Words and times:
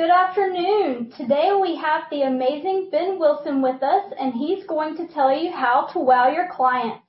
Good 0.00 0.08
afternoon. 0.08 1.12
Today 1.14 1.50
we 1.60 1.76
have 1.76 2.04
the 2.10 2.22
amazing 2.22 2.88
Ben 2.90 3.18
Wilson 3.18 3.60
with 3.60 3.82
us, 3.82 4.10
and 4.18 4.32
he's 4.32 4.64
going 4.64 4.96
to 4.96 5.06
tell 5.12 5.30
you 5.30 5.52
how 5.52 5.90
to 5.92 5.98
wow 5.98 6.30
your 6.30 6.48
clients. 6.50 7.04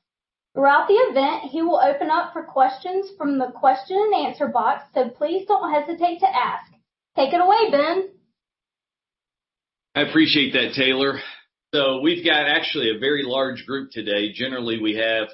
Throughout 0.54 0.90
the 0.90 0.96
event, 0.96 1.44
he 1.50 1.62
will 1.62 1.80
open 1.80 2.10
up 2.10 2.34
for 2.34 2.44
questions 2.44 3.12
from 3.18 3.40
the 3.40 3.54
question 3.56 3.96
and 3.96 4.28
answer 4.28 4.50
box, 4.50 4.84
so 4.94 5.08
please 5.08 5.48
don't 5.48 5.72
hesitate 5.72 6.20
to 6.20 6.28
ask. 6.28 6.70
Take 7.16 7.34
it 7.34 7.40
away, 7.40 7.72
Ben. 7.72 8.10
I 9.96 10.02
appreciate 10.02 10.52
that, 10.52 10.74
Taylor. 10.74 11.22
So 11.74 12.02
we've 12.02 12.26
got 12.26 12.46
actually 12.46 12.90
a 12.94 13.00
very 13.00 13.24
large 13.24 13.66
group 13.66 13.92
today. 13.92 14.34
Generally, 14.34 14.82
we 14.82 14.96
have 14.96 15.30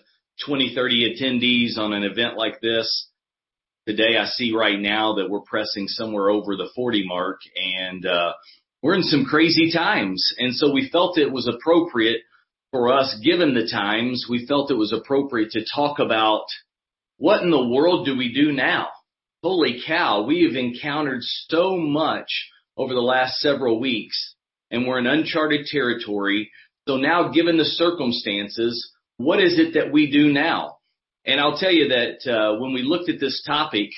20, 0.45 0.75
30 0.75 1.15
attendees 1.15 1.79
on 1.79 1.93
an 1.93 2.03
event 2.03 2.37
like 2.37 2.61
this. 2.61 3.07
Today, 3.87 4.17
I 4.17 4.25
see 4.25 4.53
right 4.53 4.77
now 4.77 5.15
that 5.15 5.29
we're 5.29 5.39
pressing 5.39 5.87
somewhere 5.87 6.29
over 6.29 6.57
the 6.57 6.67
40 6.75 7.07
mark, 7.07 7.39
and 7.55 8.05
uh, 8.05 8.33
we're 8.81 8.95
in 8.95 9.03
some 9.03 9.23
crazy 9.23 9.71
times. 9.71 10.29
And 10.37 10.53
so 10.53 10.73
we 10.73 10.89
felt 10.89 11.17
it 11.17 11.31
was 11.31 11.47
appropriate 11.47 12.19
for 12.69 12.91
us, 12.91 13.17
given 13.23 13.53
the 13.53 13.69
times, 13.71 14.27
we 14.29 14.45
felt 14.45 14.71
it 14.71 14.77
was 14.77 14.91
appropriate 14.91 15.51
to 15.51 15.65
talk 15.73 15.99
about 15.99 16.43
what 17.15 17.43
in 17.43 17.49
the 17.49 17.65
world 17.65 18.05
do 18.05 18.17
we 18.17 18.33
do 18.33 18.51
now? 18.51 18.89
Holy 19.41 19.81
cow, 19.87 20.23
we 20.23 20.43
have 20.43 20.57
encountered 20.57 21.21
so 21.21 21.77
much 21.77 22.27
over 22.75 22.93
the 22.93 22.99
last 22.99 23.37
several 23.37 23.79
weeks, 23.79 24.35
and 24.69 24.85
we're 24.85 24.99
in 24.99 25.07
uncharted 25.07 25.65
territory. 25.65 26.51
So 26.89 26.97
now, 26.97 27.29
given 27.29 27.55
the 27.55 27.63
circumstances, 27.63 28.91
what 29.15 29.41
is 29.41 29.57
it 29.57 29.75
that 29.75 29.93
we 29.93 30.11
do 30.11 30.33
now? 30.33 30.76
I'll 31.41 31.57
tell 31.57 31.71
you 31.71 31.89
that 31.89 32.57
when 32.59 32.73
we 32.73 32.83
looked 32.83 33.09
at 33.09 33.19
this 33.19 33.43
topic, 33.45 33.89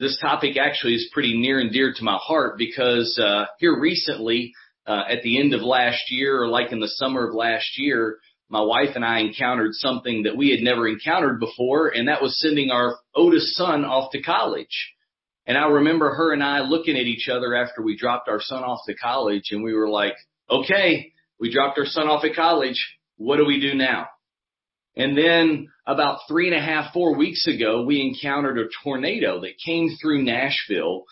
this 0.00 0.18
topic 0.20 0.56
actually 0.58 0.94
is 0.94 1.10
pretty 1.12 1.40
near 1.40 1.60
and 1.60 1.72
dear 1.72 1.94
to 1.96 2.04
my 2.04 2.18
heart 2.20 2.58
because 2.58 3.18
uh, 3.18 3.46
here 3.58 3.78
recently, 3.78 4.52
at 4.86 5.22
the 5.22 5.40
end 5.40 5.54
of 5.54 5.62
last 5.62 6.10
year, 6.10 6.42
or 6.42 6.48
like 6.48 6.72
in 6.72 6.80
the 6.80 6.88
summer 6.88 7.28
of 7.28 7.34
last 7.34 7.78
year, 7.78 8.18
my 8.50 8.60
wife 8.60 8.90
and 8.94 9.04
I 9.04 9.20
encountered 9.20 9.72
something 9.72 10.24
that 10.24 10.36
we 10.36 10.50
had 10.50 10.60
never 10.60 10.86
encountered 10.86 11.40
before, 11.40 11.88
and 11.88 12.08
that 12.08 12.22
was 12.22 12.38
sending 12.40 12.70
our 12.70 12.96
oldest 13.14 13.54
son 13.54 13.84
off 13.84 14.12
to 14.12 14.22
college. 14.22 14.92
And 15.46 15.56
I 15.58 15.66
remember 15.66 16.14
her 16.14 16.32
and 16.32 16.42
I 16.42 16.60
looking 16.60 16.96
at 16.96 17.06
each 17.06 17.28
other 17.28 17.54
after 17.54 17.82
we 17.82 17.96
dropped 17.96 18.28
our 18.28 18.40
son 18.40 18.62
off 18.62 18.80
to 18.86 18.94
college, 18.94 19.48
and 19.50 19.62
we 19.62 19.74
were 19.74 19.88
like, 19.88 20.16
"Okay, 20.50 21.12
we 21.40 21.50
dropped 21.50 21.78
our 21.78 21.86
son 21.86 22.08
off 22.08 22.24
at 22.24 22.34
college. 22.34 22.98
What 23.16 23.38
do 23.38 23.46
we 23.46 23.60
do 23.60 23.74
now?" 23.74 24.08
And 24.96 25.18
then 25.18 25.68
about 25.86 26.20
three 26.28 26.46
and 26.46 26.56
a 26.56 26.60
half, 26.60 26.92
four 26.92 27.16
weeks 27.16 27.46
ago, 27.46 27.82
we 27.82 28.00
encountered 28.00 28.58
a 28.58 28.68
tornado 28.82 29.40
that 29.40 29.58
came 29.64 29.90
through 30.00 30.22
Nashville 30.22 31.04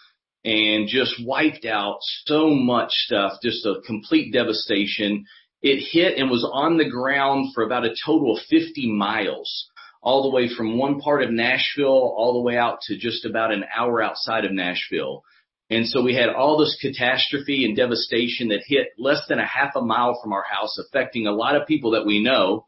and 0.45 0.89
just 0.89 1.15
wiped 1.25 1.65
out 1.65 1.99
so 2.27 2.51
much 2.51 2.91
stuff, 2.91 3.35
just 3.43 3.67
a 3.67 3.81
complete 3.87 4.33
devastation. 4.33 5.25
It 5.63 5.85
hit 5.93 6.19
and 6.19 6.31
was 6.31 6.49
on 6.51 6.79
the 6.79 6.89
ground 6.89 7.55
for 7.55 7.65
about 7.65 7.85
a 7.85 7.95
total 8.05 8.37
of 8.37 8.43
50 8.49 8.91
miles, 8.93 9.69
all 10.01 10.23
the 10.23 10.35
way 10.35 10.49
from 10.49 10.79
one 10.79 11.01
part 11.01 11.23
of 11.23 11.31
Nashville 11.31 11.87
all 11.87 12.35
the 12.35 12.43
way 12.43 12.57
out 12.57 12.81
to 12.83 12.97
just 12.97 13.25
about 13.25 13.53
an 13.53 13.65
hour 13.77 14.03
outside 14.03 14.45
of 14.45 14.53
Nashville. 14.53 15.23
And 15.71 15.89
so 15.89 16.03
we 16.03 16.15
had 16.15 16.29
all 16.29 16.59
this 16.59 16.77
catastrophe 16.81 17.65
and 17.65 17.77
devastation 17.77 18.49
that 18.49 18.63
hit 18.67 18.89
less 18.99 19.23
than 19.29 19.39
a 19.39 19.47
half 19.47 19.75
a 19.75 19.81
mile 19.81 20.19
from 20.23 20.33
our 20.33 20.45
house, 20.45 20.79
affecting 20.79 21.27
a 21.27 21.33
lot 21.33 21.57
of 21.57 21.67
people 21.67 21.93
that 21.93 22.05
we 22.05 22.23
know, 22.23 22.67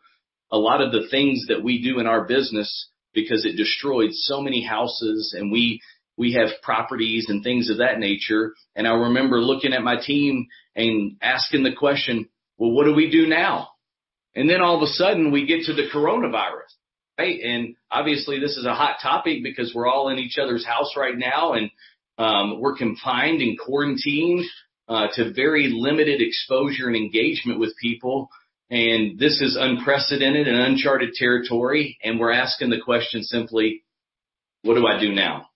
a 0.55 0.59
lot 0.59 0.81
of 0.81 0.93
the 0.93 1.09
things 1.11 1.47
that 1.49 1.65
we 1.65 1.83
do 1.83 1.99
in 1.99 2.07
our 2.07 2.25
business 2.25 2.89
because 3.13 3.45
it 3.45 3.57
destroyed 3.57 4.11
so 4.13 4.41
many 4.41 4.65
houses, 4.65 5.35
and 5.37 5.51
we 5.51 5.81
we 6.17 6.35
have 6.35 6.63
properties 6.63 7.27
and 7.29 7.43
things 7.43 7.69
of 7.71 7.79
that 7.79 7.99
nature. 7.99 8.55
And 8.77 8.87
I 8.87 8.93
remember 8.93 9.41
looking 9.41 9.73
at 9.73 9.83
my 9.83 9.97
team 10.01 10.47
and 10.77 11.17
asking 11.21 11.65
the 11.65 11.75
question, 11.77 12.29
"Well, 12.57 12.70
what 12.70 12.85
do 12.85 12.95
we 12.95 13.11
do 13.11 13.27
now?" 13.27 13.70
And 14.37 14.48
then 14.48 14.63
all 14.63 14.77
of 14.77 14.83
a 14.83 14.93
sudden, 14.93 15.33
we 15.33 15.45
get 15.45 15.64
to 15.64 15.75
the 15.75 15.89
coronavirus, 15.93 16.70
right? 17.19 17.41
And 17.41 17.75
obviously, 17.91 18.39
this 18.39 18.57
is 18.57 18.64
a 18.64 18.75
hot 18.75 18.98
topic 19.03 19.43
because 19.43 19.75
we're 19.75 19.89
all 19.89 20.09
in 20.09 20.20
each 20.20 20.39
other's 20.39 20.64
house 20.64 20.95
right 20.97 21.19
now, 21.19 21.55
and 21.55 21.69
um, 22.17 22.61
we're 22.61 22.77
confined 22.77 23.43
and 23.43 23.59
quarantined 23.59 24.45
uh, 24.89 25.09
to 25.14 25.33
very 25.33 25.69
limited 25.73 26.20
exposure 26.23 26.87
and 26.87 26.97
engagement 26.97 27.59
with 27.59 27.75
people. 27.83 28.31
And 28.70 29.19
this 29.19 29.41
is 29.41 29.57
unprecedented 29.61 30.48
and 30.48 30.57
uncharted 30.57 31.14
territory, 31.14 31.98
and 32.02 32.19
we're 32.19 32.33
asking 32.33 32.70
the 32.70 32.80
question 32.80 33.23
simply, 33.23 33.85
what 34.63 34.75
do 34.75 34.86
I 34.86 34.98
do 34.98 35.13
now? 35.13 35.48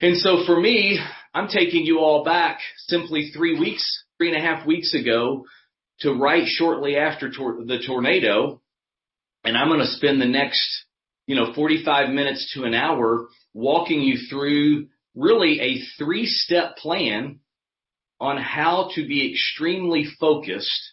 And 0.00 0.16
so 0.16 0.44
for 0.44 0.60
me, 0.60 1.00
I'm 1.32 1.48
taking 1.48 1.84
you 1.86 2.00
all 2.00 2.24
back 2.24 2.60
simply 2.76 3.30
three 3.34 3.58
weeks, 3.58 3.84
three 4.18 4.28
and 4.28 4.36
a 4.36 4.46
half 4.46 4.66
weeks 4.66 4.94
ago 4.94 5.44
to 6.00 6.12
right 6.12 6.46
shortly 6.46 6.96
after 6.96 7.30
the 7.30 7.82
tornado, 7.86 8.60
and 9.44 9.56
I'm 9.56 9.68
going 9.68 9.80
to 9.80 9.86
spend 9.86 10.20
the 10.20 10.26
next 10.26 10.84
you 11.26 11.36
know, 11.36 11.52
45 11.54 12.10
minutes 12.10 12.52
to 12.54 12.64
an 12.64 12.74
hour 12.74 13.28
walking 13.52 14.00
you 14.00 14.18
through 14.28 14.88
really 15.14 15.60
a 15.60 15.80
three-step 15.96 16.76
plan 16.76 17.40
on 18.20 18.36
how 18.36 18.90
to 18.94 19.06
be 19.06 19.32
extremely 19.32 20.06
focused 20.20 20.92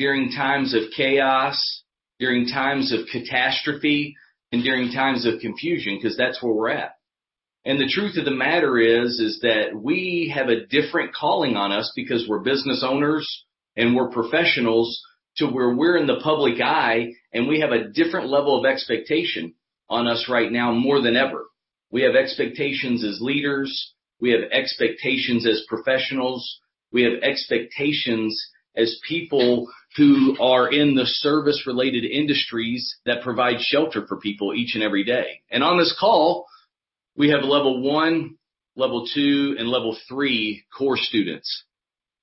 during 0.00 0.32
times 0.32 0.72
of 0.72 0.90
chaos, 0.96 1.82
during 2.18 2.46
times 2.46 2.90
of 2.90 3.00
catastrophe, 3.12 4.16
and 4.50 4.64
during 4.64 4.90
times 4.90 5.26
of 5.26 5.40
confusion, 5.40 5.98
because 6.00 6.16
that's 6.16 6.42
where 6.42 6.54
we're 6.54 6.70
at. 6.70 6.94
And 7.66 7.78
the 7.78 7.92
truth 7.92 8.16
of 8.16 8.24
the 8.24 8.30
matter 8.30 8.78
is 8.78 9.20
is 9.20 9.40
that 9.42 9.78
we 9.78 10.32
have 10.34 10.48
a 10.48 10.64
different 10.64 11.14
calling 11.14 11.54
on 11.54 11.70
us 11.70 11.92
because 11.94 12.26
we're 12.26 12.38
business 12.38 12.82
owners 12.82 13.28
and 13.76 13.94
we're 13.94 14.08
professionals 14.08 15.02
to 15.36 15.46
where 15.46 15.74
we're 15.74 15.98
in 15.98 16.06
the 16.06 16.20
public 16.24 16.62
eye, 16.62 17.10
and 17.34 17.46
we 17.46 17.60
have 17.60 17.72
a 17.72 17.88
different 17.90 18.28
level 18.30 18.58
of 18.58 18.64
expectation 18.64 19.52
on 19.90 20.06
us 20.06 20.30
right 20.30 20.50
now 20.50 20.72
more 20.72 21.02
than 21.02 21.14
ever. 21.14 21.44
We 21.90 22.02
have 22.02 22.14
expectations 22.14 23.04
as 23.04 23.20
leaders. 23.20 23.92
We 24.18 24.30
have 24.30 24.50
expectations 24.50 25.46
as 25.46 25.62
professionals. 25.68 26.58
We 26.90 27.02
have 27.02 27.22
expectations 27.22 28.42
as 28.74 28.98
people 29.06 29.68
who 29.96 30.36
are 30.40 30.70
in 30.70 30.94
the 30.94 31.06
service-related 31.06 32.04
industries 32.04 32.96
that 33.06 33.22
provide 33.22 33.60
shelter 33.60 34.06
for 34.06 34.18
people 34.18 34.54
each 34.54 34.74
and 34.74 34.84
every 34.84 35.04
day. 35.04 35.40
And 35.50 35.64
on 35.64 35.78
this 35.78 35.94
call, 35.98 36.46
we 37.16 37.30
have 37.30 37.42
level 37.42 37.82
1, 37.82 38.36
level 38.76 39.06
2, 39.12 39.56
and 39.58 39.68
level 39.68 39.96
3 40.08 40.64
core 40.76 40.96
students. 40.96 41.64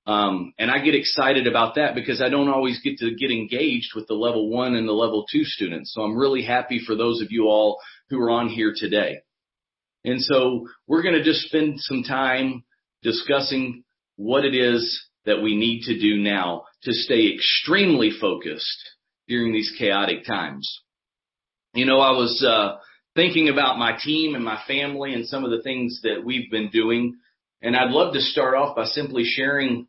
Um, 0.06 0.54
and 0.58 0.70
I 0.70 0.78
get 0.82 0.94
excited 0.94 1.46
about 1.46 1.74
that 1.74 1.94
because 1.94 2.22
I 2.22 2.30
don't 2.30 2.48
always 2.48 2.80
get 2.80 2.96
to 2.98 3.14
get 3.14 3.30
engaged 3.30 3.90
with 3.94 4.06
the 4.06 4.14
level 4.14 4.48
1 4.48 4.74
and 4.74 4.88
the 4.88 4.92
level 4.92 5.26
2 5.30 5.44
students. 5.44 5.92
So 5.92 6.00
I'm 6.00 6.16
really 6.16 6.42
happy 6.42 6.80
for 6.84 6.96
those 6.96 7.20
of 7.20 7.30
you 7.30 7.48
all 7.48 7.78
who 8.08 8.18
are 8.22 8.30
on 8.30 8.48
here 8.48 8.72
today. 8.74 9.18
And 10.04 10.22
so 10.22 10.66
we're 10.86 11.02
going 11.02 11.16
to 11.16 11.22
just 11.22 11.42
spend 11.42 11.74
some 11.80 12.02
time 12.02 12.64
discussing 13.02 13.84
what 14.16 14.46
it 14.46 14.54
is 14.54 15.06
that 15.28 15.42
we 15.42 15.54
need 15.54 15.82
to 15.82 16.00
do 16.00 16.16
now 16.16 16.64
to 16.84 16.92
stay 16.92 17.34
extremely 17.34 18.10
focused 18.10 18.90
during 19.28 19.52
these 19.52 19.74
chaotic 19.78 20.24
times. 20.24 20.66
You 21.74 21.84
know, 21.84 22.00
I 22.00 22.12
was 22.12 22.42
uh, 22.42 22.78
thinking 23.14 23.50
about 23.50 23.78
my 23.78 23.96
team 24.02 24.34
and 24.34 24.42
my 24.42 24.58
family 24.66 25.12
and 25.12 25.26
some 25.26 25.44
of 25.44 25.50
the 25.50 25.60
things 25.60 26.00
that 26.02 26.22
we've 26.24 26.50
been 26.50 26.70
doing, 26.70 27.18
and 27.60 27.76
I'd 27.76 27.90
love 27.90 28.14
to 28.14 28.20
start 28.20 28.54
off 28.54 28.74
by 28.74 28.84
simply 28.84 29.24
sharing 29.24 29.86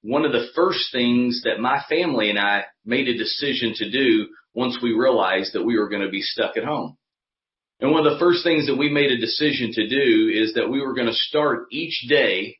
one 0.00 0.24
of 0.24 0.32
the 0.32 0.46
first 0.56 0.90
things 0.90 1.42
that 1.44 1.60
my 1.60 1.82
family 1.90 2.30
and 2.30 2.38
I 2.38 2.64
made 2.86 3.08
a 3.08 3.18
decision 3.18 3.74
to 3.76 3.90
do 3.90 4.28
once 4.54 4.78
we 4.82 4.92
realized 4.92 5.52
that 5.52 5.64
we 5.64 5.78
were 5.78 5.90
going 5.90 6.02
to 6.02 6.08
be 6.08 6.22
stuck 6.22 6.56
at 6.56 6.64
home. 6.64 6.96
And 7.80 7.92
one 7.92 8.06
of 8.06 8.12
the 8.14 8.18
first 8.18 8.42
things 8.42 8.66
that 8.68 8.78
we 8.78 8.88
made 8.88 9.10
a 9.10 9.20
decision 9.20 9.70
to 9.74 9.86
do 9.86 10.32
is 10.32 10.54
that 10.54 10.70
we 10.70 10.80
were 10.80 10.94
going 10.94 11.08
to 11.08 11.12
start 11.12 11.66
each 11.70 12.06
day. 12.08 12.56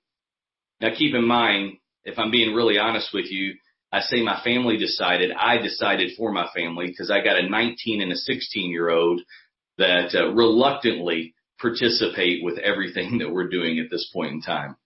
Now, 0.81 0.95
keep 0.95 1.15
in 1.15 1.27
mind, 1.27 1.79
if 2.05 2.19
I'm 2.19 2.31
being 2.31 2.55
really 2.55 2.79
honest 2.79 3.11
with 3.13 3.31
you, 3.31 3.55
I 3.93 4.01
say 4.01 4.23
my 4.23 4.41
family 4.43 4.77
decided, 4.77 5.31
I 5.33 5.59
decided 5.59 6.13
for 6.17 6.31
my 6.33 6.49
family 6.55 6.87
because 6.87 7.11
I 7.11 7.25
got 7.25 7.39
a 7.39 7.49
19 7.49 8.03
and 8.03 8.13
a 8.13 8.15
16-year-old 8.15 9.23
that 9.79 10.15
uh, 10.15 10.33
reluctantly 10.33 11.35
participate 11.61 12.45
with 12.45 12.59
everything 12.59 13.19
that 13.19 13.31
we're 13.31 13.49
doing 13.49 13.79
at 13.79 13.91
this 13.91 14.11
point 14.13 14.33
in 14.33 14.43
time. 14.43 14.77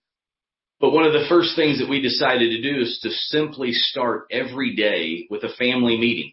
But 0.81 0.93
one 0.93 1.05
of 1.05 1.13
the 1.13 1.27
first 1.29 1.55
things 1.55 1.79
that 1.79 1.89
we 1.89 2.01
decided 2.01 2.51
to 2.51 2.63
do 2.63 2.81
is 2.81 2.99
to 3.03 3.11
simply 3.11 3.73
start 3.73 4.27
every 4.31 4.75
day 4.75 5.27
with 5.31 5.45
a 5.45 5.55
family 5.57 5.97
meeting, 5.99 6.33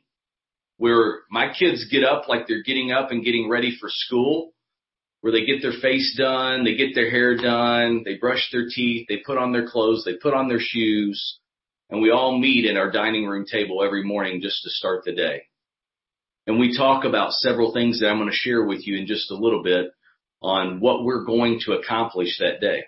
where 0.77 1.21
my 1.29 1.53
kids 1.53 1.87
get 1.91 2.03
up 2.03 2.27
like 2.27 2.47
they're 2.47 2.63
getting 2.63 2.91
up 2.91 3.11
and 3.11 3.23
getting 3.23 3.49
ready 3.49 3.77
for 3.79 3.89
school, 3.91 4.53
where 5.21 5.33
they 5.33 5.45
get 5.45 5.61
their 5.61 5.79
face 5.81 6.15
done, 6.17 6.63
they 6.63 6.75
get 6.75 6.95
their 6.95 7.09
hair 7.09 7.35
done, 7.35 8.03
they 8.05 8.15
brush 8.15 8.49
their 8.51 8.67
teeth, 8.73 9.05
they 9.09 9.17
put 9.25 9.37
on 9.37 9.51
their 9.51 9.67
clothes, 9.67 10.03
they 10.05 10.15
put 10.15 10.33
on 10.33 10.47
their 10.47 10.59
shoes, 10.61 11.39
and 11.89 12.01
we 12.01 12.11
all 12.11 12.37
meet 12.37 12.69
at 12.69 12.77
our 12.77 12.91
dining 12.91 13.25
room 13.25 13.45
table 13.45 13.83
every 13.83 14.03
morning 14.03 14.39
just 14.41 14.63
to 14.63 14.69
start 14.69 15.03
the 15.03 15.13
day. 15.13 15.43
And 16.47 16.59
we 16.59 16.75
talk 16.77 17.03
about 17.03 17.33
several 17.33 17.73
things 17.73 17.99
that 17.99 18.07
I'm 18.09 18.17
going 18.17 18.29
to 18.29 18.35
share 18.35 18.63
with 18.63 18.87
you 18.87 18.97
in 18.97 19.07
just 19.07 19.29
a 19.29 19.35
little 19.35 19.61
bit 19.61 19.91
on 20.41 20.79
what 20.79 21.03
we're 21.03 21.25
going 21.25 21.59
to 21.65 21.73
accomplish 21.73 22.37
that 22.39 22.61
day. 22.61 22.85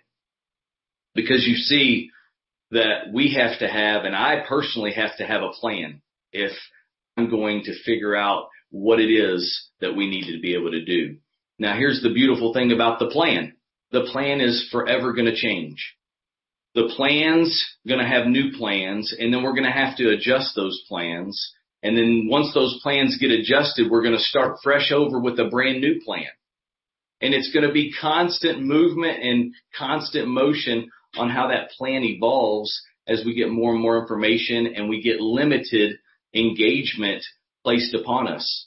because 1.14 1.46
you 1.46 1.56
see 1.56 2.10
that 2.72 3.12
we 3.14 3.34
have 3.34 3.60
to 3.60 3.68
have, 3.68 4.06
and 4.06 4.16
I 4.16 4.46
personally 4.48 4.94
have 4.94 5.18
to 5.18 5.26
have 5.26 5.42
a 5.42 5.52
plan 5.60 6.02
if 6.32 6.52
I'm 7.18 7.30
going 7.30 7.64
to 7.64 7.84
figure 7.84 8.16
out 8.16 8.48
what 8.70 9.00
it 9.00 9.12
is 9.12 9.70
that 9.82 9.96
we 9.96 10.10
need 10.10 10.34
to 10.34 10.40
be 10.42 10.56
able 10.56 10.72
to 10.72 10.86
do. 10.86 11.18
Now 11.62 11.78
here's 11.78 12.02
the 12.02 12.12
beautiful 12.12 12.54
thing 12.54 12.72
about 12.72 12.98
the 12.98 13.12
plan. 13.12 13.54
The 13.92 14.10
plan 14.12 14.42
is 14.42 14.68
forever 14.72 15.14
going 15.14 15.28
to 15.28 15.36
change. 15.36 15.96
The 16.74 16.92
plan's 16.96 17.56
going 17.88 18.00
to 18.00 18.08
have 18.08 18.26
new 18.26 18.58
plans 18.58 19.16
and 19.18 19.32
then 19.32 19.44
we're 19.44 19.54
going 19.54 19.66
to 19.66 19.72
have 19.72 19.96
to 19.98 20.10
adjust 20.10 20.56
those 20.56 20.84
plans. 20.90 21.54
And 21.84 21.96
then 21.96 22.28
once 22.28 22.52
those 22.56 22.80
plans 22.82 23.20
get 23.20 23.30
adjusted, 23.30 23.92
we're 23.92 24.02
going 24.02 24.16
to 24.16 24.24
start 24.24 24.58
fresh 24.64 24.92
over 24.92 25.20
with 25.20 25.40
a 25.40 25.50
brand 25.50 25.82
new 25.82 26.02
plan. 26.04 26.26
And 27.22 27.36
it's 27.36 27.54
going 27.54 27.68
to 27.68 27.72
be 27.72 27.94
constant 27.94 28.64
movement 28.64 29.22
and 29.22 29.54
constant 29.78 30.28
motion 30.28 30.90
on 31.16 31.30
how 31.30 31.50
that 31.50 31.70
plan 31.78 32.04
evolves 32.04 32.76
as 33.08 33.22
we 33.24 33.36
get 33.36 33.52
more 33.52 33.74
and 33.74 33.82
more 33.82 34.02
information 34.02 34.74
and 34.76 34.90
we 34.90 35.04
get 35.04 35.22
limited 35.22 35.98
engagement 36.34 37.24
placed 37.64 37.94
upon 37.94 38.28
us. 38.28 38.66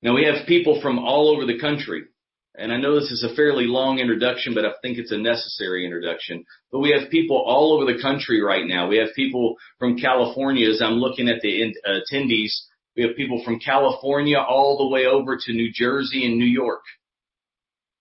Now 0.00 0.14
we 0.14 0.26
have 0.26 0.46
people 0.46 0.80
from 0.80 1.00
all 1.00 1.28
over 1.28 1.44
the 1.44 1.58
country. 1.58 2.04
And 2.56 2.72
I 2.72 2.78
know 2.78 2.98
this 2.98 3.12
is 3.12 3.22
a 3.22 3.34
fairly 3.34 3.64
long 3.66 3.98
introduction, 3.98 4.54
but 4.54 4.64
I 4.64 4.72
think 4.82 4.98
it's 4.98 5.12
a 5.12 5.18
necessary 5.18 5.84
introduction. 5.84 6.44
But 6.72 6.80
we 6.80 6.90
have 6.90 7.10
people 7.10 7.36
all 7.36 7.72
over 7.72 7.90
the 7.90 8.02
country 8.02 8.42
right 8.42 8.66
now. 8.66 8.88
We 8.88 8.98
have 8.98 9.14
people 9.14 9.56
from 9.78 9.98
California 9.98 10.68
as 10.68 10.82
I'm 10.82 10.94
looking 10.94 11.28
at 11.28 11.40
the 11.42 11.72
uh, 11.86 11.90
attendees. 11.90 12.52
We 12.96 13.04
have 13.04 13.16
people 13.16 13.42
from 13.44 13.60
California 13.60 14.38
all 14.38 14.78
the 14.78 14.88
way 14.88 15.06
over 15.06 15.36
to 15.36 15.52
New 15.52 15.70
Jersey 15.72 16.26
and 16.26 16.38
New 16.38 16.44
York. 16.44 16.82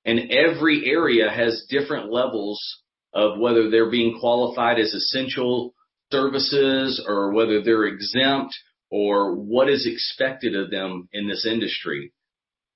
And 0.03 0.31
every 0.31 0.89
area 0.89 1.29
has 1.29 1.67
different 1.69 2.11
levels 2.11 2.59
of 3.13 3.37
whether 3.39 3.69
they're 3.69 3.91
being 3.91 4.19
qualified 4.19 4.79
as 4.79 4.93
essential 4.93 5.73
services 6.11 7.03
or 7.07 7.31
whether 7.33 7.61
they're 7.61 7.85
exempt 7.85 8.55
or 8.89 9.35
what 9.35 9.69
is 9.69 9.85
expected 9.85 10.55
of 10.55 10.71
them 10.71 11.07
in 11.13 11.27
this 11.27 11.45
industry. 11.45 12.11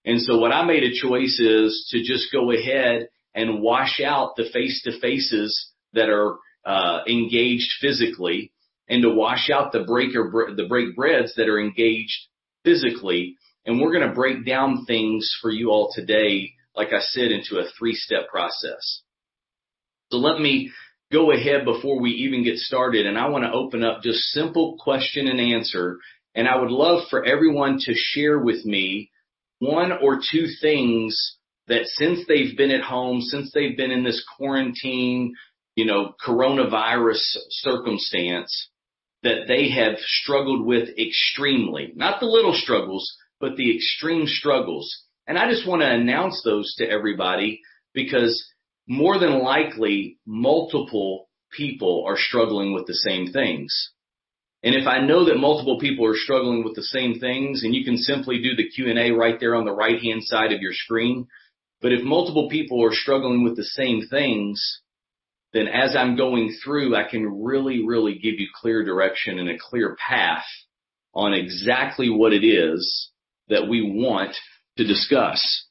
And 0.05 0.21
so 0.21 0.37
what 0.37 0.51
I 0.51 0.65
made 0.65 0.83
a 0.83 0.93
choice 0.93 1.39
is 1.39 1.87
to 1.91 2.03
just 2.03 2.31
go 2.31 2.51
ahead 2.51 3.07
and 3.33 3.61
wash 3.61 4.01
out 4.01 4.35
the 4.35 4.49
face 4.51 4.81
to 4.83 4.99
faces 4.99 5.71
that 5.93 6.09
are 6.09 6.37
uh, 6.65 6.99
engaged 7.07 7.69
physically 7.79 8.51
and 8.89 9.01
to 9.03 9.09
wash 9.09 9.49
out 9.49 9.71
the 9.71 9.83
breaker, 9.83 10.53
the 10.55 10.67
break 10.67 10.95
breads 10.95 11.33
that 11.35 11.47
are 11.47 11.59
engaged 11.59 12.27
physically. 12.63 13.37
And 13.65 13.79
we're 13.79 13.93
going 13.93 14.07
to 14.07 14.13
break 14.13 14.45
down 14.45 14.85
things 14.85 15.33
for 15.41 15.49
you 15.49 15.69
all 15.69 15.91
today, 15.93 16.51
like 16.75 16.89
I 16.89 16.99
said, 16.99 17.31
into 17.31 17.57
a 17.57 17.69
three 17.77 17.95
step 17.95 18.27
process. 18.29 19.01
So 20.11 20.17
let 20.17 20.39
me 20.39 20.71
go 21.11 21.31
ahead 21.31 21.63
before 21.63 22.01
we 22.01 22.11
even 22.11 22.43
get 22.43 22.57
started 22.57 23.05
and 23.05 23.17
I 23.17 23.29
want 23.29 23.45
to 23.45 23.51
open 23.51 23.83
up 23.83 24.01
just 24.01 24.19
simple 24.31 24.77
question 24.79 25.27
and 25.27 25.39
answer. 25.39 25.97
And 26.35 26.47
I 26.47 26.57
would 26.59 26.71
love 26.71 27.07
for 27.09 27.23
everyone 27.23 27.77
to 27.81 27.93
share 27.93 28.37
with 28.39 28.65
me 28.65 29.11
one 29.63 29.91
or 29.91 30.19
two 30.31 30.47
things 30.61 31.37
that 31.67 31.85
since 31.85 32.19
they've 32.27 32.57
been 32.57 32.71
at 32.71 32.83
home, 32.83 33.21
since 33.21 33.51
they've 33.53 33.77
been 33.77 33.91
in 33.91 34.03
this 34.03 34.23
quarantine, 34.37 35.33
you 35.75 35.85
know, 35.85 36.13
coronavirus 36.25 37.21
circumstance, 37.49 38.69
that 39.23 39.47
they 39.47 39.69
have 39.69 39.97
struggled 39.99 40.65
with 40.65 40.89
extremely. 40.99 41.93
Not 41.95 42.19
the 42.19 42.25
little 42.25 42.53
struggles, 42.53 43.15
but 43.39 43.55
the 43.55 43.73
extreme 43.75 44.27
struggles. 44.27 45.03
And 45.25 45.37
I 45.37 45.49
just 45.49 45.67
want 45.67 45.81
to 45.81 45.89
announce 45.89 46.41
those 46.43 46.75
to 46.77 46.89
everybody 46.89 47.61
because 47.93 48.45
more 48.87 49.17
than 49.17 49.41
likely 49.41 50.17
multiple 50.25 51.29
people 51.55 52.03
are 52.05 52.17
struggling 52.17 52.73
with 52.73 52.85
the 52.85 52.95
same 52.95 53.31
things. 53.31 53.91
And 54.63 54.75
if 54.75 54.87
I 54.87 54.99
know 54.99 55.25
that 55.25 55.35
multiple 55.35 55.77
people 55.77 56.05
are 56.05 56.15
struggling 56.15 56.63
with 56.63 56.75
the 56.75 56.83
same 56.83 57.19
things 57.19 57.63
and 57.63 57.75
you 57.75 57.83
can 57.83 57.97
simply 57.97 58.41
do 58.41 58.55
the 58.55 58.69
Q&A 58.69 59.11
right 59.11 59.37
there 59.39 59.55
on 59.55 59.65
the 59.65 59.73
right 59.73 60.01
hand 60.01 60.23
side 60.23 60.53
of 60.53 60.61
your 60.61 60.71
screen, 60.73 61.27
but 61.81 61.91
if 61.91 62.03
multiple 62.03 62.49
people 62.49 62.81
are 62.83 62.93
struggling 62.93 63.43
with 63.43 63.57
the 63.57 63.65
same 63.65 64.07
things, 64.09 64.79
then 65.51 65.67
as 65.67 65.95
I'm 65.95 66.15
going 66.15 66.55
through, 66.63 66.95
I 66.95 67.03
can 67.09 67.43
really, 67.43 67.85
really 67.85 68.15
give 68.15 68.39
you 68.39 68.47
clear 68.55 68.85
direction 68.85 69.37
and 69.37 69.49
a 69.49 69.57
clear 69.59 69.97
path 69.97 70.45
on 71.13 71.33
exactly 71.33 72.09
what 72.09 72.33
it 72.33 72.45
is 72.45 73.09
that 73.49 73.67
we 73.67 73.81
want 73.81 74.35
to 74.77 74.85
discuss. 74.85 75.67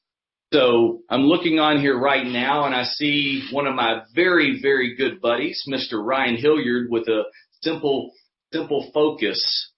So 0.52 1.00
I'm 1.08 1.22
looking 1.22 1.58
on 1.58 1.80
here 1.80 1.98
right 1.98 2.26
now 2.26 2.66
and 2.66 2.74
I 2.74 2.84
see 2.84 3.48
one 3.50 3.66
of 3.66 3.74
my 3.74 4.02
very, 4.14 4.60
very 4.60 4.94
good 4.94 5.20
buddies, 5.20 5.64
Mr. 5.66 6.04
Ryan 6.04 6.36
Hilliard 6.36 6.88
with 6.90 7.08
a 7.08 7.22
simple, 7.62 8.12
simple 8.52 8.90
focus 8.92 9.70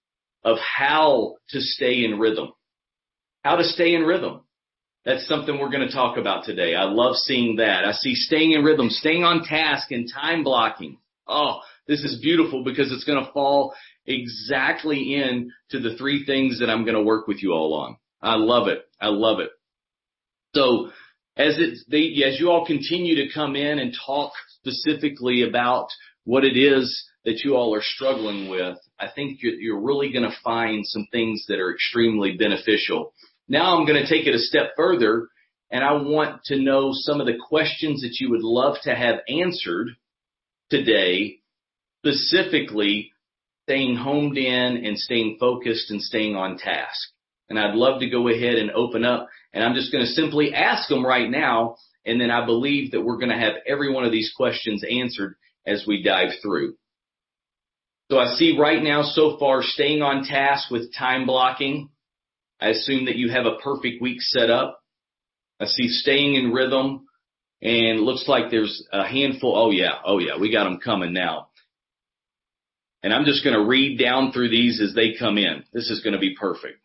of 0.44 0.59
how 0.59 1.37
to 1.50 1.61
stay 1.61 2.05
in 2.05 2.19
rhythm. 2.19 2.53
How 3.43 3.56
to 3.56 3.65
stay 3.65 3.94
in 3.94 4.03
rhythm. 4.03 4.43
That's 5.05 5.26
something 5.29 5.59
we're 5.59 5.71
going 5.71 5.87
to 5.87 5.94
talk 5.94 6.17
about 6.17 6.44
today. 6.44 6.75
I 6.75 6.85
love 6.85 7.17
seeing 7.17 7.56
that. 7.56 7.85
I 7.85 7.93
see 7.93 8.15
staying 8.15 8.53
in 8.53 8.65
rhythm, 8.65 8.88
staying 8.88 9.23
on 9.23 9.44
task 9.44 9.91
and 9.91 10.11
time 10.11 10.44
blocking. 10.44 10.99
Oh, 11.26 11.61
this 11.87 12.00
is 12.00 12.21
beautiful 12.23 12.65
because 12.65 12.91
it's 12.91 13.05
going 13.05 13.23
to 13.23 13.32
fall 13.32 13.75
exactly 14.06 15.15
in 15.15 15.53
to 15.70 15.81
the 15.81 15.97
three 15.97 16.25
things 16.25 16.61
that 16.61 16.70
I'm 16.70 16.85
going 16.85 16.97
to 16.97 17.03
work 17.03 17.27
with 17.27 17.43
you 17.43 17.53
all 17.53 17.75
on. 17.75 17.97
I 18.23 18.37
love 18.37 18.69
it. 18.69 18.87
I 19.00 19.09
love 19.09 19.41
it. 19.41 19.50
So 20.55 20.91
as 21.37 21.59
it, 21.59 21.79
they, 21.88 22.23
as 22.25 22.41
you 22.41 22.50
all 22.50 22.67
continue 22.67 23.17
to 23.17 23.35
come 23.35 23.56
in 23.56 23.79
and 23.79 23.94
talk 24.06 24.32
specifically 24.61 25.43
about 25.43 25.88
what 26.25 26.44
it 26.44 26.56
is 26.56 27.05
that 27.25 27.41
you 27.43 27.56
all 27.56 27.75
are 27.75 27.82
struggling 27.82 28.49
with, 28.49 28.79
I 28.99 29.09
think 29.15 29.41
you're, 29.41 29.81
really 29.81 30.12
going 30.12 30.29
to 30.29 30.37
find 30.43 30.87
some 30.87 31.06
things 31.11 31.44
that 31.49 31.59
are 31.59 31.73
extremely 31.73 32.37
beneficial. 32.37 33.12
Now 33.49 33.76
I'm 33.76 33.87
going 33.87 34.03
to 34.03 34.09
take 34.09 34.26
it 34.26 34.35
a 34.35 34.38
step 34.38 34.73
further 34.76 35.29
and 35.71 35.82
I 35.82 35.94
want 35.94 36.44
to 36.44 36.61
know 36.61 36.91
some 36.93 37.21
of 37.21 37.26
the 37.26 37.38
questions 37.49 38.03
that 38.03 38.21
you 38.21 38.31
would 38.31 38.43
love 38.43 38.76
to 38.82 38.94
have 38.94 39.21
answered 39.29 39.88
today, 40.71 41.41
specifically 41.99 43.12
staying 43.65 43.97
homed 43.97 44.37
in 44.37 44.85
and 44.85 44.99
staying 44.99 45.38
focused 45.41 45.91
and 45.91 46.00
staying 46.00 46.37
on 46.37 46.59
task. 46.59 47.09
And 47.49 47.59
I'd 47.59 47.75
love 47.75 48.00
to 48.00 48.11
go 48.11 48.29
ahead 48.29 48.56
and 48.56 48.70
open 48.70 49.05
up 49.05 49.29
and 49.53 49.65
I'm 49.65 49.75
just 49.75 49.93
going 49.93 50.05
to 50.05 50.12
simply 50.12 50.55
ask 50.55 50.88
them 50.88 51.05
right 51.05 51.31
now. 51.31 51.77
And 52.06 52.20
then 52.20 52.31
I 52.31 52.44
believe 52.44 52.93
that 52.93 53.03
we're 53.03 53.19
going 53.19 53.31
to 53.31 53.39
have 53.39 53.55
every 53.67 53.93
one 53.93 54.05
of 54.05 54.13
these 54.13 54.32
questions 54.37 54.84
answered 54.89 55.37
as 55.67 55.84
we 55.87 56.03
dive 56.03 56.31
through. 56.43 56.75
So 58.15 58.21
I 58.21 58.37
see 58.37 58.56
right 58.56 58.81
now 58.81 59.03
so 59.03 59.37
far 59.41 59.61
staying 59.65 60.01
on 60.01 60.23
task 60.23 60.71
with 60.71 60.94
time 60.94 61.27
blocking. 61.27 61.89
I 62.61 62.69
assume 62.69 63.06
that 63.06 63.17
you 63.17 63.29
have 63.31 63.44
a 63.44 63.56
perfect 63.56 64.01
week 64.01 64.19
set 64.21 64.51
up. 64.51 64.81
I 65.59 65.65
see 65.65 65.89
staying 65.89 66.37
in 66.37 66.53
rhythm 66.53 67.09
and 67.61 68.03
looks 68.03 68.29
like 68.29 68.53
there's 68.53 68.87
a 68.93 69.05
handful. 69.05 69.56
Oh 69.56 69.73
yeah. 69.73 69.94
Oh 70.06 70.21
yeah. 70.21 70.39
We 70.39 70.53
got 70.53 70.63
them 70.63 70.79
coming 70.79 71.13
now. 71.13 71.49
And 73.03 73.13
I'm 73.13 73.25
just 73.25 73.43
going 73.43 73.59
to 73.59 73.67
read 73.67 73.99
down 73.99 74.31
through 74.31 74.51
these 74.51 74.81
as 74.81 74.94
they 74.94 75.17
come 75.19 75.37
in. 75.37 75.65
This 75.73 75.91
is 75.91 76.01
going 76.01 76.15
to 76.15 76.21
be 76.21 76.37
perfect. 76.39 76.79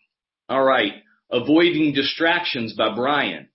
All 0.49 0.63
right. 0.63 0.93
Avoiding 1.29 1.93
Distractions 1.93 2.73
by 2.73 2.95
Brian. 2.95 3.49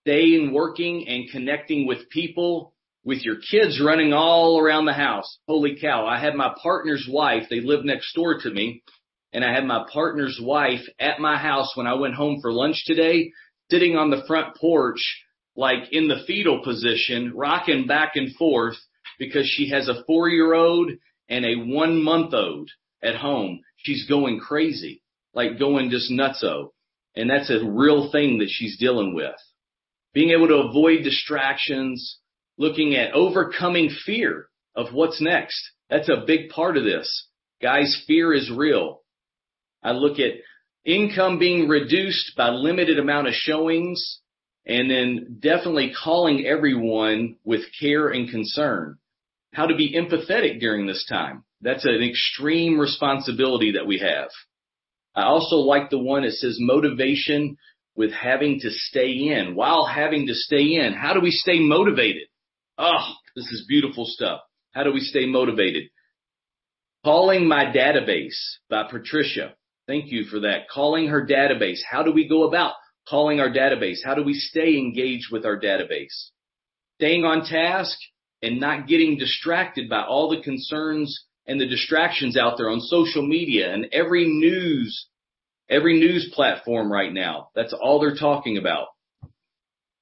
Staying 0.00 0.52
working 0.52 1.06
and 1.06 1.30
connecting 1.30 1.86
with 1.86 2.10
people 2.10 2.71
with 3.04 3.24
your 3.24 3.36
kids 3.36 3.80
running 3.84 4.12
all 4.12 4.58
around 4.58 4.84
the 4.84 4.92
house. 4.92 5.38
Holy 5.48 5.76
cow. 5.80 6.06
I 6.06 6.20
had 6.20 6.34
my 6.34 6.54
partner's 6.62 7.08
wife. 7.10 7.44
They 7.50 7.60
live 7.60 7.84
next 7.84 8.14
door 8.14 8.38
to 8.40 8.50
me 8.50 8.82
and 9.32 9.44
I 9.44 9.52
had 9.52 9.64
my 9.64 9.86
partner's 9.92 10.38
wife 10.42 10.82
at 11.00 11.18
my 11.18 11.38
house 11.38 11.72
when 11.74 11.86
I 11.86 11.94
went 11.94 12.14
home 12.14 12.40
for 12.40 12.52
lunch 12.52 12.84
today, 12.84 13.32
sitting 13.70 13.96
on 13.96 14.10
the 14.10 14.24
front 14.26 14.56
porch, 14.56 15.00
like 15.56 15.90
in 15.92 16.08
the 16.08 16.22
fetal 16.26 16.62
position, 16.62 17.32
rocking 17.34 17.86
back 17.86 18.12
and 18.14 18.34
forth 18.36 18.76
because 19.18 19.46
she 19.46 19.70
has 19.70 19.88
a 19.88 20.04
four 20.06 20.28
year 20.28 20.54
old 20.54 20.90
and 21.28 21.44
a 21.44 21.54
one 21.56 22.02
month 22.02 22.34
old 22.34 22.70
at 23.02 23.16
home. 23.16 23.60
She's 23.76 24.06
going 24.08 24.38
crazy 24.38 25.02
like 25.34 25.58
going 25.58 25.90
just 25.90 26.10
nutso. 26.10 26.68
And 27.14 27.28
that's 27.28 27.50
a 27.50 27.64
real 27.64 28.10
thing 28.10 28.38
that 28.38 28.48
she's 28.50 28.78
dealing 28.78 29.14
with. 29.14 29.34
Being 30.14 30.30
able 30.30 30.48
to 30.48 30.68
avoid 30.68 31.04
distractions, 31.04 32.18
looking 32.58 32.94
at 32.94 33.14
overcoming 33.14 33.90
fear 34.04 34.48
of 34.74 34.92
what's 34.92 35.20
next. 35.20 35.60
That's 35.90 36.08
a 36.08 36.24
big 36.26 36.50
part 36.50 36.76
of 36.76 36.84
this. 36.84 37.26
Guys, 37.60 38.02
fear 38.06 38.32
is 38.32 38.50
real. 38.50 39.02
I 39.82 39.92
look 39.92 40.18
at 40.18 40.32
income 40.84 41.38
being 41.38 41.68
reduced 41.68 42.32
by 42.36 42.50
limited 42.50 42.98
amount 42.98 43.28
of 43.28 43.34
showings 43.34 44.20
and 44.66 44.90
then 44.90 45.38
definitely 45.40 45.92
calling 46.02 46.46
everyone 46.46 47.36
with 47.44 47.62
care 47.80 48.08
and 48.08 48.30
concern. 48.30 48.98
How 49.52 49.66
to 49.66 49.76
be 49.76 49.94
empathetic 49.94 50.60
during 50.60 50.86
this 50.86 51.04
time. 51.08 51.44
That's 51.60 51.84
an 51.84 52.02
extreme 52.02 52.78
responsibility 52.78 53.72
that 53.72 53.86
we 53.86 53.98
have. 53.98 54.28
I 55.14 55.24
also 55.24 55.56
like 55.56 55.90
the 55.90 55.98
one 55.98 56.22
that 56.22 56.32
says 56.32 56.56
motivation 56.58 57.58
with 57.94 58.12
having 58.12 58.60
to 58.60 58.70
stay 58.70 59.10
in. 59.10 59.54
While 59.54 59.84
having 59.84 60.26
to 60.28 60.34
stay 60.34 60.76
in, 60.76 60.94
how 60.94 61.12
do 61.12 61.20
we 61.20 61.30
stay 61.30 61.58
motivated? 61.58 62.28
Oh, 62.78 63.12
This 63.36 63.46
is 63.46 63.66
beautiful 63.68 64.06
stuff. 64.06 64.40
How 64.72 64.82
do 64.84 64.92
we 64.92 65.00
stay 65.00 65.26
motivated? 65.26 65.84
Calling 67.04 67.46
My 67.46 67.66
Database 67.66 68.38
by 68.70 68.84
Patricia. 68.90 69.54
Thank 69.86 70.10
you 70.10 70.24
for 70.24 70.40
that. 70.40 70.68
Calling 70.72 71.08
her 71.08 71.26
database. 71.26 71.80
How 71.88 72.02
do 72.02 72.12
we 72.12 72.28
go 72.28 72.44
about 72.44 72.74
calling 73.08 73.40
our 73.40 73.50
database? 73.50 73.98
How 74.04 74.14
do 74.14 74.22
we 74.22 74.34
stay 74.34 74.78
engaged 74.78 75.32
with 75.32 75.44
our 75.44 75.58
database? 75.58 76.30
Staying 76.98 77.24
on 77.24 77.44
task 77.44 77.98
and 78.40 78.60
not 78.60 78.86
getting 78.86 79.18
distracted 79.18 79.90
by 79.90 80.02
all 80.04 80.30
the 80.30 80.42
concerns 80.42 81.24
and 81.46 81.60
the 81.60 81.66
distractions 81.66 82.36
out 82.36 82.56
there 82.56 82.70
on 82.70 82.80
social 82.80 83.26
media 83.26 83.74
and 83.74 83.86
every 83.92 84.26
news, 84.26 85.08
every 85.68 85.98
news 85.98 86.30
platform 86.32 86.90
right 86.90 87.12
now. 87.12 87.48
That's 87.54 87.74
all 87.74 88.00
they're 88.00 88.16
talking 88.16 88.56
about. 88.56 88.86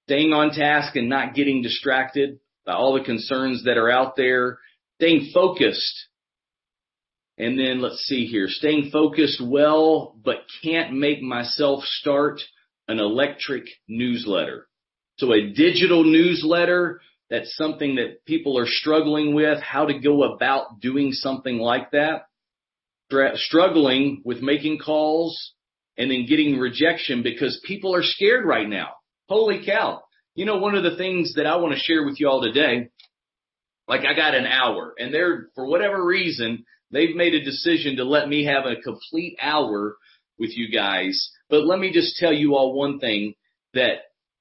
Staying 0.06 0.32
on 0.32 0.50
task 0.50 0.94
and 0.96 1.08
not 1.08 1.34
getting 1.34 1.62
distracted 1.62 2.38
by 2.70 2.76
all 2.76 2.94
the 2.94 3.04
concerns 3.04 3.64
that 3.64 3.76
are 3.76 3.90
out 3.90 4.14
there. 4.16 4.58
Staying 5.00 5.30
focused. 5.34 6.06
And 7.36 7.58
then 7.58 7.80
let's 7.80 8.04
see 8.04 8.26
here, 8.26 8.46
staying 8.48 8.90
focused 8.92 9.40
well, 9.42 10.14
but 10.22 10.44
can't 10.62 10.92
make 10.92 11.22
myself 11.22 11.82
start 11.84 12.40
an 12.86 13.00
electric 13.00 13.64
newsletter. 13.88 14.68
So 15.18 15.32
a 15.32 15.48
digital 15.52 16.04
newsletter 16.04 17.00
that's 17.28 17.56
something 17.56 17.96
that 17.96 18.24
people 18.26 18.58
are 18.58 18.66
struggling 18.66 19.34
with, 19.34 19.60
how 19.62 19.86
to 19.86 19.98
go 19.98 20.34
about 20.34 20.80
doing 20.80 21.12
something 21.12 21.58
like 21.58 21.90
that. 21.92 22.26
Struggling 23.34 24.22
with 24.24 24.42
making 24.42 24.78
calls 24.78 25.54
and 25.96 26.10
then 26.10 26.26
getting 26.26 26.58
rejection 26.58 27.22
because 27.22 27.60
people 27.64 27.94
are 27.94 28.02
scared 28.02 28.44
right 28.44 28.68
now. 28.68 28.90
Holy 29.28 29.64
cow. 29.64 30.02
You 30.34 30.46
know, 30.46 30.58
one 30.58 30.74
of 30.74 30.84
the 30.84 30.96
things 30.96 31.34
that 31.34 31.46
I 31.46 31.56
want 31.56 31.74
to 31.74 31.80
share 31.80 32.04
with 32.04 32.20
you 32.20 32.28
all 32.28 32.42
today, 32.42 32.88
like 33.88 34.02
I 34.02 34.14
got 34.14 34.34
an 34.34 34.46
hour 34.46 34.94
and 34.98 35.12
they're, 35.12 35.48
for 35.54 35.66
whatever 35.66 36.04
reason, 36.04 36.64
they've 36.90 37.16
made 37.16 37.34
a 37.34 37.44
decision 37.44 37.96
to 37.96 38.04
let 38.04 38.28
me 38.28 38.44
have 38.44 38.64
a 38.64 38.80
complete 38.80 39.36
hour 39.40 39.96
with 40.38 40.56
you 40.56 40.70
guys. 40.70 41.30
But 41.48 41.66
let 41.66 41.78
me 41.78 41.92
just 41.92 42.16
tell 42.16 42.32
you 42.32 42.54
all 42.54 42.74
one 42.74 42.98
thing 43.00 43.34
that 43.74 43.98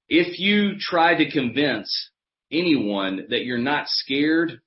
if 0.07 0.39
you 0.39 0.75
try 0.79 1.15
to 1.15 1.31
convince 1.31 2.11
anyone 2.51 3.27
that 3.29 3.45
you're 3.45 3.57
not 3.57 3.87
scared. 3.87 4.61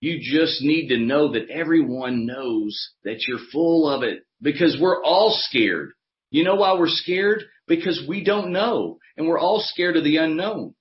You 0.00 0.18
just 0.20 0.62
need 0.62 0.88
to 0.88 0.98
know 0.98 1.32
that 1.32 1.50
everyone 1.50 2.26
knows 2.26 2.90
that 3.04 3.26
you're 3.26 3.40
full 3.52 3.88
of 3.88 4.02
it 4.02 4.22
because 4.40 4.78
we're 4.80 5.02
all 5.02 5.36
scared. 5.36 5.90
You 6.30 6.44
know 6.44 6.54
why 6.54 6.78
we're 6.78 6.86
scared? 6.88 7.42
Because 7.68 8.04
we 8.08 8.24
don't 8.24 8.52
know 8.52 8.98
and 9.16 9.26
we're 9.26 9.38
all 9.38 9.60
scared 9.60 9.96
of 9.96 10.04
the 10.04 10.16
unknown. 10.16 10.74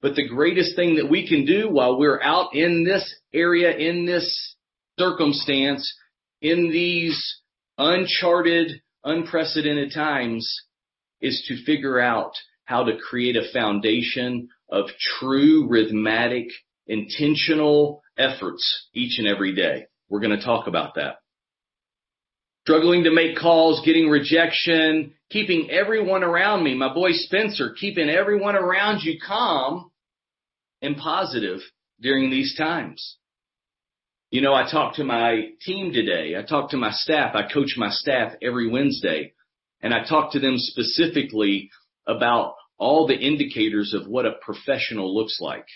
But 0.00 0.16
the 0.16 0.28
greatest 0.28 0.74
thing 0.74 0.96
that 0.96 1.08
we 1.08 1.28
can 1.28 1.46
do 1.46 1.70
while 1.70 1.96
we're 1.96 2.20
out 2.20 2.54
in 2.54 2.84
this 2.84 3.14
area, 3.32 3.76
in 3.76 4.04
this 4.04 4.56
circumstance, 4.98 5.94
in 6.40 6.70
these 6.70 7.40
uncharted, 7.78 8.82
unprecedented 9.04 9.92
times 9.94 10.52
is 11.20 11.44
to 11.48 11.64
figure 11.64 12.00
out 12.00 12.32
how 12.64 12.84
to 12.84 12.98
create 12.98 13.36
a 13.36 13.52
foundation 13.52 14.48
of 14.68 14.86
true 15.20 15.68
rhythmic, 15.68 16.48
intentional 16.86 18.02
efforts 18.18 18.88
each 18.92 19.18
and 19.18 19.28
every 19.28 19.54
day. 19.54 19.86
We're 20.08 20.20
going 20.20 20.36
to 20.36 20.44
talk 20.44 20.66
about 20.66 20.96
that. 20.96 21.16
Struggling 22.64 23.04
to 23.04 23.10
make 23.10 23.36
calls, 23.36 23.84
getting 23.84 24.08
rejection, 24.08 25.14
keeping 25.30 25.70
everyone 25.70 26.22
around 26.22 26.62
me, 26.62 26.74
my 26.74 26.92
boy 26.92 27.10
Spencer, 27.12 27.74
keeping 27.78 28.08
everyone 28.08 28.54
around 28.54 29.02
you 29.02 29.18
calm 29.20 29.90
and 30.80 30.96
positive 30.96 31.60
during 32.00 32.30
these 32.30 32.56
times. 32.56 33.16
You 34.30 34.40
know, 34.42 34.54
I 34.54 34.70
talked 34.70 34.96
to 34.96 35.04
my 35.04 35.48
team 35.60 35.92
today. 35.92 36.36
I 36.38 36.42
talked 36.42 36.70
to 36.70 36.76
my 36.76 36.92
staff. 36.92 37.34
I 37.34 37.52
coach 37.52 37.74
my 37.76 37.90
staff 37.90 38.34
every 38.40 38.70
Wednesday 38.70 39.32
and 39.82 39.92
I 39.92 40.04
talked 40.04 40.32
to 40.32 40.40
them 40.40 40.54
specifically 40.56 41.70
about 42.06 42.54
all 42.78 43.06
the 43.06 43.18
indicators 43.18 43.92
of 43.92 44.06
what 44.06 44.26
a 44.26 44.36
professional 44.40 45.14
looks 45.14 45.38
like. 45.40 45.66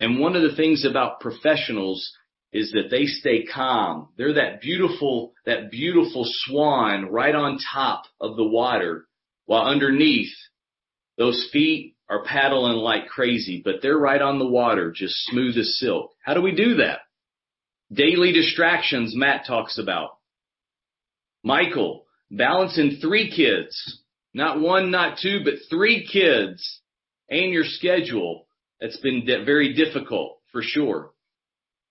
And 0.00 0.18
one 0.18 0.34
of 0.34 0.42
the 0.42 0.56
things 0.56 0.84
about 0.84 1.20
professionals 1.20 2.10
is 2.52 2.72
that 2.72 2.90
they 2.90 3.06
stay 3.06 3.44
calm. 3.44 4.08
They're 4.16 4.34
that 4.34 4.60
beautiful, 4.60 5.32
that 5.46 5.70
beautiful 5.70 6.24
swan 6.26 7.06
right 7.06 7.34
on 7.34 7.58
top 7.72 8.04
of 8.20 8.36
the 8.36 8.46
water 8.46 9.06
while 9.46 9.66
underneath 9.66 10.32
those 11.16 11.48
feet 11.52 11.94
are 12.08 12.24
paddling 12.24 12.76
like 12.76 13.06
crazy, 13.06 13.62
but 13.64 13.76
they're 13.82 13.98
right 13.98 14.20
on 14.20 14.38
the 14.38 14.46
water, 14.46 14.90
just 14.90 15.14
smooth 15.26 15.56
as 15.56 15.78
silk. 15.78 16.12
How 16.24 16.34
do 16.34 16.42
we 16.42 16.52
do 16.52 16.76
that? 16.76 17.00
Daily 17.92 18.32
distractions 18.32 19.14
Matt 19.14 19.46
talks 19.46 19.78
about. 19.78 20.10
Michael, 21.44 22.06
balancing 22.30 22.98
three 23.00 23.30
kids, 23.34 24.02
not 24.34 24.60
one, 24.60 24.90
not 24.90 25.18
two, 25.20 25.40
but 25.44 25.54
three 25.68 26.06
kids 26.06 26.80
and 27.28 27.52
your 27.52 27.64
schedule. 27.64 28.46
That's 28.80 28.96
been 28.98 29.24
very 29.26 29.74
difficult 29.74 30.38
for 30.52 30.62
sure. 30.62 31.10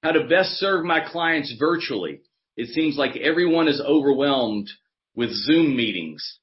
How 0.02 0.12
to 0.12 0.28
best 0.28 0.52
serve 0.52 0.86
my 0.86 1.02
clients 1.02 1.54
virtually. 1.60 2.22
It 2.56 2.70
seems 2.70 2.98
like 2.98 3.18
everyone 3.18 3.68
is 3.68 3.82
overwhelmed 3.82 4.70
with 5.16 5.32
Zoom 5.32 5.76
meetings, 5.76 6.40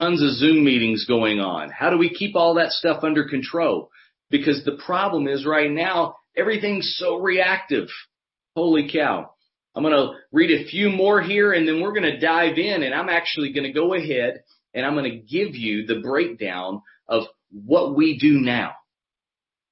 tons 0.00 0.22
of 0.22 0.30
Zoom 0.30 0.64
meetings 0.64 1.04
going 1.06 1.38
on. 1.38 1.70
How 1.70 1.90
do 1.90 1.98
we 1.98 2.10
keep 2.10 2.34
all 2.34 2.54
that 2.54 2.72
stuff 2.72 3.04
under 3.04 3.28
control? 3.28 3.90
Because 4.28 4.64
the 4.64 4.78
problem 4.84 5.28
is 5.28 5.46
right 5.46 5.70
now, 5.70 6.16
everything's 6.36 6.96
so 6.98 7.16
reactive. 7.16 7.88
Holy 8.56 8.90
cow. 8.90 9.30
I'm 9.76 9.84
going 9.84 9.94
to 9.94 10.14
read 10.32 10.50
a 10.50 10.68
few 10.68 10.88
more 10.90 11.20
here 11.20 11.52
and 11.52 11.68
then 11.68 11.80
we're 11.80 11.92
going 11.92 12.10
to 12.10 12.18
dive 12.18 12.58
in 12.58 12.82
and 12.82 12.94
I'm 12.94 13.08
actually 13.08 13.52
going 13.52 13.66
to 13.66 13.72
go 13.72 13.94
ahead 13.94 14.42
and 14.74 14.84
I'm 14.84 14.94
going 14.94 15.10
to 15.10 15.18
give 15.18 15.54
you 15.54 15.86
the 15.86 16.00
breakdown 16.00 16.82
of 17.06 17.24
what 17.50 17.94
we 17.94 18.18
do 18.18 18.40
now. 18.40 18.72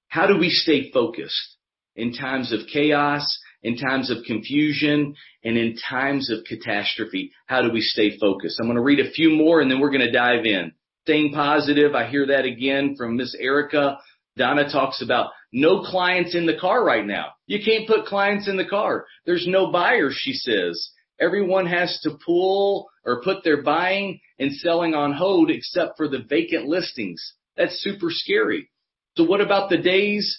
How 0.08 0.26
do 0.26 0.38
we 0.38 0.50
stay 0.50 0.92
focused 0.92 1.56
in 1.96 2.12
times 2.12 2.52
of 2.52 2.60
chaos, 2.72 3.26
in 3.62 3.76
times 3.76 4.10
of 4.10 4.24
confusion, 4.26 5.14
and 5.42 5.56
in 5.56 5.76
times 5.76 6.30
of 6.30 6.44
catastrophe? 6.44 7.32
How 7.46 7.62
do 7.62 7.70
we 7.70 7.80
stay 7.80 8.18
focused? 8.18 8.58
I'm 8.60 8.66
going 8.66 8.76
to 8.76 8.82
read 8.82 9.00
a 9.00 9.10
few 9.10 9.30
more 9.30 9.60
and 9.60 9.70
then 9.70 9.80
we're 9.80 9.90
going 9.90 10.00
to 10.00 10.12
dive 10.12 10.44
in. 10.44 10.72
Staying 11.04 11.32
positive. 11.32 11.94
I 11.94 12.08
hear 12.08 12.26
that 12.26 12.44
again 12.44 12.94
from 12.96 13.16
Miss 13.16 13.34
Erica. 13.38 13.98
Donna 14.36 14.70
talks 14.70 15.02
about 15.02 15.30
no 15.52 15.82
clients 15.82 16.34
in 16.34 16.46
the 16.46 16.56
car 16.58 16.84
right 16.84 17.06
now. 17.06 17.26
You 17.46 17.60
can't 17.64 17.86
put 17.86 18.06
clients 18.06 18.48
in 18.48 18.56
the 18.56 18.64
car. 18.64 19.06
There's 19.26 19.46
no 19.46 19.70
buyers, 19.70 20.18
she 20.18 20.32
says. 20.32 20.90
Everyone 21.20 21.66
has 21.66 22.00
to 22.02 22.18
pull 22.24 22.88
or 23.04 23.22
put 23.22 23.44
their 23.44 23.62
buying 23.62 24.18
and 24.38 24.52
selling 24.52 24.94
on 24.94 25.12
hold 25.12 25.50
except 25.50 25.96
for 25.96 26.08
the 26.08 26.24
vacant 26.28 26.66
listings. 26.66 27.34
That's 27.56 27.80
super 27.82 28.08
scary. 28.10 28.70
So 29.16 29.24
what 29.24 29.40
about 29.40 29.70
the 29.70 29.78
days 29.78 30.36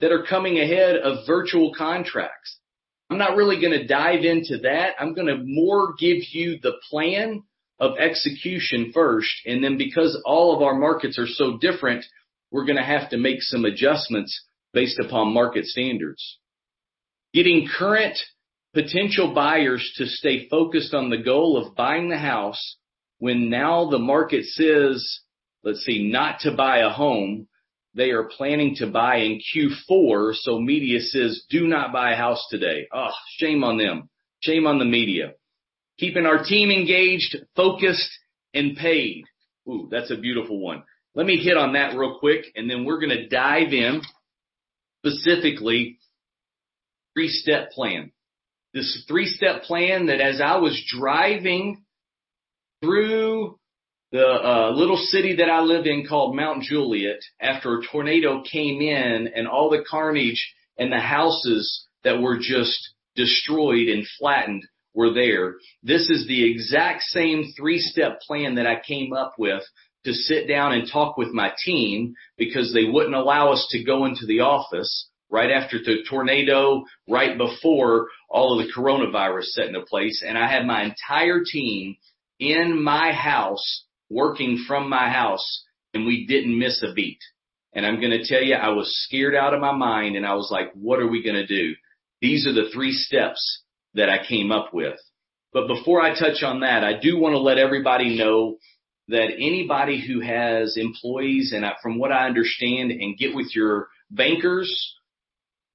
that 0.00 0.12
are 0.12 0.24
coming 0.24 0.58
ahead 0.58 0.96
of 0.96 1.26
virtual 1.26 1.72
contracts? 1.76 2.58
I'm 3.10 3.18
not 3.18 3.36
really 3.36 3.60
going 3.60 3.72
to 3.72 3.86
dive 3.86 4.24
into 4.24 4.58
that. 4.62 4.94
I'm 4.98 5.14
going 5.14 5.28
to 5.28 5.42
more 5.42 5.94
give 5.98 6.18
you 6.32 6.58
the 6.62 6.74
plan 6.90 7.42
of 7.80 7.96
execution 7.98 8.90
first. 8.92 9.30
And 9.46 9.62
then 9.62 9.78
because 9.78 10.20
all 10.26 10.54
of 10.54 10.62
our 10.62 10.74
markets 10.74 11.18
are 11.18 11.26
so 11.26 11.58
different, 11.58 12.04
we're 12.50 12.66
going 12.66 12.76
to 12.76 12.82
have 12.82 13.10
to 13.10 13.16
make 13.16 13.40
some 13.40 13.64
adjustments 13.64 14.44
based 14.72 14.98
upon 14.98 15.32
market 15.32 15.64
standards. 15.64 16.38
Getting 17.32 17.68
current 17.68 18.18
potential 18.74 19.34
buyers 19.34 19.90
to 19.96 20.06
stay 20.06 20.48
focused 20.48 20.94
on 20.94 21.10
the 21.10 21.18
goal 21.22 21.56
of 21.56 21.74
buying 21.74 22.08
the 22.08 22.18
house 22.18 22.76
when 23.18 23.50
now 23.50 23.90
the 23.90 23.98
market 23.98 24.44
says, 24.44 25.20
let's 25.64 25.80
see, 25.80 26.10
not 26.10 26.40
to 26.40 26.54
buy 26.54 26.78
a 26.78 26.90
home, 26.90 27.47
they 27.94 28.10
are 28.10 28.24
planning 28.24 28.74
to 28.76 28.86
buy 28.86 29.16
in 29.16 29.40
Q4. 29.40 30.34
So 30.34 30.60
media 30.60 31.00
says, 31.00 31.44
do 31.50 31.66
not 31.66 31.92
buy 31.92 32.12
a 32.12 32.16
house 32.16 32.46
today. 32.50 32.86
Oh, 32.92 33.10
shame 33.38 33.64
on 33.64 33.78
them. 33.78 34.08
Shame 34.40 34.66
on 34.66 34.78
the 34.78 34.84
media. 34.84 35.32
Keeping 35.98 36.26
our 36.26 36.44
team 36.44 36.70
engaged, 36.70 37.36
focused, 37.56 38.10
and 38.54 38.76
paid. 38.76 39.24
Ooh, 39.68 39.88
that's 39.90 40.10
a 40.10 40.16
beautiful 40.16 40.60
one. 40.60 40.84
Let 41.14 41.26
me 41.26 41.36
hit 41.36 41.56
on 41.56 41.72
that 41.72 41.96
real 41.96 42.18
quick 42.20 42.44
and 42.54 42.70
then 42.70 42.84
we're 42.84 43.00
going 43.00 43.16
to 43.16 43.28
dive 43.28 43.72
in 43.72 44.02
specifically 45.04 45.98
three 47.14 47.28
step 47.28 47.70
plan. 47.72 48.12
This 48.74 49.04
three 49.08 49.26
step 49.26 49.62
plan 49.62 50.06
that 50.06 50.20
as 50.20 50.40
I 50.40 50.58
was 50.58 50.80
driving 50.96 51.82
through 52.82 53.58
the 54.10 54.26
uh, 54.26 54.70
little 54.70 54.96
city 54.96 55.36
that 55.36 55.50
I 55.50 55.60
live 55.60 55.86
in 55.86 56.06
called 56.06 56.34
Mount 56.34 56.62
Juliet 56.62 57.20
after 57.40 57.78
a 57.78 57.86
tornado 57.86 58.42
came 58.42 58.80
in 58.80 59.28
and 59.34 59.46
all 59.46 59.68
the 59.68 59.84
carnage 59.88 60.54
and 60.78 60.90
the 60.90 60.98
houses 60.98 61.86
that 62.04 62.20
were 62.20 62.38
just 62.38 62.94
destroyed 63.14 63.88
and 63.88 64.06
flattened 64.18 64.64
were 64.94 65.12
there. 65.12 65.56
This 65.82 66.08
is 66.08 66.26
the 66.26 66.50
exact 66.50 67.02
same 67.02 67.52
three 67.56 67.78
step 67.78 68.20
plan 68.20 68.54
that 68.54 68.66
I 68.66 68.80
came 68.80 69.12
up 69.12 69.34
with 69.38 69.62
to 70.04 70.14
sit 70.14 70.48
down 70.48 70.72
and 70.72 70.90
talk 70.90 71.18
with 71.18 71.28
my 71.28 71.52
team 71.64 72.14
because 72.38 72.72
they 72.72 72.84
wouldn't 72.84 73.14
allow 73.14 73.52
us 73.52 73.66
to 73.72 73.84
go 73.84 74.06
into 74.06 74.24
the 74.26 74.40
office. 74.40 75.06
right 75.30 75.50
after 75.50 75.78
the 75.78 76.02
tornado, 76.08 76.84
right 77.06 77.36
before 77.36 78.08
all 78.30 78.58
of 78.58 78.66
the 78.66 78.72
coronavirus 78.72 79.44
set 79.48 79.66
into 79.66 79.82
place. 79.82 80.22
And 80.26 80.38
I 80.38 80.48
had 80.48 80.64
my 80.64 80.84
entire 80.84 81.42
team 81.44 81.96
in 82.38 82.82
my 82.82 83.12
house 83.12 83.84
working 84.10 84.64
from 84.66 84.88
my 84.88 85.10
house 85.10 85.64
and 85.94 86.06
we 86.06 86.26
didn't 86.26 86.58
miss 86.58 86.82
a 86.82 86.92
beat. 86.92 87.18
And 87.72 87.84
I'm 87.84 88.00
going 88.00 88.10
to 88.10 88.26
tell 88.26 88.42
you, 88.42 88.54
I 88.54 88.70
was 88.70 89.04
scared 89.04 89.34
out 89.34 89.54
of 89.54 89.60
my 89.60 89.72
mind 89.72 90.16
and 90.16 90.26
I 90.26 90.34
was 90.34 90.48
like, 90.50 90.72
what 90.74 91.00
are 91.00 91.08
we 91.08 91.22
going 91.22 91.36
to 91.36 91.46
do? 91.46 91.74
These 92.20 92.46
are 92.46 92.52
the 92.52 92.70
three 92.72 92.92
steps 92.92 93.62
that 93.94 94.08
I 94.08 94.26
came 94.26 94.50
up 94.50 94.72
with. 94.72 94.98
But 95.52 95.66
before 95.66 96.00
I 96.00 96.18
touch 96.18 96.42
on 96.42 96.60
that, 96.60 96.84
I 96.84 96.98
do 96.98 97.18
want 97.18 97.34
to 97.34 97.38
let 97.38 97.58
everybody 97.58 98.16
know 98.18 98.58
that 99.08 99.32
anybody 99.38 100.04
who 100.06 100.20
has 100.20 100.76
employees 100.76 101.52
and 101.54 101.64
from 101.82 101.98
what 101.98 102.12
I 102.12 102.26
understand 102.26 102.90
and 102.90 103.16
get 103.16 103.34
with 103.34 103.54
your 103.54 103.88
bankers 104.10 104.94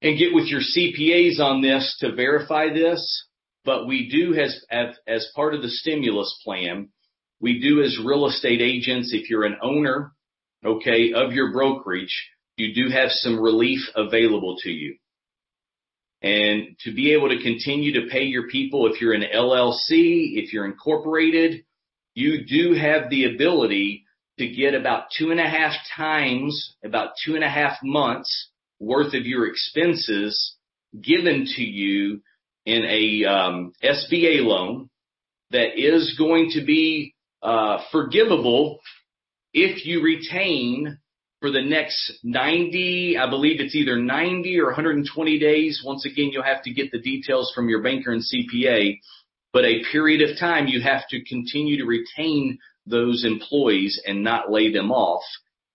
and 0.02 0.18
get 0.18 0.32
with 0.32 0.46
your 0.46 0.60
CPAs 0.60 1.40
on 1.40 1.60
this 1.60 1.96
to 2.00 2.14
verify 2.14 2.72
this. 2.72 3.26
But 3.64 3.88
we 3.88 4.08
do 4.08 4.38
as, 4.38 4.64
as 5.06 5.32
part 5.34 5.54
of 5.54 5.62
the 5.62 5.70
stimulus 5.70 6.38
plan, 6.44 6.90
we 7.44 7.60
do 7.60 7.82
as 7.82 7.98
real 8.02 8.26
estate 8.26 8.62
agents, 8.62 9.12
if 9.12 9.28
you're 9.28 9.44
an 9.44 9.58
owner, 9.60 10.12
okay, 10.64 11.12
of 11.12 11.34
your 11.34 11.52
brokerage, 11.52 12.30
you 12.56 12.74
do 12.74 12.90
have 12.90 13.10
some 13.10 13.38
relief 13.38 13.80
available 13.94 14.56
to 14.62 14.70
you. 14.70 14.96
And 16.22 16.74
to 16.84 16.94
be 16.94 17.12
able 17.12 17.28
to 17.28 17.42
continue 17.42 18.00
to 18.00 18.08
pay 18.10 18.22
your 18.22 18.48
people, 18.48 18.86
if 18.86 18.98
you're 18.98 19.12
an 19.12 19.26
LLC, 19.30 20.38
if 20.42 20.54
you're 20.54 20.64
incorporated, 20.64 21.66
you 22.14 22.46
do 22.46 22.72
have 22.72 23.10
the 23.10 23.26
ability 23.26 24.06
to 24.38 24.48
get 24.48 24.74
about 24.74 25.08
two 25.14 25.30
and 25.30 25.38
a 25.38 25.46
half 25.46 25.74
times, 25.94 26.76
about 26.82 27.10
two 27.26 27.34
and 27.34 27.44
a 27.44 27.50
half 27.50 27.76
months 27.82 28.48
worth 28.80 29.12
of 29.12 29.26
your 29.26 29.46
expenses 29.48 30.56
given 30.98 31.44
to 31.56 31.62
you 31.62 32.22
in 32.64 32.86
a 32.86 33.28
um, 33.30 33.74
SBA 33.82 34.42
loan 34.42 34.88
that 35.50 35.78
is 35.78 36.16
going 36.16 36.48
to 36.54 36.64
be 36.64 37.13
uh, 37.44 37.78
forgivable 37.92 38.80
if 39.52 39.86
you 39.86 40.02
retain 40.02 40.98
for 41.40 41.50
the 41.50 41.62
next 41.62 42.20
90, 42.22 43.18
I 43.18 43.28
believe 43.28 43.60
it's 43.60 43.74
either 43.74 43.96
90 43.98 44.58
or 44.58 44.66
120 44.66 45.38
days. 45.38 45.82
Once 45.84 46.06
again, 46.06 46.30
you'll 46.32 46.42
have 46.42 46.62
to 46.62 46.72
get 46.72 46.90
the 46.90 47.00
details 47.00 47.52
from 47.54 47.68
your 47.68 47.82
banker 47.82 48.12
and 48.12 48.22
CPA, 48.22 48.98
but 49.52 49.64
a 49.64 49.84
period 49.92 50.28
of 50.28 50.38
time 50.38 50.66
you 50.66 50.80
have 50.80 51.06
to 51.10 51.22
continue 51.24 51.76
to 51.76 51.84
retain 51.84 52.58
those 52.86 53.24
employees 53.24 54.00
and 54.06 54.24
not 54.24 54.50
lay 54.50 54.72
them 54.72 54.90
off 54.90 55.22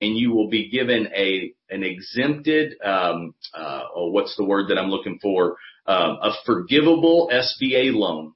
and 0.02 0.18
you 0.18 0.32
will 0.32 0.50
be 0.50 0.70
given 0.70 1.08
a 1.16 1.54
an 1.70 1.84
exempted 1.84 2.76
um, 2.84 3.34
uh, 3.54 3.84
or 3.96 4.12
what's 4.12 4.36
the 4.38 4.46
word 4.46 4.70
that 4.70 4.78
I'm 4.78 4.90
looking 4.90 5.20
for 5.22 5.58
um, 5.86 6.18
a 6.22 6.32
forgivable 6.46 7.30
SBA 7.32 7.94
loan. 7.94 8.34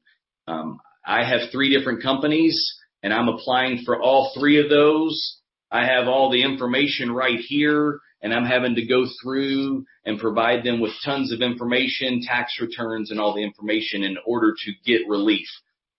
Um, 0.47 0.79
I 1.05 1.23
have 1.23 1.51
three 1.51 1.75
different 1.75 2.03
companies 2.03 2.75
and 3.03 3.13
I'm 3.13 3.27
applying 3.27 3.83
for 3.85 4.01
all 4.01 4.33
three 4.37 4.59
of 4.63 4.69
those. 4.69 5.37
I 5.69 5.85
have 5.85 6.07
all 6.07 6.31
the 6.31 6.43
information 6.43 7.11
right 7.11 7.39
here 7.39 7.99
and 8.21 8.33
I'm 8.33 8.45
having 8.45 8.75
to 8.75 8.85
go 8.85 9.05
through 9.21 9.85
and 10.05 10.19
provide 10.19 10.63
them 10.63 10.79
with 10.79 10.93
tons 11.03 11.33
of 11.33 11.41
information, 11.41 12.21
tax 12.25 12.57
returns 12.61 13.11
and 13.11 13.19
all 13.19 13.35
the 13.35 13.43
information 13.43 14.03
in 14.03 14.17
order 14.25 14.53
to 14.65 14.71
get 14.85 15.07
relief. 15.07 15.47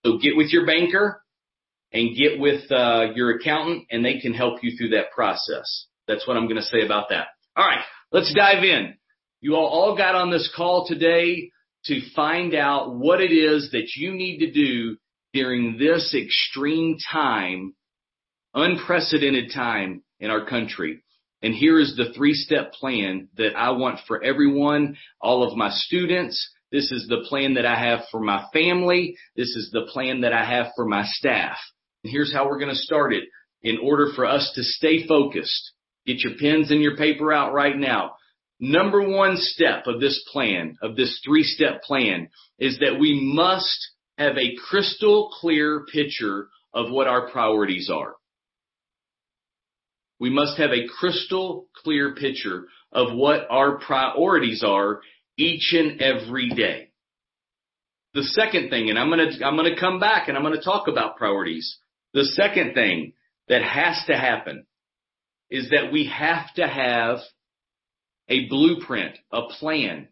So 0.05 0.19
get 0.19 0.37
with 0.37 0.51
your 0.51 0.67
banker, 0.67 1.23
and 1.95 2.17
get 2.17 2.39
with 2.39 2.71
uh, 2.73 3.13
your 3.15 3.37
accountant 3.37 3.87
and 3.91 4.05
they 4.05 4.19
can 4.19 4.35
help 4.35 4.63
you 4.63 4.77
through 4.77 4.91
that 4.91 5.13
process. 5.13 5.87
That's 6.09 6.27
what 6.27 6.37
I'm 6.37 6.47
going 6.47 6.57
to 6.57 6.63
say 6.63 6.85
about 6.85 7.09
that. 7.11 7.29
All 7.57 7.67
right, 7.67 7.85
let's 8.11 8.35
dive 8.35 8.65
in. 8.65 8.95
You 9.41 9.55
all, 9.55 9.67
all 9.67 9.97
got 9.97 10.17
on 10.17 10.31
this 10.31 10.53
call 10.55 10.87
today 10.89 11.51
to 11.85 12.01
find 12.17 12.55
out 12.55 12.95
what 12.97 13.21
it 13.21 13.33
is 13.33 13.71
that 13.73 13.93
you 13.97 14.13
need 14.13 14.39
to 14.39 14.51
do 14.51 14.97
during 15.35 15.77
this 15.77 16.15
extreme 16.15 16.97
time, 17.13 17.75
unprecedented 18.55 19.51
time 19.53 20.03
in 20.21 20.31
our 20.31 20.47
country. 20.47 21.03
And 21.43 21.53
here 21.53 21.79
is 21.79 21.97
the 21.97 22.15
three 22.17 22.33
step 22.33 22.73
plan 22.73 23.29
that 23.37 23.55
I 23.57 23.73
want 23.73 24.01
for 24.07 24.23
everyone, 24.25 24.97
all 25.21 25.43
of 25.43 25.59
my 25.59 25.71
students. 25.71 26.51
This 26.73 26.91
is 26.91 27.07
the 27.09 27.27
plan 27.29 27.55
that 27.55 27.67
I 27.67 27.75
have 27.75 28.05
for 28.11 28.21
my 28.21 28.47
family. 28.53 29.17
This 29.37 29.55
is 29.55 29.71
the 29.73 29.87
plan 29.93 30.23
that 30.23 30.33
I 30.33 30.45
have 30.45 30.69
for 30.75 30.87
my 30.87 31.05
staff. 31.05 31.59
And 32.03 32.11
here's 32.11 32.33
how 32.33 32.47
we're 32.47 32.59
going 32.59 32.75
to 32.75 32.77
start 32.77 33.13
it. 33.13 33.25
In 33.63 33.79
order 33.83 34.09
for 34.15 34.25
us 34.25 34.53
to 34.55 34.63
stay 34.63 35.07
focused, 35.07 35.73
get 36.07 36.21
your 36.21 36.35
pens 36.41 36.71
and 36.71 36.81
your 36.81 36.97
paper 36.97 37.33
out 37.33 37.53
right 37.53 37.77
now. 37.77 38.13
Number 38.61 39.07
one 39.07 39.37
step 39.37 39.87
of 39.87 40.01
this 40.01 40.25
plan, 40.33 40.77
of 40.81 40.97
this 40.97 41.21
three 41.25 41.43
step 41.43 41.83
plan, 41.83 42.29
is 42.59 42.79
that 42.79 42.99
we 43.01 43.21
must 43.35 43.94
have 44.19 44.37
a 44.37 44.57
crystal 44.69 45.31
clear 45.41 45.85
picture 45.93 46.49
of 46.73 46.91
what 46.91 47.07
our 47.07 47.31
priorities 47.31 47.91
are. 47.93 48.15
We 50.21 50.31
must 50.31 50.59
have 50.59 50.71
a 50.71 50.87
crystal 50.99 51.67
clear 51.83 52.15
picture 52.15 52.67
of 52.93 53.15
what 53.17 53.47
our 53.51 53.79
priorities 53.79 54.63
are 54.65 55.01
each 55.37 55.75
and 55.75 56.01
every 56.01 56.51
day. 56.51 56.91
The 58.15 58.23
second 58.23 58.71
thing, 58.71 58.91
and 58.91 58.99
I'm 58.99 59.11
gonna, 59.11 59.31
I'm 59.45 59.57
gonna 59.57 59.79
come 59.79 59.99
back 59.99 60.29
and 60.29 60.37
I'm 60.37 60.45
gonna 60.45 60.63
talk 60.63 60.87
about 60.87 61.17
priorities. 61.17 61.79
The 62.13 62.25
second 62.25 62.75
thing 62.75 63.13
that 63.49 63.63
has 63.63 64.01
to 64.07 64.17
happen 64.17 64.67
is 65.51 65.71
that 65.71 65.93
we 65.93 66.07
have 66.07 66.53
to 66.55 66.67
have 66.67 67.19
a 68.29 68.49
blueprint, 68.49 69.19
a 69.33 69.43
plan, 69.59 70.09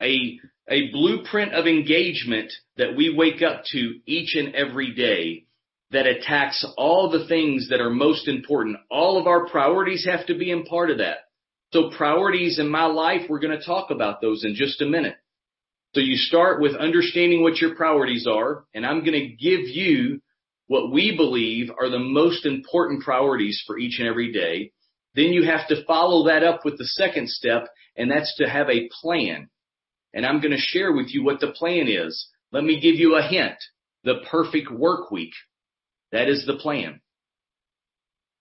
a, 0.00 0.38
a 0.68 0.90
blueprint 0.90 1.54
of 1.54 1.66
engagement 1.66 2.52
that 2.76 2.96
we 2.96 3.14
wake 3.14 3.42
up 3.42 3.64
to 3.72 4.00
each 4.06 4.34
and 4.34 4.54
every 4.54 4.94
day 4.94 5.46
that 5.90 6.06
attacks 6.06 6.64
all 6.76 7.10
the 7.10 7.26
things 7.26 7.68
that 7.68 7.80
are 7.80 7.90
most 7.90 8.26
important. 8.26 8.76
All 8.90 9.18
of 9.18 9.26
our 9.26 9.46
priorities 9.48 10.06
have 10.10 10.26
to 10.26 10.38
be 10.38 10.50
in 10.50 10.64
part 10.64 10.90
of 10.90 10.98
that. 10.98 11.18
So 11.72 11.90
priorities 11.96 12.58
in 12.58 12.68
my 12.68 12.86
life, 12.86 13.22
we're 13.28 13.40
going 13.40 13.58
to 13.58 13.64
talk 13.64 13.90
about 13.90 14.20
those 14.20 14.44
in 14.44 14.54
just 14.54 14.80
a 14.80 14.86
minute. 14.86 15.16
So 15.94 16.00
you 16.00 16.16
start 16.16 16.60
with 16.60 16.74
understanding 16.74 17.42
what 17.42 17.58
your 17.58 17.74
priorities 17.74 18.26
are, 18.26 18.64
and 18.74 18.86
I'm 18.86 19.00
going 19.00 19.12
to 19.12 19.36
give 19.36 19.68
you 19.68 20.22
what 20.66 20.90
we 20.90 21.14
believe 21.14 21.70
are 21.78 21.90
the 21.90 21.98
most 21.98 22.46
important 22.46 23.02
priorities 23.02 23.62
for 23.66 23.78
each 23.78 23.98
and 23.98 24.08
every 24.08 24.32
day. 24.32 24.72
Then 25.14 25.26
you 25.26 25.44
have 25.44 25.68
to 25.68 25.84
follow 25.84 26.26
that 26.28 26.42
up 26.42 26.64
with 26.64 26.78
the 26.78 26.86
second 26.86 27.28
step, 27.28 27.68
and 27.96 28.10
that's 28.10 28.34
to 28.36 28.48
have 28.48 28.70
a 28.70 28.88
plan. 29.02 29.50
And 30.14 30.26
I'm 30.26 30.40
going 30.40 30.52
to 30.52 30.58
share 30.58 30.92
with 30.92 31.08
you 31.08 31.24
what 31.24 31.40
the 31.40 31.52
plan 31.52 31.88
is. 31.88 32.28
Let 32.50 32.64
me 32.64 32.80
give 32.80 32.96
you 32.96 33.16
a 33.16 33.26
hint. 33.26 33.56
The 34.04 34.20
perfect 34.30 34.70
work 34.70 35.10
week. 35.10 35.32
That 36.10 36.28
is 36.28 36.44
the 36.46 36.56
plan. 36.56 37.00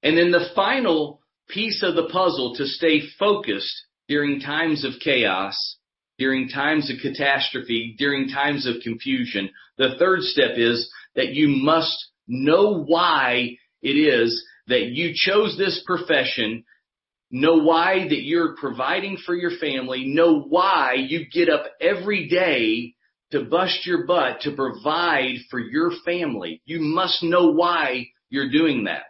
And 0.04 0.18
then 0.18 0.32
the 0.32 0.50
final 0.56 1.22
piece 1.48 1.84
of 1.84 1.96
the 1.96 2.10
puzzle 2.12 2.56
to 2.56 2.66
stay 2.66 3.02
focused 3.20 3.86
during 4.08 4.40
times 4.40 4.84
of 4.84 4.94
chaos 5.00 5.78
during 6.22 6.48
times 6.48 6.92
of 6.92 6.98
catastrophe, 7.02 7.96
during 7.98 8.30
times 8.30 8.68
of 8.68 8.76
confusion. 8.84 9.50
The 9.80 9.96
third 9.98 10.22
step 10.22 10.52
is 10.56 10.88
that 11.16 11.34
you 11.34 11.48
must 11.48 12.12
know 12.28 12.84
why 12.84 13.58
it 13.82 13.94
is 13.94 14.46
that 14.68 14.90
you 14.90 15.14
chose 15.16 15.58
this 15.58 15.82
profession, 15.84 16.64
know 17.32 17.64
why 17.64 18.08
that 18.08 18.24
you're 18.24 18.56
providing 18.58 19.18
for 19.18 19.34
your 19.34 19.52
family, 19.58 20.06
know 20.06 20.42
why 20.42 20.96
you 20.96 21.26
get 21.32 21.50
up 21.50 21.64
every 21.80 22.28
day 22.28 22.96
to 23.32 23.46
bust 23.46 23.86
your 23.86 24.06
butt 24.06 24.42
to 24.42 24.52
provide 24.52 25.38
for 25.50 25.60
your 25.60 25.92
family. 26.06 26.62
You 26.66 26.82
must 26.82 27.24
know 27.24 27.52
why 27.52 28.08
you're 28.30 28.52
doing 28.52 28.84
that. 28.84 29.06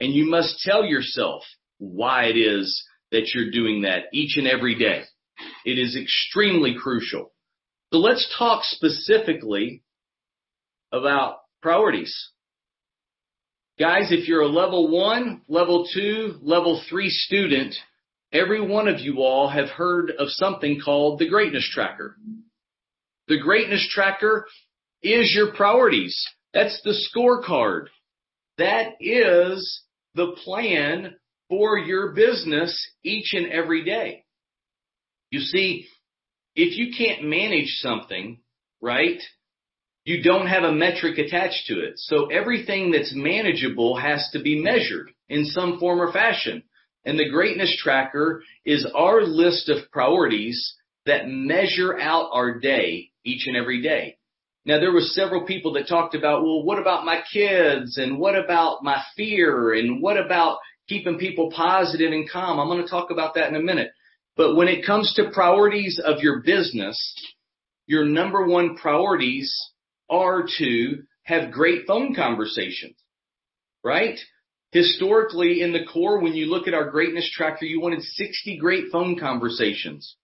And 0.00 0.12
you 0.12 0.28
must 0.28 0.60
tell 0.64 0.84
yourself 0.84 1.42
why 1.78 2.24
it 2.24 2.36
is 2.36 2.84
that 3.12 3.30
you're 3.34 3.50
doing 3.50 3.82
that 3.82 4.04
each 4.12 4.36
and 4.38 4.46
every 4.46 4.74
day. 4.76 5.02
It 5.64 5.78
is 5.78 5.96
extremely 5.96 6.74
crucial. 6.80 7.32
So 7.92 7.98
let's 7.98 8.32
talk 8.38 8.64
specifically 8.64 9.82
about 10.90 11.36
priorities. 11.62 12.30
Guys, 13.76 14.12
if 14.12 14.28
you're 14.28 14.42
a 14.42 14.48
level 14.48 14.88
one, 14.88 15.42
level 15.48 15.88
two, 15.92 16.38
level 16.42 16.80
three 16.88 17.08
student, 17.08 17.74
every 18.32 18.64
one 18.64 18.86
of 18.86 19.00
you 19.00 19.18
all 19.18 19.48
have 19.48 19.68
heard 19.68 20.12
of 20.12 20.28
something 20.28 20.80
called 20.84 21.18
the 21.18 21.28
greatness 21.28 21.68
tracker. 21.72 22.16
The 23.26 23.40
greatness 23.40 23.84
tracker 23.90 24.46
is 25.02 25.32
your 25.34 25.52
priorities. 25.54 26.16
That's 26.52 26.80
the 26.84 26.94
scorecard. 26.94 27.86
That 28.58 28.92
is 29.00 29.82
the 30.14 30.36
plan 30.44 31.16
for 31.48 31.76
your 31.76 32.12
business 32.12 32.90
each 33.02 33.32
and 33.32 33.50
every 33.50 33.84
day. 33.84 34.24
You 35.30 35.40
see, 35.40 35.88
if 36.54 36.78
you 36.78 36.94
can't 36.96 37.24
manage 37.24 37.78
something, 37.80 38.38
right, 38.80 39.20
you 40.04 40.22
don't 40.22 40.46
have 40.46 40.64
a 40.64 40.72
metric 40.72 41.18
attached 41.18 41.66
to 41.68 41.80
it. 41.80 41.94
So 41.96 42.26
everything 42.26 42.90
that's 42.90 43.14
manageable 43.14 43.96
has 43.96 44.28
to 44.32 44.40
be 44.40 44.60
measured 44.60 45.10
in 45.28 45.46
some 45.46 45.78
form 45.78 46.00
or 46.00 46.12
fashion. 46.12 46.62
And 47.06 47.18
the 47.18 47.30
greatness 47.30 47.74
tracker 47.82 48.42
is 48.64 48.86
our 48.94 49.22
list 49.22 49.68
of 49.68 49.90
priorities 49.90 50.74
that 51.06 51.28
measure 51.28 51.98
out 51.98 52.30
our 52.32 52.58
day 52.58 53.10
each 53.24 53.46
and 53.46 53.56
every 53.56 53.82
day. 53.82 54.18
Now 54.66 54.78
there 54.78 54.92
were 54.92 55.00
several 55.00 55.46
people 55.46 55.74
that 55.74 55.88
talked 55.88 56.14
about, 56.14 56.42
well, 56.42 56.62
what 56.62 56.78
about 56.78 57.04
my 57.04 57.20
kids 57.30 57.98
and 57.98 58.18
what 58.18 58.36
about 58.36 58.82
my 58.82 59.02
fear 59.16 59.74
and 59.74 60.02
what 60.02 60.18
about 60.18 60.58
keeping 60.88 61.18
people 61.18 61.50
positive 61.54 62.12
and 62.12 62.28
calm? 62.30 62.58
I'm 62.58 62.68
going 62.68 62.82
to 62.82 62.88
talk 62.88 63.10
about 63.10 63.34
that 63.34 63.48
in 63.48 63.56
a 63.56 63.62
minute. 63.62 63.90
But 64.36 64.56
when 64.56 64.68
it 64.68 64.84
comes 64.84 65.12
to 65.14 65.30
priorities 65.32 66.00
of 66.02 66.20
your 66.20 66.42
business, 66.42 66.98
your 67.86 68.04
number 68.04 68.46
one 68.46 68.76
priorities 68.76 69.54
are 70.08 70.44
to 70.58 71.02
have 71.22 71.52
great 71.52 71.86
phone 71.86 72.14
conversations, 72.14 72.96
right? 73.82 74.18
Historically 74.72 75.62
in 75.62 75.72
the 75.72 75.84
core, 75.84 76.20
when 76.20 76.34
you 76.34 76.46
look 76.46 76.68
at 76.68 76.74
our 76.74 76.90
greatness 76.90 77.30
tracker, 77.30 77.64
you 77.64 77.80
wanted 77.80 78.02
60 78.02 78.58
great 78.58 78.84
phone 78.90 79.18
conversations. 79.18 80.16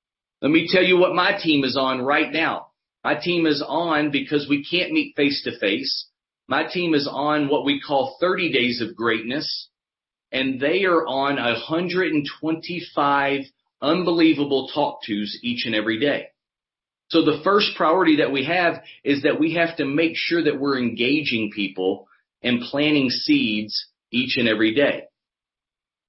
Let 0.42 0.50
me 0.50 0.68
tell 0.70 0.82
you 0.82 0.98
what 0.98 1.14
my 1.14 1.38
team 1.40 1.64
is 1.64 1.76
on 1.76 2.02
right 2.02 2.32
now. 2.32 2.68
My 3.04 3.14
team 3.14 3.46
is 3.46 3.62
on 3.66 4.10
because 4.10 4.48
we 4.48 4.64
can't 4.64 4.92
meet 4.92 5.16
face 5.16 5.42
to 5.44 5.58
face. 5.58 6.08
My 6.48 6.64
team 6.64 6.94
is 6.94 7.08
on 7.10 7.48
what 7.48 7.64
we 7.64 7.80
call 7.80 8.16
30 8.20 8.52
days 8.52 8.80
of 8.80 8.96
greatness 8.96 9.68
and 10.32 10.60
they 10.60 10.84
are 10.84 11.06
on 11.06 11.36
125 11.36 13.40
unbelievable 13.82 14.70
talk 14.72 15.00
tos 15.06 15.38
each 15.42 15.66
and 15.66 15.74
every 15.74 15.98
day. 15.98 16.28
So 17.10 17.24
the 17.24 17.40
first 17.42 17.76
priority 17.76 18.16
that 18.16 18.32
we 18.32 18.44
have 18.44 18.82
is 19.04 19.22
that 19.22 19.38
we 19.40 19.54
have 19.54 19.76
to 19.76 19.84
make 19.84 20.12
sure 20.14 20.44
that 20.44 20.58
we're 20.58 20.78
engaging 20.78 21.50
people 21.54 22.08
and 22.42 22.62
planting 22.62 23.10
seeds 23.10 23.86
each 24.12 24.36
and 24.36 24.48
every 24.48 24.74
day. 24.74 25.04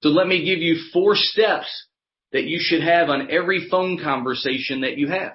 So 0.02 0.08
let 0.08 0.26
me 0.26 0.44
give 0.44 0.58
you 0.58 0.76
four 0.92 1.14
steps 1.14 1.86
that 2.32 2.44
you 2.44 2.58
should 2.60 2.82
have 2.82 3.08
on 3.08 3.30
every 3.30 3.68
phone 3.68 3.98
conversation 4.02 4.80
that 4.82 4.96
you 4.96 5.08
have. 5.08 5.34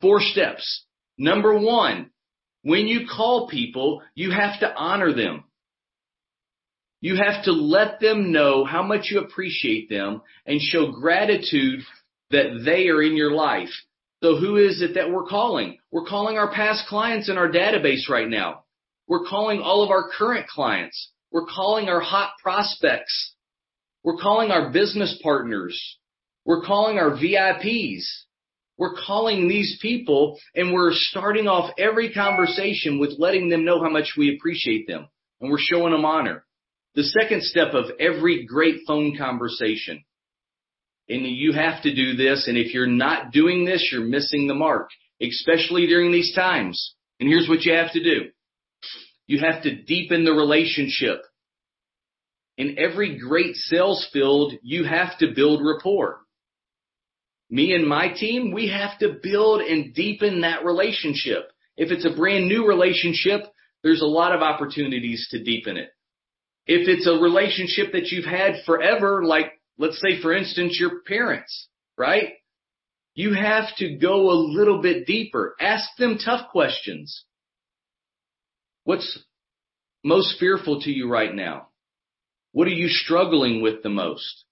Four 0.00 0.20
steps. 0.20 0.84
Number 1.18 1.58
one, 1.58 2.10
when 2.62 2.86
you 2.86 3.06
call 3.06 3.48
people, 3.48 4.02
you 4.14 4.30
have 4.30 4.58
to 4.60 4.74
honor 4.74 5.12
them. 5.12 5.44
You 7.00 7.16
have 7.16 7.44
to 7.44 7.52
let 7.52 8.00
them 8.00 8.32
know 8.32 8.64
how 8.64 8.82
much 8.82 9.08
you 9.10 9.20
appreciate 9.20 9.90
them 9.90 10.22
and 10.46 10.60
show 10.60 10.90
gratitude 10.90 11.80
that 12.30 12.62
they 12.64 12.88
are 12.88 13.02
in 13.02 13.16
your 13.16 13.32
life. 13.32 13.68
So 14.24 14.38
who 14.38 14.56
is 14.56 14.80
it 14.80 14.94
that 14.94 15.10
we're 15.10 15.26
calling? 15.26 15.76
We're 15.90 16.06
calling 16.06 16.38
our 16.38 16.50
past 16.50 16.86
clients 16.88 17.28
in 17.28 17.36
our 17.36 17.46
database 17.46 18.08
right 18.08 18.26
now. 18.26 18.64
We're 19.06 19.26
calling 19.28 19.60
all 19.60 19.82
of 19.82 19.90
our 19.90 20.08
current 20.08 20.48
clients. 20.48 21.10
We're 21.30 21.44
calling 21.44 21.90
our 21.90 22.00
hot 22.00 22.30
prospects. 22.42 23.34
We're 24.02 24.16
calling 24.16 24.50
our 24.50 24.70
business 24.70 25.20
partners. 25.22 25.78
We're 26.46 26.62
calling 26.62 26.96
our 26.96 27.10
VIPs. 27.10 28.06
We're 28.78 28.94
calling 29.06 29.46
these 29.46 29.78
people 29.82 30.38
and 30.54 30.72
we're 30.72 30.94
starting 30.94 31.46
off 31.46 31.74
every 31.76 32.10
conversation 32.10 32.98
with 32.98 33.18
letting 33.18 33.50
them 33.50 33.66
know 33.66 33.82
how 33.82 33.90
much 33.90 34.14
we 34.16 34.34
appreciate 34.34 34.86
them 34.86 35.06
and 35.42 35.50
we're 35.50 35.58
showing 35.58 35.92
them 35.92 36.06
honor. 36.06 36.46
The 36.94 37.04
second 37.04 37.42
step 37.42 37.74
of 37.74 37.90
every 38.00 38.46
great 38.46 38.86
phone 38.86 39.18
conversation. 39.18 40.02
And 41.08 41.26
you 41.26 41.52
have 41.52 41.82
to 41.82 41.94
do 41.94 42.16
this. 42.16 42.48
And 42.48 42.56
if 42.56 42.72
you're 42.72 42.86
not 42.86 43.30
doing 43.32 43.64
this, 43.64 43.90
you're 43.92 44.04
missing 44.04 44.46
the 44.46 44.54
mark, 44.54 44.88
especially 45.20 45.86
during 45.86 46.12
these 46.12 46.34
times. 46.34 46.94
And 47.20 47.28
here's 47.28 47.48
what 47.48 47.62
you 47.62 47.74
have 47.74 47.92
to 47.92 48.02
do. 48.02 48.30
You 49.26 49.40
have 49.40 49.62
to 49.62 49.82
deepen 49.82 50.24
the 50.24 50.32
relationship. 50.32 51.22
In 52.56 52.78
every 52.78 53.18
great 53.18 53.56
sales 53.56 54.08
field, 54.12 54.52
you 54.62 54.84
have 54.84 55.18
to 55.18 55.34
build 55.34 55.60
rapport 55.64 56.20
me 57.50 57.74
and 57.74 57.86
my 57.86 58.08
team, 58.08 58.52
we 58.52 58.68
have 58.68 58.98
to 58.98 59.16
build 59.22 59.60
and 59.60 59.94
deepen 59.94 60.40
that 60.40 60.64
relationship. 60.64 61.52
If 61.76 61.90
it's 61.90 62.04
a 62.04 62.16
brand 62.16 62.48
new 62.48 62.66
relationship, 62.66 63.42
there's 63.82 64.02
a 64.02 64.06
lot 64.06 64.34
of 64.34 64.42
opportunities 64.42 65.28
to 65.30 65.42
deepen 65.42 65.76
it. 65.76 65.90
If 66.66 66.88
it's 66.88 67.06
a 67.06 67.22
relationship 67.22 67.92
that 67.92 68.08
you've 68.10 68.24
had 68.24 68.64
forever, 68.64 69.24
like 69.24 69.52
let's 69.78 70.00
say 70.00 70.20
for 70.20 70.32
instance 70.32 70.78
your 70.78 71.00
parents, 71.06 71.68
right? 71.96 72.34
You 73.14 73.34
have 73.34 73.74
to 73.76 73.96
go 73.96 74.30
a 74.30 74.34
little 74.34 74.82
bit 74.82 75.06
deeper. 75.06 75.54
Ask 75.60 75.88
them 75.98 76.18
tough 76.18 76.50
questions. 76.50 77.24
What's 78.84 79.18
most 80.02 80.38
fearful 80.38 80.80
to 80.82 80.90
you 80.90 81.08
right 81.08 81.34
now? 81.34 81.68
What 82.52 82.68
are 82.68 82.72
you 82.72 82.88
struggling 82.88 83.62
with 83.62 83.82
the 83.82 83.88
most? 83.88 84.44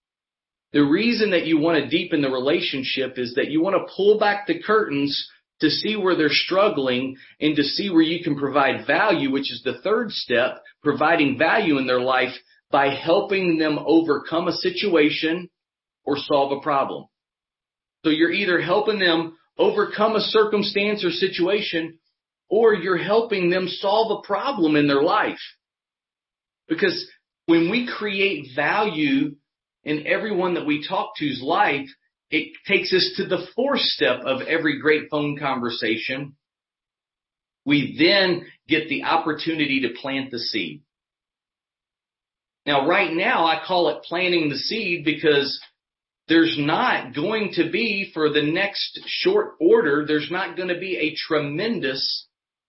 The 0.73 0.81
reason 0.81 1.31
that 1.33 1.47
you 1.47 1.59
want 1.59 1.83
to 1.83 1.91
deepen 1.91 2.23
the 2.23 2.31
relationship 2.31 3.19
is 3.19 3.35
that 3.35 3.51
you 3.51 3.63
want 3.63 3.77
to 3.77 3.93
pull 3.95 4.19
back 4.19 4.47
the 4.47 4.63
curtains 4.63 5.29
to 5.61 5.69
see 5.69 5.97
where 5.97 6.17
they're 6.17 6.31
struggling 6.31 7.17
and 7.41 7.55
to 7.57 7.63
see 7.63 7.91
where 7.91 8.03
you 8.03 8.25
can 8.25 8.37
provide 8.37 8.87
value, 8.87 9.31
which 9.31 9.53
is 9.53 9.63
the 9.63 9.79
third 9.83 10.11
step, 10.11 10.63
providing 10.83 11.39
value 11.39 11.79
in 11.79 11.87
their 11.87 12.01
life 12.01 12.35
by 12.73 12.89
helping 12.89 13.59
them 13.59 13.79
overcome 13.87 14.49
a 14.49 14.53
situation 14.53 15.49
or 16.05 16.17
solve 16.17 16.59
a 16.59 16.61
problem. 16.63 17.05
So 18.05 18.11
you're 18.11 18.33
either 18.33 18.61
helping 18.61 18.99
them 18.99 19.37
overcome 19.59 20.17
a 20.17 20.21
circumstance 20.21 21.05
or 21.05 21.11
situation 21.11 21.99
or 22.49 22.75
you're 22.75 22.99
helping 22.99 23.51
them 23.51 23.69
solve 23.69 24.19
a 24.19 24.27
problem 24.27 24.75
in 24.75 24.89
their 24.89 25.03
life. 25.03 25.39
Because 26.69 27.07
when 27.47 27.71
we 27.71 27.87
create 27.87 28.49
value 28.57 29.37
in 29.85 30.07
everyone 30.07 30.55
that 30.55 30.67
we 30.67 30.87
talk 30.87 31.13
to's 31.19 31.41
life, 31.43 31.89
it 32.31 32.53
takes 32.67 32.93
us 32.93 33.13
to 33.17 33.27
the 33.27 33.47
fourth 33.55 33.81
step 33.81 34.21
of 34.25 34.41
every 34.43 34.81
great 34.81 35.11
phone 35.11 35.39
conversation. 35.39 36.35
We 37.65 37.97
then 37.99 38.47
get 38.69 38.89
the 38.89 39.05
opportunity 39.05 39.83
to 39.83 40.01
plant 40.01 40.31
the 40.31 40.39
seed. 40.39 40.83
Now, 42.64 42.87
right 42.87 43.12
now, 43.12 43.44
I 43.44 43.62
call 43.66 43.88
it 43.88 44.05
planting 44.05 44.48
the 44.48 44.57
seed 44.57 45.05
because 45.05 45.61
there's 46.29 46.57
not 46.59 47.14
going 47.14 47.53
to 47.55 47.70
be 47.70 48.11
for 48.14 48.31
the 48.31 48.42
next 48.42 49.01
short 49.07 49.55
order, 49.61 50.05
there's 50.07 50.31
not 50.31 50.57
going 50.57 50.68
to 50.68 50.79
be 50.79 50.96
a 50.96 51.16
tremendous 51.16 52.27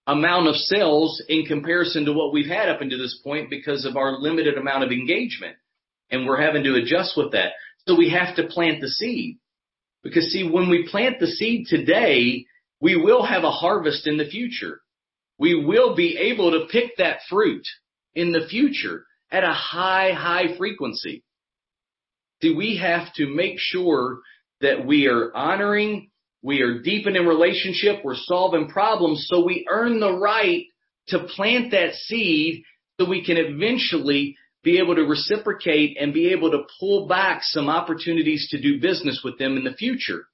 amount 0.08 0.48
of 0.48 0.56
sales 0.56 1.24
in 1.30 1.46
comparison 1.46 2.06
to 2.06 2.14
what 2.14 2.34
we've 2.34 2.50
had 2.50 2.70
up 2.70 2.82
until 2.82 2.98
this 2.98 3.22
point 3.24 3.50
because 3.50 3.86
of 3.86 3.96
our 3.96 4.20
limited 4.20 4.58
amount 4.58 4.84
of 4.84 4.92
engagement 4.92 5.56
and 6.12 6.28
we're 6.28 6.42
having 6.42 6.64
to 6.64 6.76
adjust 6.76 7.16
with 7.16 7.32
that. 7.32 7.54
So 7.88 7.96
we 7.96 8.10
have 8.10 8.36
to 8.36 8.48
plant 8.48 8.82
the 8.82 8.90
seed. 8.90 9.38
Because 10.04 10.26
see, 10.26 10.48
when 10.48 10.70
we 10.70 10.88
plant 10.90 11.20
the 11.20 11.28
seed 11.28 11.68
today, 11.68 12.46
we 12.82 12.96
will 12.96 13.26
have 13.26 13.44
a 13.44 13.52
harvest 13.52 14.06
in 14.06 14.18
the 14.18 14.26
future. 14.26 14.82
We 15.40 15.64
will 15.64 15.96
be 15.96 16.18
able 16.18 16.52
to 16.52 16.68
pick 16.70 16.98
that 16.98 17.20
fruit 17.30 17.66
in 18.14 18.32
the 18.32 18.46
future 18.50 19.06
at 19.34 19.44
a 19.44 19.52
high, 19.52 20.12
high 20.12 20.56
frequency. 20.58 21.24
See, 22.42 22.54
we 22.54 22.78
have 22.78 23.12
to 23.16 23.28
make 23.28 23.56
sure 23.58 24.20
that 24.62 24.86
we 24.86 25.08
are 25.08 25.36
honoring, 25.36 26.12
we 26.44 26.62
are 26.62 26.82
deepening 26.82 27.26
relationship, 27.26 28.04
we're 28.04 28.16
solving 28.16 28.70
problems 28.70 29.28
so 29.30 29.44
we 29.44 29.66
earn 29.70 30.00
the 30.00 30.18
right 30.18 30.66
to 31.08 31.20
plant 31.36 31.72
that 31.72 31.94
seed 31.96 32.64
so 33.00 33.10
we 33.10 33.26
can 33.26 33.38
eventually 33.38 34.38
be 34.64 34.78
able 34.78 34.96
to 34.96 35.02
reciprocate 35.02 35.98
and 36.00 36.14
be 36.14 36.32
able 36.32 36.52
to 36.52 36.64
pull 36.80 37.08
back 37.08 37.42
some 37.44 37.70
opportunities 37.70 38.48
to 38.52 38.62
do 38.62 38.80
business 38.80 39.22
with 39.24 39.38
them 39.38 39.58
in 39.58 39.64
the 39.64 39.74
future. 39.74 40.28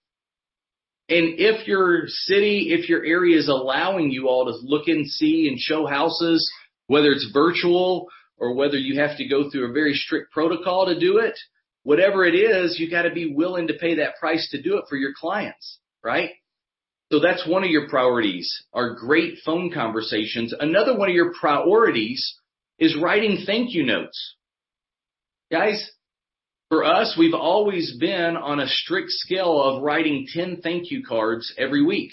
And 1.08 1.40
if 1.40 1.68
your 1.68 2.04
city, 2.08 2.68
if 2.70 2.88
your 2.88 3.04
area 3.04 3.40
is 3.40 3.48
allowing 3.48 4.12
you 4.12 4.28
all 4.28 4.46
to 4.46 4.52
look 4.62 4.88
and 4.88 5.08
see 5.08 5.48
and 5.48 5.58
show 5.58 5.88
houses, 5.88 6.48
whether 6.86 7.10
it's 7.10 7.32
virtual 7.34 8.10
or 8.40 8.54
whether 8.54 8.78
you 8.78 9.00
have 9.00 9.18
to 9.18 9.28
go 9.28 9.50
through 9.50 9.70
a 9.70 9.74
very 9.74 9.94
strict 9.94 10.32
protocol 10.32 10.86
to 10.86 11.00
do 11.00 11.18
it, 11.18 11.38
whatever 11.84 12.26
it 12.26 12.36
is, 12.36 12.80
you 12.80 12.90
got 12.90 13.04
to 13.04 13.12
be 13.12 13.34
willing 13.34 13.68
to 13.68 13.74
pay 13.74 13.96
that 13.96 14.18
price 14.20 14.50
to 14.52 14.62
do 14.62 14.78
it 14.78 14.86
for 14.90 14.96
your 14.96 15.12
clients, 15.20 15.80
right? 16.04 16.32
So 17.12 17.20
that's 17.20 17.48
one 17.48 17.64
of 17.64 17.72
your 17.72 17.90
priorities, 17.90 18.64
are 18.74 18.96
great 18.96 19.40
phone 19.44 19.72
conversations. 19.74 20.54
Another 20.58 20.96
one 20.96 21.10
of 21.10 21.16
your 21.16 21.34
priorities 21.40 22.38
is 22.78 22.96
writing 23.02 23.44
thank 23.46 23.74
you 23.74 23.84
notes. 23.84 24.36
Guys, 25.52 25.90
for 26.70 26.84
us, 26.84 27.16
we've 27.18 27.34
always 27.34 27.98
been 28.00 28.38
on 28.38 28.60
a 28.60 28.68
strict 28.68 29.10
scale 29.10 29.60
of 29.60 29.82
writing 29.82 30.28
10 30.32 30.62
thank 30.62 30.92
you 30.92 31.04
cards 31.04 31.52
every 31.58 31.84
week. 31.84 32.12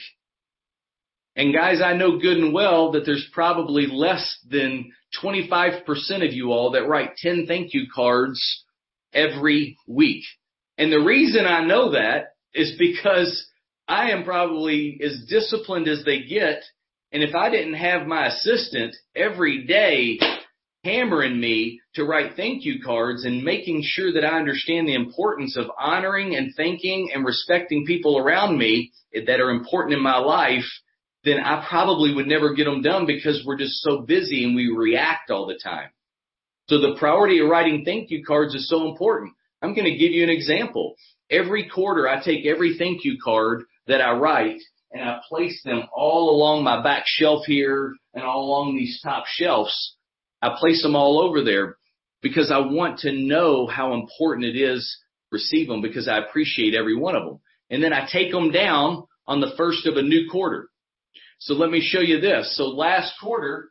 And 1.37 1.53
guys, 1.53 1.83
I 1.85 1.93
know 1.93 2.19
good 2.19 2.39
and 2.39 2.55
well 2.55 2.93
that 2.93 3.05
there's 3.05 3.29
probably 3.35 3.87
less 3.87 4.39
than 4.49 4.91
25% 5.23 6.27
of 6.27 6.33
you 6.33 6.53
all 6.53 6.73
that 6.73 6.89
write 6.89 7.17
10 7.17 7.47
thank 7.47 7.75
you 7.75 7.87
cards 7.95 8.65
every 9.13 9.77
week. 9.87 10.25
And 10.79 10.93
the 10.93 11.01
reason 11.01 11.47
I 11.47 11.65
know 11.65 11.93
that 11.93 12.35
is 12.55 12.77
because 12.79 13.47
I 13.89 14.11
am 14.11 14.25
probably 14.25 15.01
as 15.03 15.25
disciplined 15.29 15.89
as 15.89 16.05
they 16.05 16.23
get. 16.23 16.63
And 17.13 17.23
if 17.23 17.35
I 17.35 17.51
didn't 17.51 17.75
have 17.75 18.07
my 18.07 18.27
assistant 18.27 18.95
every 19.15 19.65
day 19.67 20.19
hammering 20.85 21.41
me 21.41 21.81
to 21.95 22.05
write 22.05 22.37
thank 22.37 22.65
you 22.65 22.81
cards 22.85 23.25
and 23.25 23.43
making 23.43 23.83
sure 23.85 24.13
that 24.13 24.25
I 24.25 24.39
understand 24.39 24.87
the 24.87 24.95
importance 24.95 25.57
of 25.57 25.71
honoring 25.79 26.37
and 26.37 26.55
thanking 26.57 27.11
and 27.13 27.25
respecting 27.25 27.85
people 27.85 28.19
around 28.19 28.57
me 28.57 28.93
that 29.13 29.41
are 29.41 29.51
important 29.51 29.95
in 29.95 30.03
my 30.03 30.19
life, 30.19 30.65
then 31.27 31.41
I 31.41 31.67
probably 31.69 32.15
would 32.15 32.29
never 32.29 32.55
get 32.55 32.65
them 32.65 32.83
done 32.83 33.05
because 33.05 33.43
we're 33.45 33.59
just 33.59 33.83
so 33.83 34.01
busy 34.01 34.45
and 34.45 34.55
we 34.55 34.69
react 34.69 35.31
all 35.31 35.47
the 35.47 35.59
time. 35.63 35.91
So 36.69 36.81
the 36.81 36.97
priority 36.99 37.41
of 37.41 37.49
writing 37.49 37.85
thank 37.85 38.11
you 38.11 38.25
cards 38.25 38.55
is 38.55 38.69
so 38.69 38.89
important. 38.89 39.35
I'm 39.61 39.75
going 39.75 39.91
to 39.91 39.99
give 39.99 40.13
you 40.13 40.23
an 40.23 40.31
example. 40.31 40.95
Every 41.31 41.69
quarter 41.69 42.09
I 42.09 42.23
take 42.23 42.47
every 42.47 42.77
thank 42.79 43.05
you 43.05 43.19
card 43.23 43.65
that 43.89 44.01
I 44.01 44.13
write 44.13 44.61
and 44.93 45.03
I 45.03 45.19
place 45.29 45.61
them 45.65 45.83
all 45.93 46.31
along 46.31 46.63
my 46.63 46.83
back 46.83 47.03
shelf 47.07 47.45
here 47.47 47.95
and 48.15 48.25
all 48.25 48.45
along 48.45 48.77
these 48.77 49.01
top 49.03 49.25
shelves 49.27 49.97
I 50.43 50.55
place 50.59 50.83
them 50.83 50.95
all 50.95 51.21
over 51.21 51.43
there 51.43 51.77
because 52.23 52.51
I 52.53 52.59
want 52.59 53.01
to 53.01 53.13
know 53.13 53.67
how 53.67 53.95
important 53.95 54.47
it 54.47 54.57
is 54.57 54.99
receive 55.33 55.69
them 55.69 55.83
because 55.83 56.09
I 56.09 56.19
appreciate 56.19 56.75
every 56.75 56.97
one 56.97 57.17
of 57.17 57.25
them. 57.25 57.41
And 57.71 57.83
then 57.83 57.93
I 57.93 58.07
take 58.11 58.31
them 58.31 58.53
down 58.53 59.05
on 59.27 59.41
the 59.41 59.53
first 59.57 59.87
of 59.87 59.97
a 59.97 60.03
new 60.03 60.29
quarter. 60.31 60.69
So 61.39 61.55
let 61.55 61.71
me 61.71 61.81
show 61.81 62.01
you 62.01 62.21
this. 62.21 62.57
So 62.57 62.65
last 62.65 63.15
quarter, 63.23 63.71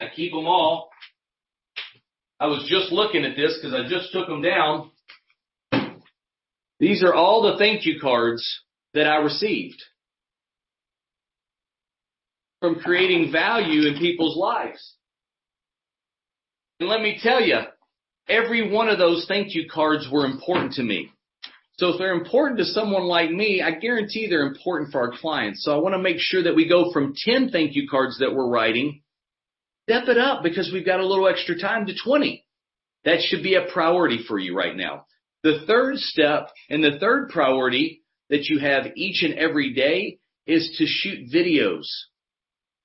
I 0.00 0.06
keep 0.14 0.32
them 0.32 0.46
all. 0.46 0.90
I 2.38 2.46
was 2.46 2.66
just 2.68 2.90
looking 2.92 3.24
at 3.24 3.36
this 3.36 3.58
because 3.60 3.74
I 3.74 3.88
just 3.88 4.12
took 4.12 4.26
them 4.26 4.42
down. 4.42 4.90
These 6.78 7.02
are 7.04 7.14
all 7.14 7.42
the 7.42 7.58
thank 7.58 7.84
you 7.84 8.00
cards 8.00 8.62
that 8.94 9.06
I 9.06 9.16
received 9.16 9.82
from 12.60 12.76
creating 12.76 13.30
value 13.30 13.88
in 13.88 13.98
people's 13.98 14.36
lives. 14.36 14.94
And 16.78 16.88
let 16.88 17.02
me 17.02 17.18
tell 17.22 17.42
you, 17.42 17.58
every 18.28 18.70
one 18.70 18.88
of 18.88 18.98
those 18.98 19.26
thank 19.28 19.54
you 19.54 19.68
cards 19.70 20.08
were 20.10 20.24
important 20.24 20.72
to 20.74 20.82
me. 20.82 21.10
So 21.80 21.88
if 21.88 21.98
they're 21.98 22.12
important 22.12 22.58
to 22.58 22.66
someone 22.66 23.04
like 23.04 23.30
me, 23.30 23.62
I 23.62 23.70
guarantee 23.70 24.26
they're 24.26 24.46
important 24.46 24.92
for 24.92 25.00
our 25.00 25.16
clients. 25.16 25.64
So 25.64 25.72
I 25.72 25.80
want 25.80 25.94
to 25.94 25.98
make 25.98 26.18
sure 26.18 26.42
that 26.42 26.54
we 26.54 26.68
go 26.68 26.92
from 26.92 27.14
10 27.16 27.48
thank 27.48 27.74
you 27.74 27.88
cards 27.88 28.18
that 28.18 28.34
we're 28.34 28.50
writing, 28.50 29.00
step 29.88 30.06
it 30.08 30.18
up 30.18 30.42
because 30.42 30.70
we've 30.70 30.84
got 30.84 31.00
a 31.00 31.06
little 31.06 31.26
extra 31.26 31.58
time 31.58 31.86
to 31.86 31.94
20. 32.04 32.44
That 33.06 33.20
should 33.22 33.42
be 33.42 33.54
a 33.54 33.64
priority 33.72 34.22
for 34.28 34.38
you 34.38 34.54
right 34.54 34.76
now. 34.76 35.06
The 35.42 35.64
third 35.66 35.96
step 35.96 36.48
and 36.68 36.84
the 36.84 36.98
third 37.00 37.30
priority 37.30 38.02
that 38.28 38.44
you 38.44 38.58
have 38.58 38.92
each 38.94 39.22
and 39.22 39.38
every 39.38 39.72
day 39.72 40.18
is 40.46 40.76
to 40.76 40.84
shoot 40.86 41.32
videos. 41.34 41.86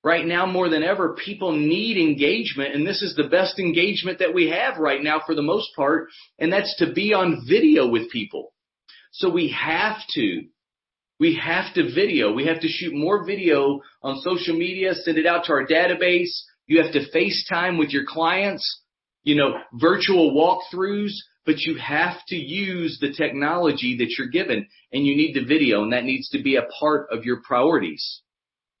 Right 0.02 0.24
now, 0.24 0.46
more 0.46 0.70
than 0.70 0.82
ever, 0.82 1.18
people 1.22 1.52
need 1.52 1.98
engagement, 1.98 2.74
and 2.74 2.86
this 2.86 3.02
is 3.02 3.14
the 3.14 3.28
best 3.28 3.58
engagement 3.58 4.20
that 4.20 4.32
we 4.32 4.48
have 4.48 4.78
right 4.78 5.02
now 5.02 5.20
for 5.26 5.34
the 5.34 5.42
most 5.42 5.68
part, 5.76 6.08
and 6.38 6.50
that's 6.50 6.74
to 6.78 6.94
be 6.94 7.12
on 7.12 7.44
video 7.46 7.88
with 7.88 8.10
people. 8.10 8.54
So 9.16 9.30
we 9.30 9.48
have 9.58 9.96
to. 10.10 10.42
We 11.18 11.40
have 11.42 11.72
to 11.74 11.94
video. 11.94 12.34
We 12.34 12.46
have 12.46 12.60
to 12.60 12.68
shoot 12.68 12.92
more 12.92 13.24
video 13.24 13.80
on 14.02 14.20
social 14.20 14.54
media, 14.54 14.94
send 14.94 15.16
it 15.16 15.24
out 15.24 15.44
to 15.44 15.52
our 15.52 15.66
database. 15.66 16.28
You 16.66 16.82
have 16.82 16.92
to 16.92 17.08
FaceTime 17.10 17.78
with 17.78 17.90
your 17.90 18.04
clients, 18.06 18.82
you 19.22 19.34
know, 19.34 19.54
virtual 19.72 20.34
walkthroughs, 20.34 21.12
but 21.46 21.60
you 21.60 21.78
have 21.78 22.18
to 22.28 22.36
use 22.36 22.98
the 23.00 23.14
technology 23.14 23.96
that 23.96 24.10
you're 24.18 24.28
given 24.28 24.66
and 24.92 25.06
you 25.06 25.16
need 25.16 25.34
the 25.34 25.46
video 25.46 25.82
and 25.82 25.94
that 25.94 26.04
needs 26.04 26.28
to 26.30 26.42
be 26.42 26.56
a 26.56 26.68
part 26.78 27.08
of 27.10 27.24
your 27.24 27.40
priorities. 27.42 28.20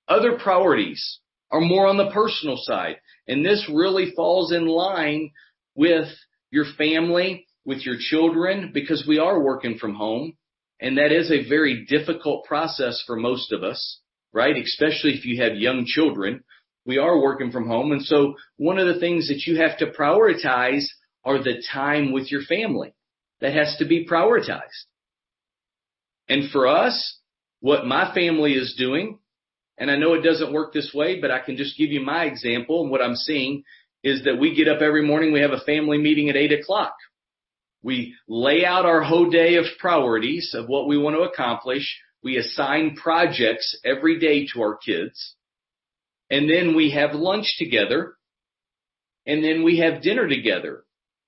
Other 0.06 0.36
priorities 0.38 1.20
are 1.50 1.62
more 1.62 1.86
on 1.86 1.96
the 1.96 2.10
personal 2.10 2.58
side. 2.58 2.96
And 3.26 3.42
this 3.42 3.70
really 3.72 4.12
falls 4.14 4.52
in 4.52 4.66
line 4.66 5.30
with 5.74 6.08
your 6.50 6.66
family, 6.76 7.45
with 7.66 7.84
your 7.84 7.96
children, 7.98 8.70
because 8.72 9.04
we 9.06 9.18
are 9.18 9.42
working 9.42 9.76
from 9.76 9.94
home. 9.94 10.32
And 10.80 10.96
that 10.96 11.12
is 11.12 11.30
a 11.30 11.48
very 11.48 11.84
difficult 11.84 12.44
process 12.44 13.02
for 13.06 13.16
most 13.16 13.52
of 13.52 13.62
us, 13.62 14.00
right? 14.32 14.56
Especially 14.56 15.12
if 15.12 15.26
you 15.26 15.42
have 15.42 15.56
young 15.56 15.84
children. 15.86 16.44
We 16.86 16.98
are 16.98 17.20
working 17.20 17.50
from 17.50 17.66
home. 17.66 17.92
And 17.92 18.02
so 18.02 18.36
one 18.56 18.78
of 18.78 18.86
the 18.86 19.00
things 19.00 19.28
that 19.28 19.46
you 19.46 19.60
have 19.60 19.76
to 19.78 19.86
prioritize 19.86 20.84
are 21.24 21.42
the 21.42 21.62
time 21.72 22.12
with 22.12 22.30
your 22.30 22.42
family. 22.42 22.94
That 23.40 23.52
has 23.52 23.76
to 23.80 23.84
be 23.84 24.06
prioritized. 24.06 24.86
And 26.28 26.50
for 26.50 26.66
us, 26.66 27.18
what 27.60 27.86
my 27.86 28.14
family 28.14 28.54
is 28.54 28.74
doing 28.78 29.18
and 29.78 29.90
I 29.90 29.96
know 29.96 30.14
it 30.14 30.22
doesn't 30.22 30.52
work 30.52 30.72
this 30.72 30.92
way, 30.94 31.20
but 31.20 31.30
I 31.30 31.40
can 31.40 31.56
just 31.56 31.76
give 31.76 31.90
you 31.90 32.00
my 32.00 32.24
example. 32.24 32.82
And 32.82 32.90
what 32.90 33.02
I'm 33.02 33.14
seeing 33.14 33.62
is 34.02 34.24
that 34.24 34.38
we 34.38 34.54
get 34.54 34.68
up 34.68 34.80
every 34.80 35.02
morning, 35.04 35.32
we 35.32 35.40
have 35.40 35.50
a 35.50 35.60
family 35.60 35.98
meeting 35.98 36.30
at 36.30 36.36
eight 36.36 36.52
o'clock. 36.52 36.94
We 37.86 38.16
lay 38.26 38.64
out 38.64 38.84
our 38.84 39.00
whole 39.00 39.30
day 39.30 39.54
of 39.54 39.64
priorities 39.78 40.56
of 40.58 40.68
what 40.68 40.88
we 40.88 40.98
want 40.98 41.14
to 41.14 41.22
accomplish. 41.22 42.00
We 42.20 42.36
assign 42.36 42.96
projects 42.96 43.78
every 43.84 44.18
day 44.18 44.48
to 44.52 44.60
our 44.60 44.76
kids. 44.76 45.36
And 46.28 46.50
then 46.50 46.74
we 46.74 46.90
have 46.90 47.14
lunch 47.14 47.54
together. 47.58 48.16
And 49.24 49.44
then 49.44 49.62
we 49.62 49.78
have 49.78 50.02
dinner 50.02 50.26
together. 50.28 50.82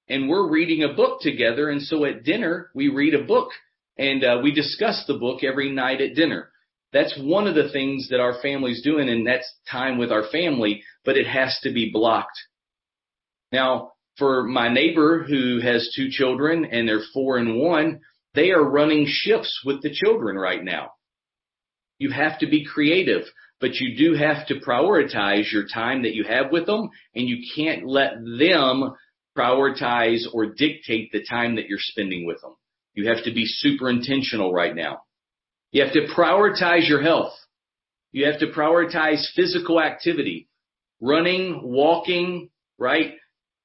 And 0.09 0.29
we're 0.29 0.51
reading 0.51 0.83
a 0.83 0.93
book 0.93 1.21
together. 1.21 1.71
And 1.71 1.81
so 1.81 2.05
at 2.05 2.25
dinner, 2.25 2.73
we 2.75 2.89
read 2.89 3.15
a 3.15 3.23
book 3.23 3.51
and 3.97 4.25
uh, 4.25 4.41
we 4.43 4.53
discuss 4.53 5.05
the 5.07 5.15
book 5.15 5.45
every 5.45 5.71
night 5.71 6.01
at 6.01 6.17
dinner. 6.17 6.51
That's 6.93 7.17
one 7.23 7.47
of 7.47 7.55
the 7.55 7.71
things 7.71 8.09
that 8.11 8.19
our 8.19 8.35
family's 8.43 8.83
doing 8.83 9.09
and 9.09 9.25
that's 9.25 9.49
time 9.71 9.97
with 9.97 10.11
our 10.11 10.25
family, 10.33 10.83
but 11.05 11.17
it 11.17 11.29
has 11.29 11.57
to 11.63 11.73
be 11.73 11.93
blocked. 11.93 12.37
Now, 13.53 13.93
for 14.19 14.43
my 14.43 14.69
neighbor 14.73 15.25
who 15.25 15.61
has 15.61 15.93
two 15.95 16.09
children 16.11 16.65
and 16.65 16.89
they're 16.89 17.05
four 17.15 17.39
and 17.39 17.59
one, 17.59 18.01
they 18.35 18.51
are 18.51 18.63
running 18.63 19.07
shifts 19.09 19.63
with 19.65 19.83
the 19.83 19.93
children 19.93 20.37
right 20.37 20.63
now. 20.63 20.93
You 21.99 22.11
have 22.11 22.39
to 22.41 22.47
be 22.49 22.65
creative, 22.65 23.23
but 23.61 23.75
you 23.75 23.97
do 23.97 24.17
have 24.17 24.47
to 24.49 24.61
prioritize 24.61 25.51
your 25.53 25.67
time 25.73 26.03
that 26.03 26.15
you 26.15 26.25
have 26.25 26.53
with 26.53 26.67
them 26.67 26.91
and 27.15 27.29
you 27.29 27.45
can't 27.57 27.87
let 27.87 28.13
them 28.39 28.95
prioritize 29.37 30.23
or 30.33 30.47
dictate 30.47 31.13
the 31.13 31.25
time 31.29 31.57
that 31.57 31.69
you're 31.69 31.79
spending 31.81 32.27
with 32.27 32.41
them. 32.41 32.55
You 32.95 33.09
have 33.09 33.25
to 33.25 33.33
be 33.33 33.47
super 33.47 33.89
intentional 33.89 34.53
right 34.53 34.75
now. 34.75 35.03
You 35.71 35.85
have 35.85 35.93
to 35.93 36.09
prioritize 36.17 36.89
your 36.89 37.03
health. 37.03 37.33
You 38.11 38.27
have 38.27 38.41
to 38.41 38.47
prioritize 38.47 39.25
physical 39.37 39.81
activity, 39.81 40.49
running, 41.01 41.61
walking, 41.63 42.51
right? 42.79 43.15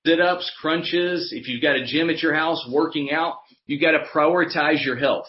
Sit 0.06 0.20
ups, 0.20 0.52
crunches. 0.60 1.32
If 1.34 1.48
you've 1.48 1.62
got 1.62 1.78
a 1.78 1.86
gym 1.86 2.10
at 2.10 2.22
your 2.22 2.34
house, 2.34 2.68
working 2.70 3.12
out, 3.12 3.36
you've 3.66 3.82
got 3.82 3.92
to 3.92 4.06
prioritize 4.14 4.84
your 4.84 4.98
health. 4.98 5.28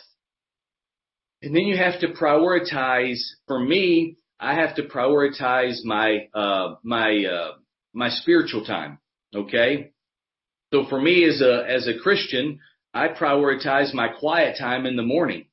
And 1.43 1.55
then 1.55 1.63
you 1.63 1.77
have 1.77 2.01
to 2.01 2.09
prioritize, 2.09 3.21
for 3.47 3.61
me, 3.61 4.17
I 4.41 4.55
have 4.55 4.75
to 4.77 4.83
prioritize 4.83 5.85
my, 5.85 6.29
uh, 6.35 6.75
my, 6.83 7.25
uh, 7.25 7.53
my 7.93 8.09
spiritual 8.09 8.65
time. 8.65 8.99
Okay. 9.35 9.93
So 10.73 10.87
for 10.89 11.01
me 11.01 11.25
as 11.25 11.41
a, 11.41 11.65
as 11.69 11.87
a 11.87 11.99
Christian, 12.03 12.59
I 12.93 13.09
prioritize 13.09 13.95
my 13.95 14.09
quiet 14.09 14.57
time 14.59 14.87
in 14.87 14.97
the 14.97 15.03
morning 15.03 15.47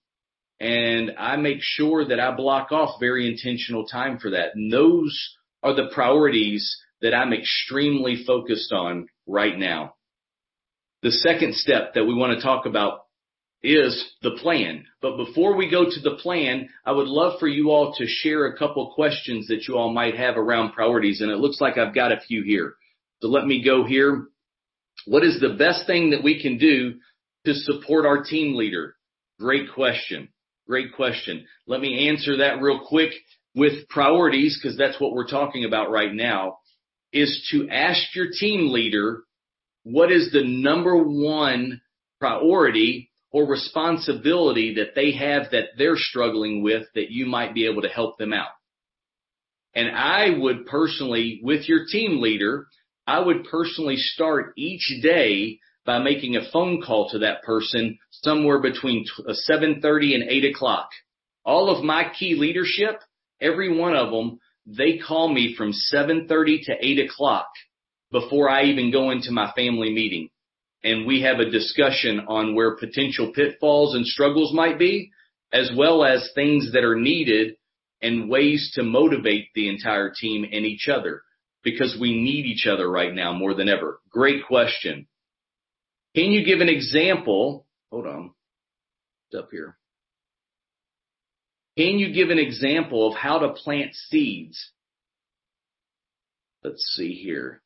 and 0.60 1.12
I 1.18 1.38
make 1.38 1.58
sure 1.60 2.08
that 2.08 2.20
I 2.20 2.36
block 2.36 2.72
off 2.72 3.00
very 3.00 3.30
intentional 3.30 3.86
time 3.86 4.20
for 4.20 4.32
that. 4.32 4.56
And 4.56 4.72
those 4.72 5.36
are 5.64 5.76
the 5.76 5.90
priorities 5.94 6.76
that 7.02 7.14
I'm 7.14 7.34
extremely 7.34 8.24
focused 8.26 8.72
on 8.72 9.08
right 9.28 9.58
now. 9.58 9.96
The 11.02 11.12
second 11.12 11.56
step 11.56 11.96
that 11.96 12.06
we 12.06 12.14
want 12.14 12.38
to 12.38 12.44
talk 12.44 12.66
about 12.66 13.06
is 13.64 14.14
the 14.22 14.38
plan. 14.42 14.86
But 15.02 15.18
before 15.18 15.56
we 15.56 15.70
go 15.70 15.86
to 15.86 16.00
the 16.00 16.18
plan, 16.18 16.70
I 16.86 16.92
would 16.92 17.08
love 17.08 17.40
for 17.40 17.48
you 17.48 17.72
all 17.72 17.94
to 17.96 18.06
share 18.08 18.46
a 18.46 18.58
couple 18.58 18.94
questions 18.94 19.48
that 19.48 19.68
you 19.68 19.78
all 19.78 19.94
might 19.94 20.16
have 20.16 20.38
around 20.38 20.74
priorities. 20.74 21.22
And 21.22 21.32
it 21.32 21.38
looks 21.38 21.62
like 21.62 21.78
I've 21.78 21.96
got 21.96 22.12
a 22.12 22.22
few 22.28 22.44
here. 22.44 22.76
So 23.22 23.28
let 23.28 23.46
me 23.46 23.64
go 23.64 23.84
here. 23.86 24.28
What 25.06 25.24
is 25.24 25.40
the 25.40 25.56
best 25.58 25.86
thing 25.88 26.12
that 26.12 26.24
we 26.24 26.42
can 26.42 26.58
do 26.58 26.96
to 27.46 27.54
support 27.54 28.06
our 28.06 28.24
team 28.24 28.56
leader? 28.56 28.96
Great 29.40 29.74
question. 29.74 30.30
Great 30.68 30.94
question. 30.96 31.46
Let 31.68 31.82
me 31.82 32.10
answer 32.10 32.38
that 32.38 32.62
real 32.62 32.82
quick 32.88 33.12
with 33.56 33.88
priorities 33.90 34.60
because 34.62 34.78
that's 34.78 35.00
what 35.00 35.14
we're 35.14 35.28
talking 35.28 35.66
about 35.66 35.92
right 35.92 36.14
now 36.14 36.58
is 37.14 37.48
to 37.52 37.70
ask 37.70 38.16
your 38.16 38.28
team 38.32 38.72
leader 38.72 39.24
what 39.84 40.12
is 40.12 40.32
the 40.32 40.44
number 40.44 40.96
one 40.98 41.82
priority 42.20 43.12
or 43.32 43.46
responsibility 43.46 44.76
that 44.76 44.94
they 44.96 45.12
have 45.14 45.52
that 45.52 45.70
they're 45.78 45.96
struggling 45.96 46.62
with 46.62 46.84
that 46.96 47.10
you 47.10 47.26
might 47.26 47.54
be 47.54 47.66
able 47.66 47.82
to 47.82 47.88
help 47.88 48.18
them 48.18 48.34
out. 48.34 48.52
And 49.74 49.90
I 49.96 50.38
would 50.38 50.66
personally, 50.66 51.40
with 51.44 51.68
your 51.68 51.86
team 51.90 52.22
leader, 52.22 52.68
I 53.08 53.20
would 53.20 53.46
personally 53.46 53.96
start 53.98 54.54
each 54.58 54.92
day 55.02 55.60
by 55.86 56.00
making 56.00 56.36
a 56.36 56.52
phone 56.52 56.82
call 56.82 57.10
to 57.10 57.20
that 57.20 57.42
person 57.44 57.98
somewhere 58.12 58.60
between 58.62 59.06
7.30 59.28 59.84
uh, 59.84 60.16
and 60.16 60.24
8 60.30 60.56
o'clock. 60.56 60.90
All 61.44 61.76
of 61.76 61.84
my 61.84 62.12
key 62.18 62.36
leadership, 62.36 63.02
every 63.40 63.76
one 63.76 63.96
of 63.96 64.12
them, 64.12 64.40
they 64.66 64.98
call 64.98 65.34
me 65.34 65.56
from 65.58 65.74
7.30 65.94 66.66
to 66.66 66.74
8 66.80 67.10
o'clock 67.10 67.48
before 68.12 68.50
I 68.50 68.64
even 68.64 68.92
go 68.92 69.12
into 69.12 69.32
my 69.32 69.52
family 69.54 69.92
meeting. 69.92 70.30
And 70.84 71.06
we 71.06 71.22
have 71.22 71.40
a 71.40 71.50
discussion 71.50 72.22
on 72.28 72.56
where 72.56 72.76
potential 72.76 73.32
pitfalls 73.34 73.96
and 73.96 74.06
struggles 74.06 74.54
might 74.54 74.80
be, 74.80 75.12
as 75.54 75.72
well 75.76 76.04
as 76.04 76.32
things 76.34 76.72
that 76.74 76.84
are 76.84 76.96
needed 76.96 77.56
and 78.02 78.30
ways 78.30 78.72
to 78.76 78.84
motivate 78.84 79.50
the 79.54 79.70
entire 79.70 80.12
team 80.12 80.44
and 80.44 80.66
each 80.66 80.88
other 80.88 81.22
because 81.64 81.98
we 82.00 82.20
need 82.20 82.46
each 82.46 82.66
other 82.66 82.90
right 82.90 83.14
now 83.14 83.34
more 83.34 83.54
than 83.54 83.70
ever. 83.70 84.00
Great 84.10 84.46
question. 84.48 85.08
Can 86.16 86.32
you 86.32 86.44
give 86.44 86.60
an 86.60 86.70
example? 86.70 87.68
Hold 87.92 88.08
on. 88.08 88.32
It's 89.30 89.40
up 89.40 89.50
here. 89.52 89.78
Can 91.78 92.00
you 92.00 92.14
give 92.14 92.30
an 92.30 92.40
example 92.40 93.08
of 93.08 93.16
how 93.16 93.40
to 93.40 93.54
plant 93.54 93.96
seeds? 93.96 94.72
Let's 96.64 96.84
see 96.96 97.14
here. 97.14 97.62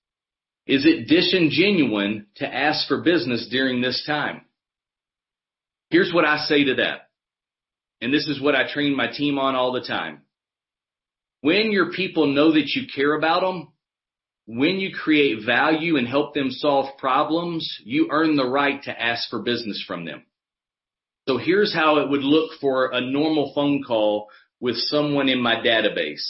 Is 0.68 0.86
it 0.86 1.08
disingenuous 1.08 2.24
to 2.38 2.48
ask 2.48 2.88
for 2.88 3.02
business 3.02 3.48
during 3.52 3.82
this 3.82 4.04
time? 4.06 4.42
Here's 5.90 6.14
what 6.14 6.26
I 6.26 6.38
say 6.46 6.66
to 6.66 6.76
that. 6.76 7.10
And 8.02 8.14
this 8.14 8.28
is 8.28 8.42
what 8.42 8.56
I 8.56 8.72
train 8.72 8.96
my 8.96 9.08
team 9.08 9.38
on 9.38 9.56
all 9.56 9.72
the 9.72 9.82
time. 9.82 10.22
When 11.42 11.72
your 11.72 11.92
people 11.92 12.28
know 12.28 12.54
that 12.54 12.70
you 12.76 12.88
care 12.94 13.16
about 13.16 13.42
them, 13.42 13.70
when 14.48 14.78
you 14.78 14.94
create 14.94 15.46
value 15.46 15.98
and 15.98 16.08
help 16.08 16.34
them 16.34 16.52
solve 16.52 16.98
problems, 16.98 17.80
you 17.84 18.10
earn 18.12 18.36
the 18.36 18.48
right 18.48 18.82
to 18.84 19.02
ask 19.02 19.30
for 19.30 19.42
business 19.42 19.84
from 19.88 20.06
them. 20.06 20.24
So 21.28 21.38
here's 21.38 21.74
how 21.74 21.98
it 21.98 22.10
would 22.10 22.24
look 22.24 22.52
for 22.62 22.92
a 22.94 23.02
normal 23.02 23.52
phone 23.56 23.82
call 23.84 24.28
with 24.60 24.76
someone 24.76 25.28
in 25.28 25.42
my 25.42 25.56
database. 25.56 26.24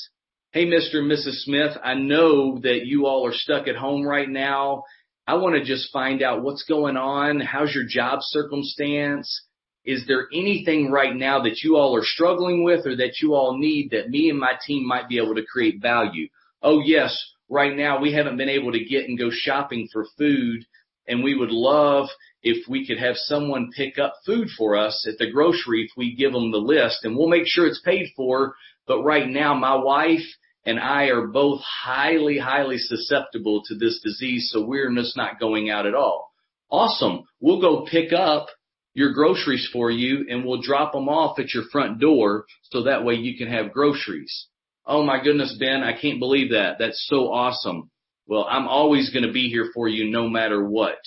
Hey, 0.54 0.66
Mr. 0.66 1.00
and 1.00 1.12
Mrs. 1.12 1.44
Smith, 1.44 1.76
I 1.84 1.96
know 1.96 2.60
that 2.60 2.86
you 2.86 3.06
all 3.06 3.28
are 3.28 3.34
stuck 3.34 3.68
at 3.68 3.76
home 3.76 4.08
right 4.08 4.30
now. 4.30 4.84
I 5.28 5.34
want 5.34 5.56
to 5.56 5.66
just 5.66 5.92
find 5.92 6.24
out 6.24 6.44
what's 6.44 6.64
going 6.64 6.96
on. 6.96 7.42
How's 7.42 7.76
your 7.76 7.84
job 7.86 8.20
circumstance? 8.22 9.44
Is 9.84 10.08
there 10.08 10.28
anything 10.34 10.90
right 10.90 11.14
now 11.14 11.44
that 11.44 11.62
you 11.62 11.76
all 11.76 11.94
are 11.98 12.06
struggling 12.06 12.64
with 12.64 12.88
or 12.88 12.96
that 12.96 13.20
you 13.22 13.34
all 13.34 13.58
need 13.58 13.90
that 13.92 14.10
me 14.10 14.30
and 14.30 14.40
my 14.40 14.54
team 14.66 14.88
might 14.88 15.10
be 15.10 15.18
able 15.18 15.36
to 15.36 15.46
create 15.46 15.82
value? 15.82 16.30
Oh 16.62 16.80
yes, 16.80 17.22
right 17.50 17.76
now 17.76 18.00
we 18.00 18.14
haven't 18.14 18.38
been 18.38 18.50
able 18.50 18.72
to 18.72 18.86
get 18.86 19.10
and 19.10 19.20
go 19.20 19.30
shopping 19.30 19.90
for 19.92 20.06
food 20.18 20.66
and 21.08 21.24
we 21.24 21.36
would 21.36 21.52
love 21.52 22.08
if 22.44 22.68
we 22.68 22.86
could 22.86 23.00
have 23.00 23.16
someone 23.16 23.72
pick 23.76 23.98
up 23.98 24.16
food 24.26 24.48
for 24.58 24.76
us 24.76 25.08
at 25.10 25.18
the 25.18 25.32
grocery 25.32 25.84
if 25.84 25.92
we 25.98 26.16
give 26.16 26.32
them 26.32 26.52
the 26.52 26.58
list 26.58 27.04
and 27.04 27.16
we'll 27.16 27.28
make 27.28 27.48
sure 27.48 27.66
it's 27.66 27.82
paid 27.82 28.08
for. 28.16 28.56
But 28.88 29.04
right 29.04 29.28
now 29.28 29.54
my 29.54 29.76
wife 29.76 30.26
and 30.66 30.80
I 30.80 31.06
are 31.06 31.28
both 31.28 31.62
highly, 31.62 32.38
highly 32.38 32.78
susceptible 32.78 33.64
to 33.66 33.76
this 33.76 34.00
disease. 34.04 34.50
So 34.52 34.66
we're 34.66 34.94
just 34.94 35.18
not 35.18 35.40
going 35.40 35.70
out 35.70 35.86
at 35.86 35.96
all. 35.96 36.32
Awesome. 36.70 37.24
We'll 37.40 37.62
go 37.62 37.86
pick 37.90 38.14
up 38.14 38.48
your 38.94 39.14
groceries 39.14 39.68
for 39.72 39.92
you 39.92 40.26
and 40.30 40.46
we'll 40.46 40.62
drop 40.62 40.94
them 40.94 41.10
off 41.10 41.38
at 41.38 41.54
your 41.54 41.64
front 41.72 42.00
door 42.00 42.46
so 42.64 42.84
that 42.84 43.04
way 43.04 43.16
you 43.16 43.38
can 43.38 43.48
have 43.48 43.74
groceries. 43.74 44.48
Oh 44.86 45.04
my 45.04 45.24
goodness, 45.24 45.56
Ben, 45.60 45.84
I 45.84 46.00
can't 46.00 46.20
believe 46.20 46.52
that. 46.52 46.78
That's 46.80 47.06
so 47.10 47.32
awesome. 47.32 47.90
Well, 48.28 48.48
I'm 48.50 48.68
always 48.68 49.12
going 49.12 49.26
to 49.26 49.32
be 49.32 49.50
here 49.50 49.70
for 49.74 49.88
you 49.88 50.10
no 50.10 50.28
matter 50.28 50.68
what. 50.68 50.98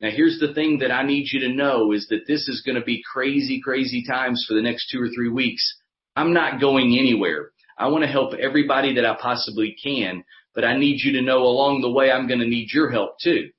Now 0.00 0.10
here's 0.10 0.38
the 0.38 0.54
thing 0.54 0.78
that 0.78 0.92
I 0.92 1.02
need 1.02 1.28
you 1.32 1.40
to 1.40 1.54
know 1.54 1.92
is 1.92 2.06
that 2.08 2.26
this 2.26 2.46
is 2.48 2.62
going 2.64 2.76
to 2.76 2.84
be 2.84 3.02
crazy, 3.10 3.60
crazy 3.62 4.04
times 4.06 4.44
for 4.46 4.54
the 4.54 4.62
next 4.62 4.90
two 4.90 5.00
or 5.00 5.08
three 5.08 5.30
weeks. 5.30 5.76
I'm 6.14 6.32
not 6.32 6.60
going 6.60 6.96
anywhere. 6.98 7.50
I 7.76 7.88
want 7.88 8.04
to 8.04 8.10
help 8.10 8.34
everybody 8.34 8.94
that 8.94 9.06
I 9.06 9.16
possibly 9.20 9.76
can, 9.82 10.24
but 10.54 10.64
I 10.64 10.76
need 10.76 11.00
you 11.00 11.12
to 11.12 11.22
know 11.22 11.42
along 11.42 11.80
the 11.80 11.90
way 11.90 12.10
I'm 12.10 12.28
going 12.28 12.40
to 12.40 12.46
need 12.46 12.68
your 12.72 12.90
help 12.90 13.18
too. 13.22 13.50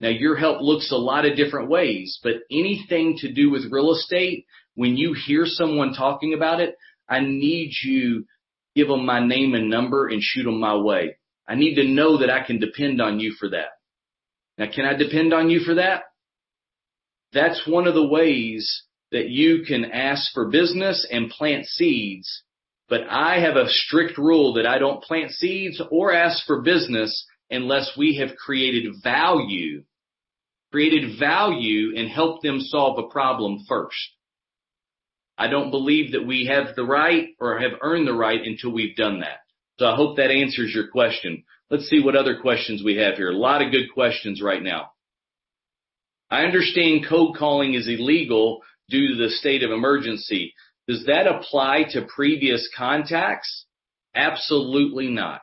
Now 0.00 0.08
your 0.08 0.36
help 0.36 0.60
looks 0.60 0.90
a 0.92 0.96
lot 0.96 1.26
of 1.26 1.36
different 1.36 1.68
ways, 1.68 2.18
but 2.22 2.42
anything 2.50 3.16
to 3.18 3.32
do 3.32 3.50
with 3.50 3.70
real 3.70 3.92
estate, 3.92 4.46
when 4.74 4.96
you 4.96 5.14
hear 5.14 5.44
someone 5.44 5.92
talking 5.92 6.34
about 6.34 6.60
it, 6.60 6.74
I 7.08 7.20
need 7.20 7.72
you 7.82 8.26
give 8.74 8.88
them 8.88 9.04
my 9.04 9.24
name 9.24 9.54
and 9.54 9.68
number 9.68 10.08
and 10.08 10.22
shoot 10.22 10.44
them 10.44 10.60
my 10.60 10.76
way. 10.76 11.16
I 11.50 11.56
need 11.56 11.74
to 11.74 11.88
know 11.88 12.18
that 12.18 12.30
I 12.30 12.46
can 12.46 12.60
depend 12.60 13.02
on 13.02 13.18
you 13.18 13.32
for 13.32 13.48
that. 13.48 13.70
Now, 14.56 14.66
can 14.72 14.84
I 14.84 14.94
depend 14.94 15.34
on 15.34 15.50
you 15.50 15.58
for 15.58 15.74
that? 15.74 16.04
That's 17.32 17.66
one 17.66 17.88
of 17.88 17.94
the 17.94 18.06
ways 18.06 18.84
that 19.10 19.30
you 19.30 19.64
can 19.66 19.84
ask 19.86 20.32
for 20.32 20.48
business 20.48 21.04
and 21.10 21.28
plant 21.28 21.66
seeds. 21.66 22.44
But 22.88 23.00
I 23.10 23.40
have 23.40 23.56
a 23.56 23.68
strict 23.68 24.16
rule 24.16 24.54
that 24.54 24.66
I 24.66 24.78
don't 24.78 25.02
plant 25.02 25.32
seeds 25.32 25.82
or 25.90 26.14
ask 26.14 26.46
for 26.46 26.62
business 26.62 27.26
unless 27.50 27.96
we 27.98 28.18
have 28.18 28.36
created 28.36 28.94
value, 29.02 29.82
created 30.70 31.18
value 31.18 31.96
and 31.96 32.08
helped 32.08 32.44
them 32.44 32.60
solve 32.60 32.96
a 33.00 33.10
problem 33.10 33.64
first. 33.68 33.96
I 35.36 35.48
don't 35.48 35.72
believe 35.72 36.12
that 36.12 36.24
we 36.24 36.46
have 36.46 36.76
the 36.76 36.84
right 36.84 37.30
or 37.40 37.58
have 37.58 37.72
earned 37.82 38.06
the 38.06 38.14
right 38.14 38.40
until 38.40 38.70
we've 38.70 38.94
done 38.94 39.18
that. 39.20 39.40
So 39.80 39.86
I 39.86 39.96
hope 39.96 40.18
that 40.18 40.30
answers 40.30 40.74
your 40.74 40.88
question. 40.88 41.42
Let's 41.70 41.88
see 41.88 42.02
what 42.04 42.14
other 42.14 42.38
questions 42.38 42.82
we 42.84 42.96
have 42.96 43.14
here. 43.14 43.30
A 43.30 43.34
lot 43.34 43.62
of 43.62 43.72
good 43.72 43.90
questions 43.94 44.42
right 44.42 44.62
now. 44.62 44.90
I 46.30 46.42
understand 46.42 47.06
cold 47.08 47.38
calling 47.38 47.72
is 47.72 47.88
illegal 47.88 48.60
due 48.90 49.08
to 49.08 49.14
the 49.14 49.30
state 49.30 49.62
of 49.62 49.70
emergency. 49.70 50.52
Does 50.86 51.06
that 51.06 51.26
apply 51.26 51.84
to 51.92 52.06
previous 52.14 52.68
contacts? 52.76 53.64
Absolutely 54.14 55.08
not. 55.08 55.40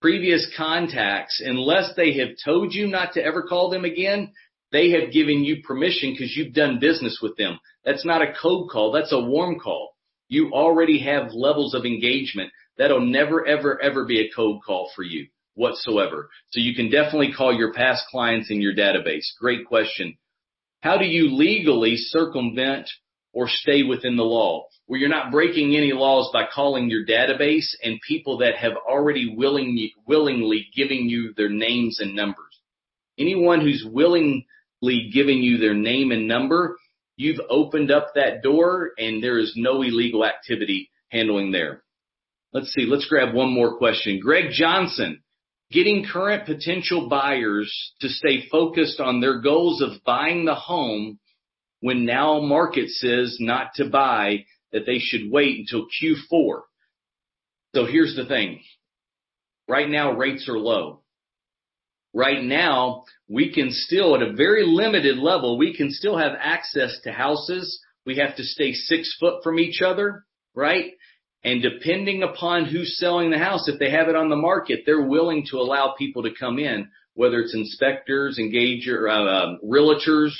Previous 0.00 0.50
contacts, 0.56 1.42
unless 1.44 1.92
they 1.96 2.14
have 2.16 2.30
told 2.42 2.72
you 2.72 2.86
not 2.86 3.12
to 3.12 3.22
ever 3.22 3.42
call 3.42 3.68
them 3.68 3.84
again, 3.84 4.32
they 4.72 4.88
have 4.92 5.12
given 5.12 5.44
you 5.44 5.62
permission 5.62 6.14
because 6.14 6.34
you've 6.34 6.54
done 6.54 6.80
business 6.80 7.18
with 7.20 7.36
them. 7.36 7.58
That's 7.84 8.06
not 8.06 8.22
a 8.22 8.32
cold 8.40 8.70
call. 8.70 8.90
That's 8.90 9.12
a 9.12 9.20
warm 9.20 9.60
call. 9.60 9.92
You 10.28 10.52
already 10.54 11.00
have 11.00 11.34
levels 11.34 11.74
of 11.74 11.84
engagement. 11.84 12.50
That'll 12.78 13.00
never, 13.00 13.46
ever, 13.46 13.80
ever 13.80 14.04
be 14.04 14.20
a 14.20 14.30
cold 14.34 14.62
call 14.64 14.90
for 14.94 15.02
you 15.02 15.26
whatsoever. 15.54 16.28
So 16.50 16.60
you 16.60 16.74
can 16.74 16.90
definitely 16.90 17.32
call 17.32 17.54
your 17.54 17.72
past 17.72 18.04
clients 18.10 18.50
in 18.50 18.60
your 18.60 18.74
database. 18.74 19.24
Great 19.40 19.66
question. 19.66 20.16
How 20.80 20.98
do 20.98 21.06
you 21.06 21.34
legally 21.34 21.96
circumvent 21.96 22.88
or 23.32 23.48
stay 23.48 23.82
within 23.82 24.16
the 24.16 24.22
law? 24.22 24.66
Well, 24.86 25.00
you're 25.00 25.08
not 25.08 25.32
breaking 25.32 25.74
any 25.74 25.92
laws 25.92 26.30
by 26.32 26.44
calling 26.54 26.88
your 26.88 27.04
database 27.04 27.66
and 27.82 27.98
people 28.06 28.38
that 28.38 28.56
have 28.56 28.74
already 28.88 29.34
willingly, 29.36 29.94
willingly 30.06 30.68
giving 30.76 31.08
you 31.08 31.32
their 31.36 31.48
names 31.48 31.98
and 32.00 32.14
numbers. 32.14 32.60
Anyone 33.18 33.62
who's 33.62 33.84
willingly 33.90 35.10
giving 35.12 35.42
you 35.42 35.58
their 35.58 35.74
name 35.74 36.12
and 36.12 36.28
number, 36.28 36.76
you've 37.16 37.40
opened 37.48 37.90
up 37.90 38.12
that 38.14 38.42
door 38.42 38.92
and 38.98 39.22
there 39.22 39.38
is 39.38 39.54
no 39.56 39.82
illegal 39.82 40.24
activity 40.24 40.90
handling 41.08 41.50
there. 41.50 41.82
Let's 42.52 42.72
see. 42.72 42.86
Let's 42.86 43.06
grab 43.06 43.34
one 43.34 43.52
more 43.52 43.76
question. 43.76 44.20
Greg 44.20 44.50
Johnson, 44.50 45.22
getting 45.70 46.06
current 46.10 46.46
potential 46.46 47.08
buyers 47.08 47.72
to 48.00 48.08
stay 48.08 48.48
focused 48.50 49.00
on 49.00 49.20
their 49.20 49.40
goals 49.40 49.82
of 49.82 50.02
buying 50.04 50.44
the 50.44 50.54
home 50.54 51.18
when 51.80 52.04
now 52.04 52.40
market 52.40 52.88
says 52.88 53.36
not 53.40 53.74
to 53.74 53.88
buy, 53.88 54.44
that 54.72 54.86
they 54.86 54.98
should 54.98 55.30
wait 55.30 55.58
until 55.58 55.86
Q4. 56.02 56.62
So 57.74 57.86
here's 57.86 58.16
the 58.16 58.26
thing. 58.26 58.62
Right 59.68 59.88
now 59.88 60.12
rates 60.12 60.48
are 60.48 60.58
low. 60.58 61.02
Right 62.14 62.42
now, 62.42 63.04
we 63.28 63.52
can 63.52 63.70
still 63.70 64.14
at 64.14 64.22
a 64.22 64.32
very 64.32 64.64
limited 64.64 65.18
level, 65.18 65.58
we 65.58 65.76
can 65.76 65.90
still 65.90 66.16
have 66.16 66.32
access 66.40 66.98
to 67.04 67.12
houses. 67.12 67.80
We 68.06 68.16
have 68.18 68.36
to 68.36 68.44
stay 68.44 68.72
six 68.72 69.14
foot 69.18 69.42
from 69.42 69.58
each 69.58 69.82
other, 69.82 70.24
right? 70.54 70.92
And 71.44 71.62
depending 71.62 72.22
upon 72.22 72.64
who's 72.64 72.98
selling 72.98 73.30
the 73.30 73.38
house, 73.38 73.68
if 73.68 73.78
they 73.78 73.90
have 73.90 74.08
it 74.08 74.16
on 74.16 74.28
the 74.28 74.36
market, 74.36 74.80
they're 74.84 75.06
willing 75.06 75.46
to 75.50 75.58
allow 75.58 75.94
people 75.96 76.22
to 76.24 76.34
come 76.38 76.58
in, 76.58 76.88
whether 77.14 77.40
it's 77.40 77.54
inspectors, 77.54 78.38
engager, 78.38 79.08
uh, 79.08 79.44
um, 79.44 79.58
realtors, 79.64 80.32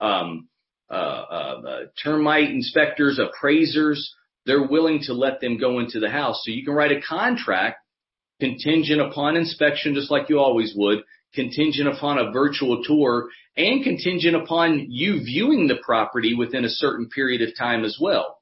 um, 0.00 0.48
uh, 0.90 0.94
uh, 0.94 1.62
uh, 1.66 1.80
termite 2.02 2.50
inspectors, 2.50 3.18
appraisers. 3.18 4.14
They're 4.44 4.66
willing 4.66 5.00
to 5.04 5.14
let 5.14 5.40
them 5.40 5.58
go 5.58 5.78
into 5.78 6.00
the 6.00 6.10
house. 6.10 6.42
So 6.44 6.52
you 6.52 6.64
can 6.64 6.74
write 6.74 6.92
a 6.92 7.00
contract 7.00 7.78
contingent 8.40 9.00
upon 9.00 9.36
inspection, 9.36 9.94
just 9.94 10.10
like 10.10 10.28
you 10.28 10.38
always 10.38 10.74
would, 10.76 10.98
contingent 11.32 11.88
upon 11.88 12.18
a 12.18 12.30
virtual 12.30 12.82
tour, 12.84 13.28
and 13.56 13.84
contingent 13.84 14.36
upon 14.36 14.86
you 14.90 15.22
viewing 15.24 15.68
the 15.68 15.76
property 15.84 16.34
within 16.34 16.64
a 16.64 16.68
certain 16.68 17.08
period 17.08 17.40
of 17.40 17.56
time 17.56 17.84
as 17.84 17.98
well. 18.00 18.41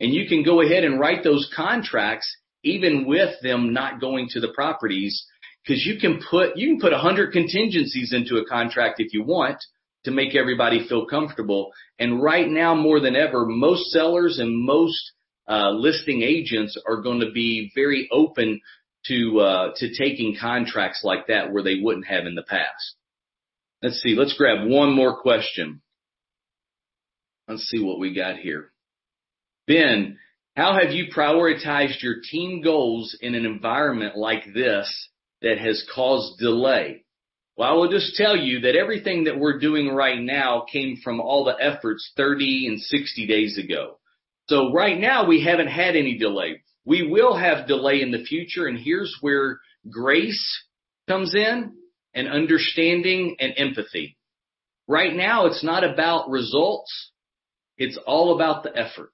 And 0.00 0.12
you 0.12 0.28
can 0.28 0.42
go 0.42 0.60
ahead 0.60 0.84
and 0.84 0.98
write 0.98 1.22
those 1.22 1.50
contracts 1.54 2.36
even 2.64 3.06
with 3.06 3.34
them 3.42 3.72
not 3.72 4.00
going 4.00 4.28
to 4.30 4.40
the 4.40 4.52
properties 4.54 5.24
because 5.62 5.84
you 5.84 5.98
can 6.00 6.20
put, 6.30 6.56
you 6.56 6.68
can 6.68 6.80
put 6.80 6.92
a 6.92 6.98
hundred 6.98 7.32
contingencies 7.32 8.12
into 8.12 8.36
a 8.36 8.46
contract 8.46 9.00
if 9.00 9.12
you 9.12 9.22
want 9.22 9.58
to 10.04 10.10
make 10.10 10.34
everybody 10.34 10.86
feel 10.88 11.06
comfortable. 11.06 11.72
And 11.98 12.22
right 12.22 12.48
now 12.48 12.74
more 12.74 13.00
than 13.00 13.16
ever, 13.16 13.46
most 13.46 13.90
sellers 13.90 14.38
and 14.38 14.64
most 14.64 15.12
uh, 15.48 15.70
listing 15.70 16.22
agents 16.22 16.78
are 16.86 17.02
going 17.02 17.20
to 17.20 17.30
be 17.30 17.70
very 17.74 18.08
open 18.10 18.60
to 19.06 19.40
uh, 19.40 19.72
to 19.76 19.94
taking 19.94 20.36
contracts 20.40 21.02
like 21.04 21.26
that 21.26 21.52
where 21.52 21.62
they 21.62 21.80
wouldn't 21.82 22.06
have 22.06 22.24
in 22.24 22.34
the 22.34 22.42
past. 22.42 22.96
Let's 23.82 24.00
see. 24.00 24.14
Let's 24.14 24.34
grab 24.36 24.66
one 24.66 24.94
more 24.94 25.20
question. 25.20 25.82
Let's 27.46 27.64
see 27.64 27.82
what 27.82 27.98
we 27.98 28.14
got 28.14 28.36
here. 28.36 28.72
Ben, 29.66 30.18
how 30.56 30.78
have 30.78 30.92
you 30.92 31.06
prioritized 31.06 32.02
your 32.02 32.16
team 32.20 32.60
goals 32.60 33.16
in 33.20 33.34
an 33.34 33.46
environment 33.46 34.16
like 34.16 34.52
this 34.52 35.08
that 35.40 35.58
has 35.58 35.86
caused 35.94 36.38
delay? 36.38 37.04
Well, 37.56 37.70
I 37.70 37.72
will 37.72 37.90
just 37.90 38.16
tell 38.16 38.36
you 38.36 38.60
that 38.60 38.76
everything 38.76 39.24
that 39.24 39.38
we're 39.38 39.58
doing 39.58 39.88
right 39.88 40.20
now 40.20 40.66
came 40.70 40.98
from 41.02 41.20
all 41.20 41.44
the 41.44 41.56
efforts 41.58 42.12
30 42.16 42.66
and 42.68 42.80
60 42.80 43.26
days 43.26 43.58
ago. 43.58 43.98
So 44.48 44.72
right 44.72 44.98
now 44.98 45.26
we 45.26 45.42
haven't 45.42 45.68
had 45.68 45.96
any 45.96 46.18
delay. 46.18 46.62
We 46.84 47.06
will 47.08 47.36
have 47.36 47.66
delay 47.66 48.02
in 48.02 48.10
the 48.10 48.24
future 48.24 48.66
and 48.66 48.78
here's 48.78 49.16
where 49.22 49.60
grace 49.90 50.44
comes 51.08 51.34
in 51.34 51.72
and 52.12 52.28
understanding 52.28 53.36
and 53.40 53.54
empathy. 53.56 54.18
Right 54.86 55.14
now 55.14 55.46
it's 55.46 55.64
not 55.64 55.84
about 55.84 56.28
results. 56.28 57.12
It's 57.78 57.98
all 58.06 58.34
about 58.34 58.62
the 58.62 58.76
effort. 58.76 59.13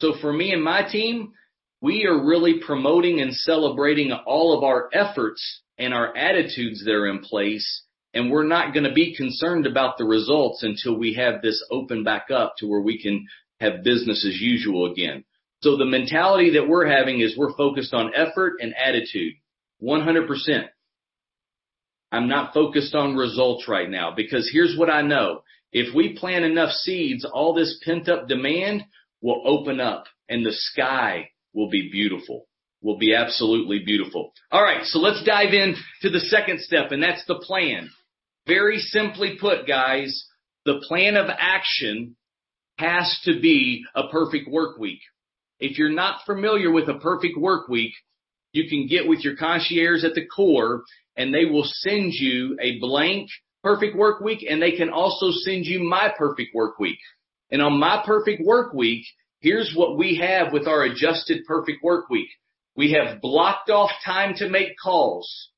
So 0.00 0.14
for 0.20 0.32
me 0.32 0.52
and 0.52 0.62
my 0.62 0.82
team, 0.82 1.32
we 1.80 2.06
are 2.06 2.24
really 2.26 2.60
promoting 2.64 3.20
and 3.20 3.34
celebrating 3.34 4.12
all 4.12 4.56
of 4.56 4.64
our 4.64 4.88
efforts 4.92 5.62
and 5.78 5.92
our 5.92 6.16
attitudes 6.16 6.84
that 6.84 6.92
are 6.92 7.08
in 7.08 7.20
place. 7.20 7.82
And 8.14 8.30
we're 8.30 8.46
not 8.46 8.72
going 8.72 8.84
to 8.84 8.94
be 8.94 9.14
concerned 9.14 9.66
about 9.66 9.98
the 9.98 10.04
results 10.04 10.62
until 10.62 10.98
we 10.98 11.14
have 11.14 11.42
this 11.42 11.62
open 11.70 12.02
back 12.02 12.30
up 12.30 12.54
to 12.58 12.66
where 12.66 12.80
we 12.80 13.00
can 13.00 13.26
have 13.60 13.84
business 13.84 14.24
as 14.26 14.40
usual 14.40 14.90
again. 14.90 15.24
So 15.62 15.76
the 15.76 15.84
mentality 15.84 16.50
that 16.54 16.68
we're 16.68 16.86
having 16.86 17.20
is 17.20 17.36
we're 17.36 17.56
focused 17.56 17.94
on 17.94 18.14
effort 18.14 18.54
and 18.60 18.74
attitude. 18.76 19.34
100%. 19.82 20.68
I'm 22.12 22.28
not 22.28 22.54
focused 22.54 22.94
on 22.94 23.16
results 23.16 23.68
right 23.68 23.90
now 23.90 24.14
because 24.14 24.48
here's 24.52 24.78
what 24.78 24.90
I 24.90 25.02
know. 25.02 25.42
If 25.72 25.94
we 25.94 26.16
plant 26.16 26.44
enough 26.44 26.70
seeds, 26.70 27.24
all 27.24 27.52
this 27.52 27.78
pent 27.84 28.08
up 28.08 28.28
demand 28.28 28.84
will 29.26 29.42
open 29.44 29.80
up 29.80 30.04
and 30.28 30.46
the 30.46 30.52
sky 30.52 31.28
will 31.52 31.68
be 31.68 31.90
beautiful. 31.90 32.46
Will 32.80 32.96
be 32.96 33.12
absolutely 33.12 33.80
beautiful. 33.84 34.32
All 34.52 34.62
right. 34.62 34.84
So 34.84 35.00
let's 35.00 35.24
dive 35.24 35.52
in 35.52 35.74
to 36.02 36.10
the 36.10 36.20
second 36.20 36.60
step 36.60 36.92
and 36.92 37.02
that's 37.02 37.26
the 37.26 37.42
plan. 37.42 37.90
Very 38.46 38.78
simply 38.78 39.36
put, 39.40 39.66
guys, 39.66 40.28
the 40.64 40.80
plan 40.86 41.16
of 41.16 41.26
action 41.28 42.14
has 42.78 43.18
to 43.24 43.40
be 43.40 43.84
a 43.96 44.06
perfect 44.12 44.48
work 44.48 44.78
week. 44.78 45.00
If 45.58 45.76
you're 45.76 45.90
not 45.90 46.20
familiar 46.24 46.70
with 46.70 46.88
a 46.88 47.00
perfect 47.00 47.36
work 47.36 47.68
week, 47.68 47.94
you 48.52 48.68
can 48.68 48.86
get 48.86 49.08
with 49.08 49.24
your 49.24 49.34
concierge 49.34 50.04
at 50.04 50.14
the 50.14 50.26
core 50.26 50.84
and 51.16 51.34
they 51.34 51.46
will 51.46 51.66
send 51.66 52.12
you 52.12 52.56
a 52.60 52.78
blank 52.78 53.28
perfect 53.64 53.96
work 53.96 54.20
week 54.20 54.46
and 54.48 54.62
they 54.62 54.76
can 54.76 54.90
also 54.90 55.32
send 55.32 55.64
you 55.64 55.82
my 55.82 56.12
perfect 56.16 56.54
work 56.54 56.78
week. 56.78 56.98
And 57.50 57.62
on 57.62 57.78
my 57.78 58.02
perfect 58.04 58.42
work 58.44 58.72
week, 58.72 59.04
here's 59.40 59.72
what 59.74 59.96
we 59.96 60.16
have 60.16 60.52
with 60.52 60.66
our 60.66 60.82
adjusted 60.84 61.44
perfect 61.46 61.82
work 61.82 62.08
week. 62.10 62.28
We 62.76 62.92
have 62.92 63.20
blocked 63.20 63.70
off 63.70 63.90
time 64.04 64.34
to 64.36 64.48
make 64.48 64.78
calls. 64.82 65.50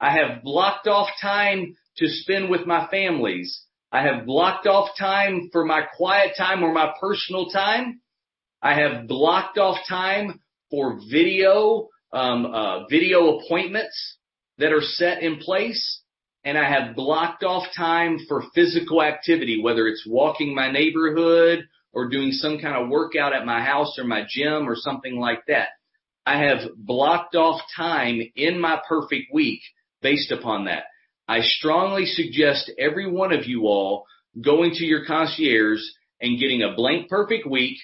I 0.00 0.12
have 0.12 0.42
blocked 0.42 0.86
off 0.86 1.08
time 1.20 1.76
to 1.98 2.08
spend 2.08 2.50
with 2.50 2.66
my 2.66 2.88
families. 2.88 3.62
I 3.90 4.02
have 4.02 4.26
blocked 4.26 4.66
off 4.66 4.90
time 4.98 5.48
for 5.52 5.64
my 5.64 5.82
quiet 5.96 6.32
time 6.36 6.62
or 6.62 6.72
my 6.72 6.92
personal 7.00 7.48
time. 7.50 8.00
I 8.62 8.74
have 8.74 9.06
blocked 9.06 9.58
off 9.58 9.78
time 9.88 10.40
for 10.70 11.00
video, 11.10 11.88
um, 12.12 12.46
uh, 12.46 12.86
video 12.86 13.38
appointments 13.38 14.16
that 14.58 14.72
are 14.72 14.82
set 14.82 15.22
in 15.22 15.38
place. 15.38 16.02
And 16.44 16.56
I 16.56 16.68
have 16.68 16.94
blocked 16.96 17.42
off 17.44 17.64
time 17.76 18.18
for 18.28 18.44
physical 18.54 19.02
activity, 19.02 19.60
whether 19.62 19.86
it's 19.86 20.06
walking 20.06 20.54
my 20.54 20.70
neighborhood 20.70 21.66
or 21.92 22.08
doing 22.08 22.32
some 22.32 22.58
kind 22.58 22.76
of 22.76 22.88
workout 22.88 23.32
at 23.32 23.46
my 23.46 23.62
house 23.62 23.98
or 23.98 24.04
my 24.04 24.24
gym 24.28 24.68
or 24.68 24.76
something 24.76 25.16
like 25.16 25.40
that. 25.48 25.68
I 26.24 26.44
have 26.44 26.76
blocked 26.76 27.34
off 27.34 27.60
time 27.76 28.20
in 28.36 28.60
my 28.60 28.80
perfect 28.88 29.32
week 29.32 29.60
based 30.02 30.30
upon 30.30 30.66
that. 30.66 30.84
I 31.26 31.40
strongly 31.40 32.06
suggest 32.06 32.70
every 32.78 33.10
one 33.10 33.32
of 33.32 33.46
you 33.46 33.62
all 33.62 34.06
going 34.40 34.72
to 34.72 34.84
your 34.84 35.04
concierge 35.06 35.80
and 36.20 36.38
getting 36.38 36.62
a 36.62 36.74
blank 36.74 37.08
perfect 37.08 37.46
week. 37.46 37.78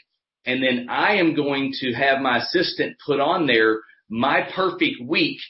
And 0.46 0.62
then 0.62 0.88
I 0.90 1.16
am 1.16 1.34
going 1.34 1.72
to 1.80 1.92
have 1.94 2.20
my 2.20 2.38
assistant 2.38 2.96
put 3.04 3.20
on 3.20 3.46
there 3.46 3.80
my 4.08 4.48
perfect 4.54 4.96
week 5.02 5.40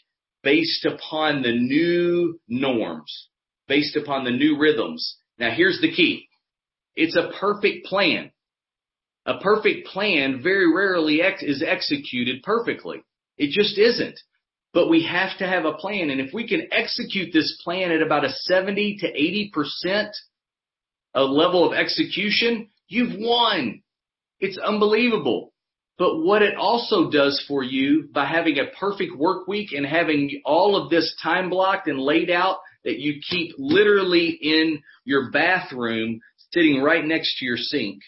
based 0.45 0.84
upon 0.84 1.42
the 1.42 1.53
new 1.53 2.38
norms, 2.47 3.28
based 3.66 3.97
upon 3.97 4.24
the 4.24 4.30
new 4.30 4.59
rhythms. 4.59 5.16
Now 5.38 5.51
here's 5.51 5.80
the 5.80 5.90
key. 5.90 6.28
It's 6.95 7.16
a 7.16 7.32
perfect 7.40 7.86
plan. 7.86 8.30
A 9.26 9.38
perfect 9.38 9.88
plan 9.88 10.42
very 10.42 10.72
rarely 10.72 11.22
ex- 11.22 11.42
is 11.42 11.64
executed 11.66 12.42
perfectly. 12.42 13.03
It 13.38 13.51
just 13.51 13.78
isn't. 13.78 14.20
But 14.74 14.90
we 14.90 15.05
have 15.05 15.38
to 15.38 15.47
have 15.47 15.64
a 15.64 15.72
plan. 15.72 16.11
And 16.11 16.20
if 16.20 16.34
we 16.34 16.47
can 16.47 16.68
execute 16.70 17.32
this 17.32 17.61
plan 17.64 17.90
at 17.90 18.03
about 18.03 18.24
a 18.24 18.30
70 18.30 18.99
to 18.99 19.51
80% 19.90 20.11
a 21.14 21.22
level 21.22 21.66
of 21.66 21.72
execution, 21.72 22.68
you've 22.88 23.16
won. 23.18 23.82
It's 24.40 24.59
unbelievable. 24.59 25.53
But 25.97 26.22
what 26.22 26.42
it 26.42 26.57
also 26.57 27.11
does 27.11 27.45
for 27.47 27.62
you 27.62 28.09
by 28.12 28.24
having 28.24 28.59
a 28.59 28.76
perfect 28.78 29.16
work 29.16 29.47
week 29.47 29.72
and 29.72 29.86
having 29.86 30.42
all 30.45 30.76
of 30.76 30.90
this 30.90 31.14
time 31.22 31.51
blocked 31.51 31.86
and 31.86 32.01
laid 32.01 32.30
out 32.30 32.59
that 32.84 32.99
you 32.99 33.20
keep 33.28 33.55
literally 33.59 34.38
in 34.40 34.82
your 35.05 35.30
bathroom 35.30 36.20
sitting 36.53 36.82
right 36.82 37.05
next 37.05 37.38
to 37.38 37.45
your 37.45 37.57
sink. 37.57 38.03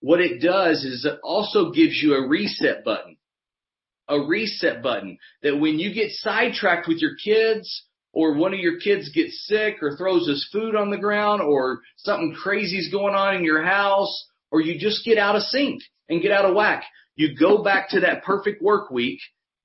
What 0.00 0.20
it 0.20 0.40
does 0.40 0.84
is 0.84 1.04
it 1.04 1.18
also 1.24 1.72
gives 1.72 2.00
you 2.00 2.14
a 2.14 2.28
reset 2.28 2.84
button 2.84 3.16
a 4.08 4.20
reset 4.20 4.82
button 4.82 5.18
that 5.42 5.58
when 5.58 5.78
you 5.78 5.94
get 5.94 6.10
sidetracked 6.10 6.86
with 6.86 6.98
your 6.98 7.14
kids 7.22 7.84
or 8.12 8.34
one 8.34 8.52
of 8.52 8.60
your 8.60 8.78
kids 8.78 9.10
gets 9.14 9.46
sick 9.46 9.76
or 9.82 9.96
throws 9.96 10.28
his 10.28 10.48
food 10.52 10.74
on 10.74 10.90
the 10.90 10.98
ground 10.98 11.42
or 11.42 11.80
something 11.96 12.34
crazy's 12.34 12.90
going 12.92 13.14
on 13.14 13.34
in 13.34 13.44
your 13.44 13.62
house 13.62 14.26
or 14.50 14.60
you 14.60 14.78
just 14.78 15.04
get 15.04 15.18
out 15.18 15.36
of 15.36 15.42
sync 15.42 15.80
and 16.08 16.22
get 16.22 16.30
out 16.30 16.44
of 16.44 16.54
whack. 16.54 16.84
You 17.16 17.36
go 17.38 17.62
back 17.62 17.90
to 17.90 18.00
that 18.00 18.24
perfect 18.24 18.62
work 18.62 18.90
week 18.90 19.20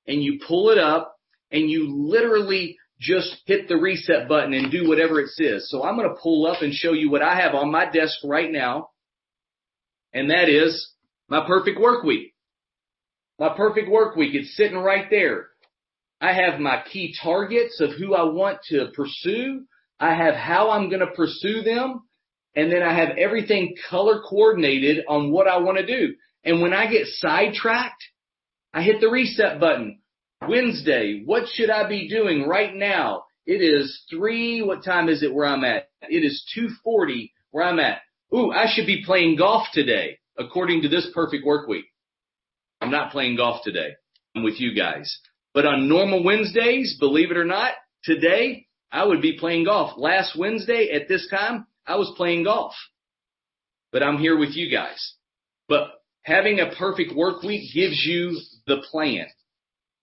and 0.08 0.24
you 0.24 0.40
pull 0.48 0.70
it 0.70 0.78
up 0.78 1.16
and 1.52 1.70
you 1.70 1.88
literally 1.90 2.78
just 3.00 3.38
hit 3.46 3.68
the 3.68 3.78
reset 3.78 4.28
button 4.28 4.54
and 4.54 4.72
do 4.72 4.88
whatever 4.88 5.20
it 5.20 5.30
says. 5.30 5.70
So 5.70 5.84
I'm 5.84 5.96
going 5.96 6.10
to 6.10 6.22
pull 6.22 6.46
up 6.46 6.62
and 6.62 6.74
show 6.74 6.92
you 6.92 7.10
what 7.10 7.22
I 7.22 7.40
have 7.40 7.56
on 7.56 7.72
my 7.72 7.90
desk 7.90 8.18
right 8.24 8.52
now. 8.52 8.90
And 10.14 10.30
that 10.32 10.50
is 10.50 10.92
my 11.30 11.46
perfect 11.48 11.80
work 11.80 12.04
week. 12.04 12.34
My 13.40 13.50
perfect 13.56 13.90
work 13.90 14.16
week, 14.16 14.36
it's 14.36 14.56
sitting 14.58 14.78
right 14.78 15.06
there. 15.10 15.48
I 16.20 16.34
have 16.34 16.60
my 16.60 16.84
key 16.92 17.16
targets 17.24 17.80
of 17.80 17.92
who 17.98 18.14
I 18.14 18.24
want 18.24 18.60
to 18.70 18.90
pursue. 18.94 19.64
I 20.00 20.14
have 20.14 20.36
how 20.36 20.72
I'm 20.72 20.90
going 20.90 21.00
to 21.00 21.12
pursue 21.16 21.62
them. 21.62 22.02
And 22.56 22.72
then 22.72 22.84
I 22.84 22.94
have 22.94 23.18
everything 23.18 23.76
color 23.90 24.22
coordinated 24.28 25.06
on 25.08 25.32
what 25.32 25.48
I 25.48 25.58
want 25.60 25.78
to 25.78 25.86
do. 25.86 26.16
And 26.44 26.62
when 26.62 26.74
I 26.74 26.90
get 26.90 27.08
sidetracked, 27.08 28.04
I 28.74 28.82
hit 28.82 29.02
the 29.02 29.10
reset 29.10 29.60
button. 29.60 30.00
Wednesday, 30.48 31.24
what 31.26 31.48
should 31.50 31.70
I 31.70 31.88
be 31.88 32.08
doing 32.08 32.48
right 32.48 32.74
now? 32.74 33.26
It 33.46 33.62
is 33.62 34.04
three, 34.10 34.62
what 34.62 34.84
time 34.84 35.10
is 35.10 35.24
it 35.24 35.34
where 35.34 35.48
I'm 35.48 35.64
at? 35.64 35.90
It 36.04 36.24
is 36.24 36.50
240 36.54 37.34
where 37.52 37.66
I'm 37.66 37.80
at. 37.80 38.02
Ooh, 38.34 38.52
I 38.52 38.66
should 38.68 38.86
be 38.86 39.04
playing 39.06 39.38
golf 39.38 39.68
today, 39.74 40.20
according 40.38 40.84
to 40.84 40.88
this 40.88 41.10
perfect 41.14 41.46
work 41.46 41.68
week. 41.68 41.86
I'm 42.80 42.92
not 42.92 43.12
playing 43.12 43.38
golf 43.38 43.62
today. 43.64 43.94
I'm 44.36 44.44
with 44.44 44.60
you 44.60 44.76
guys. 44.76 45.20
But 45.54 45.66
on 45.66 45.90
normal 45.90 46.24
Wednesdays, 46.24 46.98
believe 47.00 47.32
it 47.32 47.38
or 47.38 47.46
not, 47.46 47.74
today 48.04 48.68
I 48.92 49.06
would 49.06 49.22
be 49.22 49.38
playing 49.38 49.66
golf. 49.66 49.98
Last 49.98 50.38
Wednesday 50.38 50.92
at 50.92 51.08
this 51.08 51.28
time, 51.30 51.66
I 51.86 51.96
was 51.96 52.14
playing 52.16 52.44
golf. 52.44 52.74
But 53.92 54.04
I'm 54.04 54.20
here 54.20 54.38
with 54.38 54.56
you 54.56 54.70
guys. 54.70 55.16
But 55.68 55.99
having 56.24 56.60
a 56.60 56.76
perfect 56.76 57.16
work 57.16 57.44
week 57.44 57.74
gives 57.74 58.06
you 58.06 58.40
the 58.68 58.78
plan. 58.92 59.26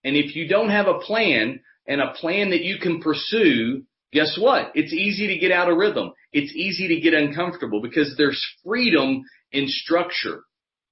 And 0.05 0.17
if 0.17 0.37
you 0.37 0.49
don't 0.49 0.71
have 0.71 0.87
a 0.87 1.01
plan 1.01 1.61
and 1.87 2.01
a 2.01 2.12
plan 2.12 2.51
that 2.51 2.62
you 2.62 2.79
can 2.79 3.01
pursue, 3.01 3.83
guess 4.12 4.39
what? 4.41 4.73
It's 4.75 4.93
easy 4.93 5.29
to 5.29 5.39
get 5.39 5.53
out 5.53 5.71
of 5.71 5.77
rhythm. 5.77 6.12
It's 6.33 6.53
easy 6.55 6.89
to 6.89 7.01
get 7.01 7.14
uncomfortable 7.14 7.81
because 7.81 8.14
there's 8.17 8.45
freedom 8.64 9.25
in 9.53 9.67
structure. 9.69 10.43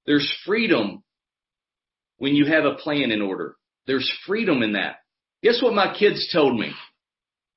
There's 0.05 0.31
freedom 0.45 1.03
when 2.17 2.35
you 2.35 2.45
have 2.45 2.65
a 2.65 2.75
plan 2.75 3.11
in 3.11 3.21
order. 3.21 3.55
There's 3.87 4.11
freedom 4.25 4.63
in 4.63 4.73
that. 4.73 4.97
Guess 5.43 5.61
what 5.61 5.73
my 5.73 5.95
kids 5.97 6.29
told 6.31 6.59
me? 6.59 6.71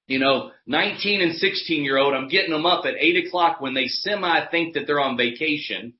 You 0.06 0.18
know, 0.18 0.52
19 0.66 1.20
and 1.20 1.34
16 1.34 1.84
year 1.84 1.98
old, 1.98 2.14
I'm 2.14 2.28
getting 2.28 2.52
them 2.52 2.66
up 2.66 2.86
at 2.86 2.94
8 2.98 3.26
o'clock 3.26 3.60
when 3.60 3.74
they 3.74 3.86
semi 3.88 4.46
think 4.50 4.74
that 4.74 4.86
they're 4.86 5.00
on 5.00 5.16
vacation. 5.16 5.94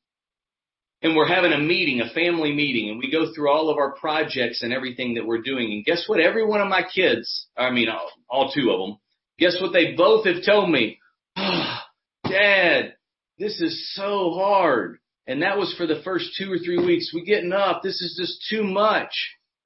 And 1.03 1.14
we're 1.14 1.28
having 1.28 1.53
a 1.53 1.59
meeting, 1.59 2.01
a 2.01 2.12
family 2.12 2.53
meeting, 2.53 2.90
and 2.90 2.99
we 2.99 3.11
go 3.11 3.32
through 3.32 3.51
all 3.51 3.70
of 3.70 3.78
our 3.78 3.92
projects 3.92 4.62
and 4.62 4.72
everything 4.72 5.14
that 5.14 5.26
we're 5.26 5.42
doing. 5.42 5.72
And 5.72 5.84
guess 5.84 6.05
what? 6.09 6.20
Every 6.20 6.44
one 6.44 6.61
of 6.61 6.68
my 6.68 6.82
kids, 6.82 7.46
I 7.57 7.70
mean, 7.70 7.88
all, 7.88 8.11
all 8.28 8.53
two 8.53 8.70
of 8.70 8.80
them, 8.80 8.99
guess 9.38 9.59
what 9.61 9.72
they 9.72 9.94
both 9.94 10.26
have 10.26 10.44
told 10.44 10.70
me? 10.70 10.99
Oh, 11.36 11.78
Dad, 12.28 12.94
this 13.38 13.61
is 13.61 13.94
so 13.94 14.34
hard. 14.34 14.99
And 15.26 15.42
that 15.42 15.59
was 15.59 15.74
for 15.76 15.86
the 15.86 16.01
first 16.05 16.30
two 16.38 16.51
or 16.51 16.59
three 16.59 16.84
weeks. 16.84 17.12
We 17.14 17.24
getting 17.24 17.53
up. 17.53 17.82
This 17.82 18.01
is 18.01 18.18
just 18.18 18.46
too 18.51 18.64
much. 18.64 19.11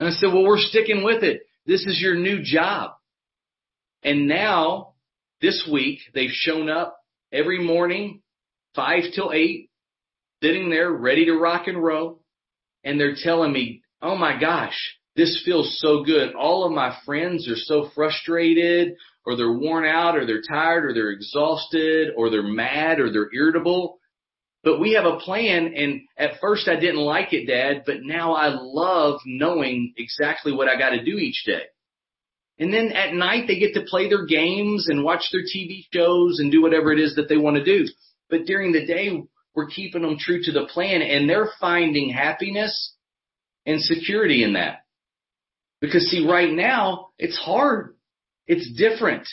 And 0.00 0.08
I 0.08 0.12
said, 0.12 0.32
well, 0.32 0.44
we're 0.44 0.58
sticking 0.58 1.04
with 1.04 1.22
it. 1.22 1.42
This 1.66 1.86
is 1.86 2.00
your 2.00 2.16
new 2.16 2.42
job. 2.42 2.90
And 4.02 4.26
now 4.26 4.94
this 5.40 5.66
week 5.70 6.00
they've 6.14 6.30
shown 6.30 6.68
up 6.68 6.98
every 7.32 7.64
morning, 7.64 8.22
five 8.74 9.04
till 9.14 9.32
eight, 9.32 9.70
sitting 10.42 10.68
there 10.70 10.90
ready 10.90 11.26
to 11.26 11.38
rock 11.38 11.68
and 11.68 11.82
roll. 11.82 12.20
And 12.84 12.98
they're 12.98 13.14
telling 13.16 13.52
me, 13.52 13.82
oh 14.02 14.16
my 14.16 14.38
gosh, 14.38 14.76
this 15.14 15.42
feels 15.44 15.78
so 15.80 16.02
good. 16.04 16.34
All 16.34 16.64
of 16.64 16.72
my 16.72 16.96
friends 17.06 17.48
are 17.48 17.56
so 17.56 17.90
frustrated 17.94 18.96
or 19.24 19.36
they're 19.36 19.52
worn 19.52 19.84
out 19.84 20.16
or 20.16 20.26
they're 20.26 20.42
tired 20.42 20.84
or 20.84 20.92
they're 20.92 21.10
exhausted 21.10 22.08
or 22.16 22.28
they're 22.28 22.42
mad 22.42 22.98
or 22.98 23.12
they're 23.12 23.32
irritable. 23.32 23.98
But 24.64 24.80
we 24.80 24.92
have 24.92 25.04
a 25.04 25.18
plan 25.18 25.74
and 25.76 26.02
at 26.16 26.40
first 26.40 26.68
I 26.68 26.78
didn't 26.78 27.00
like 27.00 27.32
it, 27.32 27.46
dad, 27.46 27.82
but 27.86 28.02
now 28.02 28.32
I 28.34 28.48
love 28.48 29.20
knowing 29.26 29.94
exactly 29.96 30.52
what 30.52 30.68
I 30.68 30.78
got 30.78 30.90
to 30.90 31.04
do 31.04 31.18
each 31.18 31.44
day. 31.46 31.62
And 32.58 32.72
then 32.72 32.92
at 32.92 33.14
night 33.14 33.44
they 33.46 33.58
get 33.58 33.74
to 33.74 33.84
play 33.88 34.08
their 34.08 34.26
games 34.26 34.88
and 34.88 35.04
watch 35.04 35.24
their 35.32 35.42
TV 35.42 35.84
shows 35.92 36.38
and 36.38 36.50
do 36.50 36.62
whatever 36.62 36.92
it 36.92 37.00
is 37.00 37.16
that 37.16 37.28
they 37.28 37.36
want 37.36 37.56
to 37.56 37.64
do. 37.64 37.86
But 38.30 38.44
during 38.46 38.72
the 38.72 38.86
day, 38.86 39.22
we're 39.54 39.66
keeping 39.66 40.02
them 40.02 40.16
true 40.18 40.40
to 40.42 40.52
the 40.52 40.66
plan 40.66 41.02
and 41.02 41.28
they're 41.28 41.50
finding 41.60 42.10
happiness 42.10 42.94
and 43.66 43.80
security 43.80 44.42
in 44.42 44.54
that. 44.54 44.84
Because 45.80 46.08
see, 46.10 46.26
right 46.26 46.50
now, 46.50 47.08
it's 47.18 47.38
hard. 47.38 47.96
It's 48.46 48.72
different. 48.72 49.28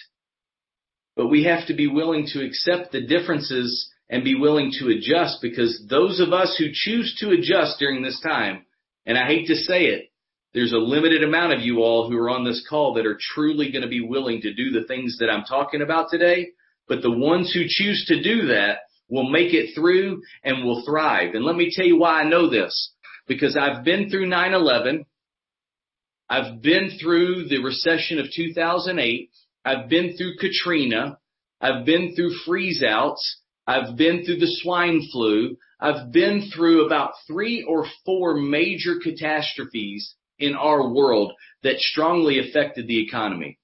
But 1.15 1.27
we 1.27 1.43
have 1.43 1.67
to 1.67 1.73
be 1.73 1.87
willing 1.87 2.27
to 2.33 2.45
accept 2.45 2.91
the 2.91 3.05
differences 3.05 3.89
and 4.09 4.23
be 4.23 4.35
willing 4.35 4.71
to 4.79 4.89
adjust 4.89 5.39
because 5.41 5.85
those 5.89 6.19
of 6.19 6.33
us 6.33 6.55
who 6.57 6.65
choose 6.71 7.15
to 7.19 7.29
adjust 7.31 7.77
during 7.79 8.01
this 8.01 8.19
time, 8.21 8.65
and 9.05 9.17
I 9.17 9.27
hate 9.27 9.47
to 9.47 9.55
say 9.55 9.85
it, 9.85 10.09
there's 10.53 10.73
a 10.73 10.77
limited 10.77 11.23
amount 11.23 11.53
of 11.53 11.61
you 11.61 11.79
all 11.79 12.09
who 12.09 12.17
are 12.17 12.29
on 12.29 12.43
this 12.43 12.65
call 12.67 12.95
that 12.95 13.05
are 13.05 13.19
truly 13.19 13.71
going 13.71 13.83
to 13.83 13.87
be 13.87 14.01
willing 14.01 14.41
to 14.41 14.53
do 14.53 14.71
the 14.71 14.87
things 14.87 15.17
that 15.19 15.29
I'm 15.29 15.43
talking 15.43 15.83
about 15.83 16.09
today. 16.09 16.49
But 16.87 17.03
the 17.03 17.11
ones 17.11 17.53
who 17.53 17.65
choose 17.67 18.03
to 18.07 18.23
do 18.23 18.47
that 18.47 18.79
will 19.09 19.29
make 19.29 19.53
it 19.53 19.73
through 19.75 20.21
and 20.43 20.63
will 20.63 20.83
thrive. 20.85 21.33
And 21.33 21.43
let 21.43 21.55
me 21.55 21.71
tell 21.73 21.85
you 21.85 21.97
why 21.97 22.21
I 22.21 22.29
know 22.29 22.49
this. 22.49 22.91
Because 23.27 23.57
I've 23.57 23.83
been 23.83 24.09
through 24.09 24.27
9-11. 24.27 25.05
I've 26.29 26.61
been 26.61 26.97
through 27.01 27.47
the 27.47 27.63
recession 27.63 28.19
of 28.19 28.27
2008. 28.33 29.29
I've 29.65 29.89
been 29.89 30.15
through 30.15 30.37
Katrina. 30.39 31.17
I've 31.59 31.85
been 31.85 32.15
through 32.15 32.35
freeze 32.45 32.83
outs. 32.83 33.41
I've 33.67 33.97
been 33.97 34.23
through 34.23 34.37
the 34.37 34.57
swine 34.61 35.07
flu. 35.11 35.57
I've 35.79 36.11
been 36.11 36.49
through 36.53 36.85
about 36.85 37.13
three 37.27 37.63
or 37.63 37.85
four 38.05 38.35
major 38.35 38.95
catastrophes 39.01 40.15
in 40.37 40.55
our 40.55 40.89
world 40.89 41.33
that 41.63 41.79
strongly 41.79 42.39
affected 42.39 42.87
the 42.87 43.01
economy. 43.01 43.59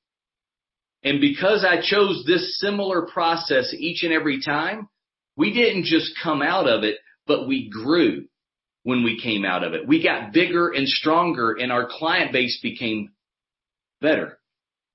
And 1.03 1.21
because 1.21 1.63
I 1.63 1.81
chose 1.81 2.23
this 2.25 2.59
similar 2.59 3.03
process 3.07 3.73
each 3.77 4.03
and 4.03 4.11
every 4.11 4.41
time, 4.41 4.89
we 5.37 5.53
didn't 5.53 5.85
just 5.85 6.13
come 6.21 6.41
out 6.41 6.67
of 6.67 6.83
it, 6.83 6.97
but 7.27 7.47
we 7.47 7.69
grew 7.69 8.25
when 8.83 9.03
we 9.03 9.19
came 9.21 9.45
out 9.45 9.63
of 9.63 9.73
it. 9.73 9.87
We 9.87 10.03
got 10.03 10.31
bigger 10.31 10.69
and 10.69 10.87
stronger 10.87 11.53
and 11.53 11.71
our 11.71 11.87
client 11.89 12.31
base 12.31 12.59
became 12.61 13.11
better. 14.01 14.37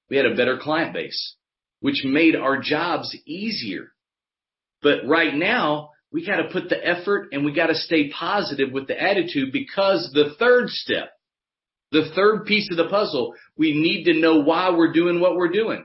We 0.08 0.16
had 0.16 0.26
a 0.26 0.36
better 0.36 0.58
client 0.58 0.92
base, 0.92 1.34
which 1.80 2.04
made 2.04 2.36
our 2.36 2.60
jobs 2.60 3.16
easier. 3.26 3.92
But 4.82 5.06
right 5.06 5.34
now, 5.34 5.90
we 6.12 6.26
got 6.26 6.36
to 6.36 6.48
put 6.52 6.68
the 6.68 6.84
effort 6.84 7.28
and 7.32 7.44
we 7.44 7.52
got 7.52 7.66
to 7.66 7.74
stay 7.74 8.10
positive 8.10 8.72
with 8.72 8.86
the 8.86 9.00
attitude 9.00 9.52
because 9.52 10.10
the 10.12 10.34
third 10.38 10.70
step 10.70 11.10
the 11.92 12.10
third 12.14 12.46
piece 12.46 12.68
of 12.70 12.76
the 12.76 12.88
puzzle, 12.88 13.34
we 13.56 13.72
need 13.72 14.04
to 14.04 14.20
know 14.20 14.40
why 14.40 14.70
we're 14.70 14.92
doing 14.92 15.20
what 15.20 15.34
we're 15.34 15.50
doing. 15.50 15.84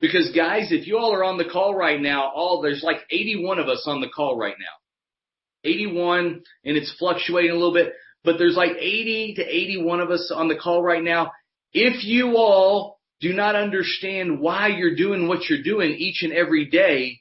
Because 0.00 0.30
guys, 0.34 0.70
if 0.70 0.86
you 0.86 0.96
all 0.96 1.12
are 1.12 1.24
on 1.24 1.38
the 1.38 1.44
call 1.44 1.74
right 1.74 2.00
now, 2.00 2.30
all 2.34 2.62
there's 2.62 2.82
like 2.82 2.98
81 3.10 3.58
of 3.58 3.68
us 3.68 3.84
on 3.86 4.00
the 4.00 4.08
call 4.08 4.36
right 4.36 4.54
now. 4.58 5.68
81 5.68 6.42
and 6.64 6.76
it's 6.76 6.94
fluctuating 6.98 7.50
a 7.50 7.54
little 7.54 7.74
bit, 7.74 7.92
but 8.22 8.38
there's 8.38 8.56
like 8.56 8.72
80 8.78 9.34
to 9.36 9.42
81 9.42 10.00
of 10.00 10.10
us 10.10 10.32
on 10.34 10.48
the 10.48 10.56
call 10.56 10.82
right 10.82 11.02
now. 11.02 11.32
If 11.72 12.04
you 12.04 12.36
all 12.36 13.00
do 13.20 13.32
not 13.32 13.56
understand 13.56 14.40
why 14.40 14.68
you're 14.68 14.94
doing 14.94 15.26
what 15.26 15.48
you're 15.48 15.62
doing 15.62 15.90
each 15.90 16.22
and 16.22 16.32
every 16.32 16.66
day, 16.66 17.20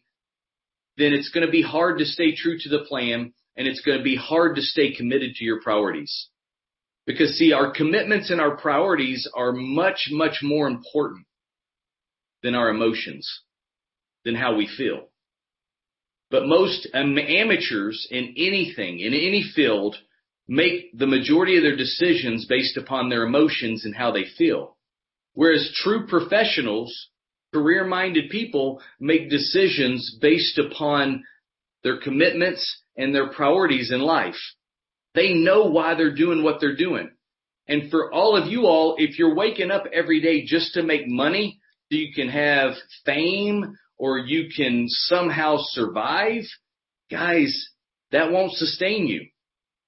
then 0.97 1.13
it's 1.13 1.29
going 1.29 1.45
to 1.45 1.51
be 1.51 1.63
hard 1.63 1.97
to 1.97 2.05
stay 2.05 2.35
true 2.35 2.57
to 2.59 2.69
the 2.69 2.85
plan 2.85 3.33
and 3.55 3.67
it's 3.67 3.81
going 3.81 3.97
to 3.97 4.03
be 4.03 4.15
hard 4.15 4.55
to 4.55 4.61
stay 4.61 4.93
committed 4.93 5.33
to 5.35 5.43
your 5.43 5.61
priorities. 5.61 6.29
Because 7.07 7.37
see, 7.37 7.53
our 7.53 7.71
commitments 7.71 8.29
and 8.29 8.39
our 8.39 8.55
priorities 8.57 9.27
are 9.35 9.51
much, 9.51 10.09
much 10.11 10.39
more 10.43 10.67
important 10.67 11.26
than 12.43 12.55
our 12.55 12.69
emotions, 12.69 13.41
than 14.25 14.35
how 14.35 14.55
we 14.55 14.67
feel. 14.67 15.07
But 16.29 16.47
most 16.47 16.87
amateurs 16.93 18.07
in 18.11 18.33
anything, 18.37 18.99
in 18.99 19.13
any 19.13 19.43
field, 19.55 19.95
make 20.47 20.97
the 20.97 21.07
majority 21.07 21.57
of 21.57 21.63
their 21.63 21.75
decisions 21.75 22.45
based 22.45 22.77
upon 22.77 23.09
their 23.09 23.23
emotions 23.23 23.85
and 23.85 23.95
how 23.95 24.11
they 24.11 24.25
feel. 24.37 24.77
Whereas 25.33 25.71
true 25.75 26.07
professionals, 26.07 27.09
career 27.53 27.85
minded 27.85 28.29
people 28.29 28.81
make 28.99 29.29
decisions 29.29 30.17
based 30.21 30.57
upon 30.57 31.23
their 31.83 31.99
commitments 31.99 32.81
and 32.97 33.13
their 33.13 33.31
priorities 33.31 33.91
in 33.91 34.01
life. 34.01 34.35
They 35.13 35.33
know 35.33 35.65
why 35.65 35.95
they're 35.95 36.15
doing 36.15 36.43
what 36.43 36.59
they're 36.59 36.75
doing. 36.75 37.09
And 37.67 37.89
for 37.91 38.11
all 38.11 38.35
of 38.35 38.51
you 38.51 38.65
all, 38.65 38.95
if 38.97 39.19
you're 39.19 39.35
waking 39.35 39.71
up 39.71 39.85
every 39.93 40.21
day 40.21 40.45
just 40.45 40.73
to 40.73 40.83
make 40.83 41.07
money, 41.07 41.59
you 41.89 42.13
can 42.13 42.29
have 42.29 42.73
fame 43.05 43.75
or 43.97 44.19
you 44.19 44.49
can 44.55 44.87
somehow 44.87 45.57
survive, 45.59 46.43
guys, 47.09 47.69
that 48.11 48.31
won't 48.31 48.53
sustain 48.53 49.07
you. 49.07 49.27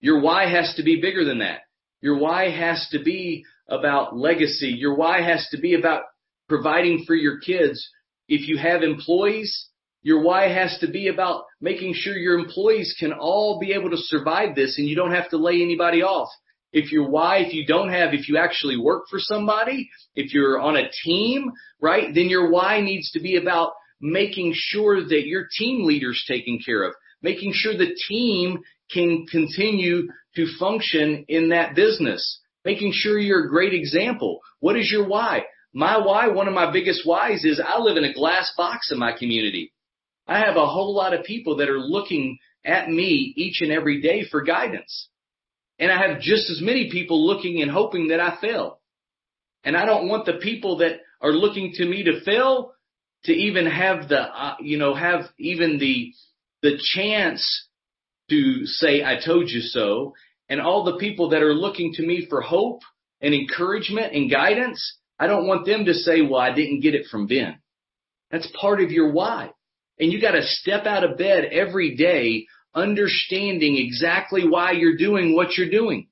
Your 0.02 0.22
why 0.22 0.50
has 0.50 0.74
to 0.76 0.84
be 0.84 1.02
bigger 1.02 1.26
than 1.26 1.40
that. 1.40 1.60
Your 2.02 2.18
why 2.18 2.50
has 2.50 2.88
to 2.92 3.04
be 3.04 3.44
about 3.68 4.16
legacy. 4.16 4.70
Your 4.70 4.96
why 4.96 5.22
has 5.22 5.48
to 5.52 5.60
be 5.60 5.76
about 5.76 6.04
providing 6.48 7.04
for 7.06 7.16
your 7.16 7.40
kids. 7.40 7.88
If 8.28 8.48
you 8.48 8.58
have 8.58 8.82
employees, 8.82 9.68
your 10.02 10.22
why 10.22 10.48
has 10.48 10.78
to 10.80 10.90
be 10.90 11.08
about 11.08 11.44
making 11.60 11.94
sure 11.94 12.16
your 12.16 12.40
employees 12.40 12.96
can 13.00 13.12
all 13.12 13.60
be 13.60 13.74
able 13.74 13.90
to 13.90 13.98
survive 13.98 14.56
this 14.56 14.78
and 14.78 14.88
you 14.88 14.96
don't 14.96 15.14
have 15.14 15.30
to 15.32 15.38
lay 15.38 15.62
anybody 15.62 16.02
off. 16.02 16.30
If 16.72 16.92
your 16.92 17.10
why, 17.10 17.38
if 17.40 17.54
you 17.54 17.66
don't 17.66 17.90
have, 17.90 18.14
if 18.14 18.30
you 18.30 18.38
actually 18.38 18.78
work 18.78 19.06
for 19.10 19.20
somebody, 19.20 19.90
if 20.16 20.34
you're 20.34 20.60
on 20.60 20.76
a 20.76 20.90
team, 21.04 21.52
right, 21.82 22.14
then 22.14 22.30
your 22.30 22.52
why 22.52 22.82
needs 22.82 23.12
to 23.12 23.20
be 23.20 23.38
about 23.38 23.74
making 24.02 24.54
sure 24.56 25.02
that 25.02 25.26
your 25.26 25.48
team 25.58 25.86
leader's 25.86 26.24
taken 26.28 26.60
care 26.64 26.84
of, 26.84 26.94
making 27.22 27.52
sure 27.54 27.76
the 27.76 27.96
team 28.08 28.60
can 28.92 29.26
continue 29.28 30.08
to 30.36 30.58
function 30.58 31.26
in 31.28 31.50
that 31.50 31.76
business, 31.76 32.40
making 32.64 32.92
sure 32.94 33.20
you're 33.20 33.46
a 33.46 33.50
great 33.50 33.74
example. 33.74 34.40
What 34.60 34.78
is 34.78 34.92
your 34.92 35.08
why? 35.08 35.46
My 35.74 35.98
why, 35.98 36.28
one 36.28 36.48
of 36.48 36.54
my 36.54 36.72
biggest 36.72 37.06
whys 37.06 37.44
is 37.46 37.62
I 37.64 37.80
live 37.80 37.98
in 37.98 38.04
a 38.04 38.14
glass 38.14 38.52
box 38.58 38.92
in 38.92 38.98
my 38.98 39.12
community. 39.12 39.72
I 40.28 40.40
have 40.40 40.56
a 40.56 40.66
whole 40.66 40.96
lot 40.96 41.14
of 41.14 41.26
people 41.26 41.58
that 41.58 41.70
are 41.70 41.80
looking 41.80 42.38
at 42.66 42.90
me 42.90 43.34
each 43.36 43.62
and 43.62 43.72
every 43.72 44.02
day 44.02 44.26
for 44.30 44.44
guidance. 44.44 45.10
And 45.80 45.92
I 45.92 46.08
have 46.08 46.20
just 46.20 46.50
as 46.50 46.62
many 46.62 46.92
people 46.92 47.26
looking 47.26 47.62
and 47.62 47.72
hoping 47.72 48.10
that 48.10 48.20
I 48.20 48.38
fail. 48.42 48.80
And 49.64 49.78
I 49.78 49.86
don't 49.86 50.08
want 50.08 50.26
the 50.26 50.34
people 50.34 50.78
that 50.78 51.00
are 51.22 51.32
looking 51.32 51.72
to 51.76 51.86
me 51.86 52.04
to 52.04 52.22
fail 52.22 52.74
to 53.26 53.34
even 53.34 53.66
have 53.66 54.10
the, 54.10 54.20
uh, 54.20 54.56
you 54.60 54.78
know, 54.78 54.94
have 54.94 55.26
even 55.38 55.78
the, 55.80 56.14
the 56.62 56.80
chance 56.96 57.68
to 58.30 58.66
say, 58.66 59.04
I 59.04 59.20
told 59.26 59.50
you 59.50 59.62
so. 59.62 60.14
And 60.48 60.62
all 60.62 60.84
the 60.84 60.98
people 60.98 61.30
that 61.30 61.42
are 61.42 61.54
looking 61.54 61.94
to 61.94 62.06
me 62.06 62.26
for 62.30 62.42
hope 62.42 62.82
and 63.22 63.34
encouragement 63.34 64.14
and 64.14 64.32
guidance, 64.32 64.98
I 65.20 65.28
don't 65.28 65.48
want 65.48 65.66
them 65.66 65.86
to 65.86 65.94
say, 65.94 66.22
well, 66.22 66.40
I 66.40 66.54
didn't 66.54 66.82
get 66.82 66.96
it 66.96 67.08
from 67.12 67.28
Ben. 67.28 67.60
That's 68.32 68.52
part 68.60 68.82
of 68.82 68.92
your 68.92 69.12
why. 69.12 69.52
And 70.00 70.12
you 70.12 70.22
got 70.22 70.32
to 70.32 70.44
step 70.44 70.86
out 70.86 71.04
of 71.04 71.18
bed 71.18 71.46
every 71.52 71.96
day 71.96 72.48
understanding 72.76 73.78
exactly 73.78 74.48
why 74.48 74.72
you're 74.72 74.98
doing 74.98 75.36
what 75.36 75.58
you're 75.58 75.70
doing. 75.70 76.08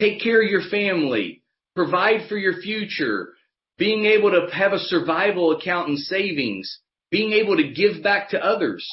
Take 0.00 0.20
care 0.20 0.42
of 0.42 0.50
your 0.50 0.68
family, 0.70 1.42
provide 1.74 2.28
for 2.28 2.36
your 2.36 2.60
future, 2.60 3.30
being 3.78 4.04
able 4.06 4.30
to 4.30 4.54
have 4.54 4.72
a 4.72 4.78
survival 4.78 5.52
account 5.52 5.88
and 5.88 5.98
savings, 5.98 6.80
being 7.10 7.32
able 7.32 7.56
to 7.56 7.72
give 7.72 8.02
back 8.02 8.30
to 8.30 8.44
others. 8.44 8.86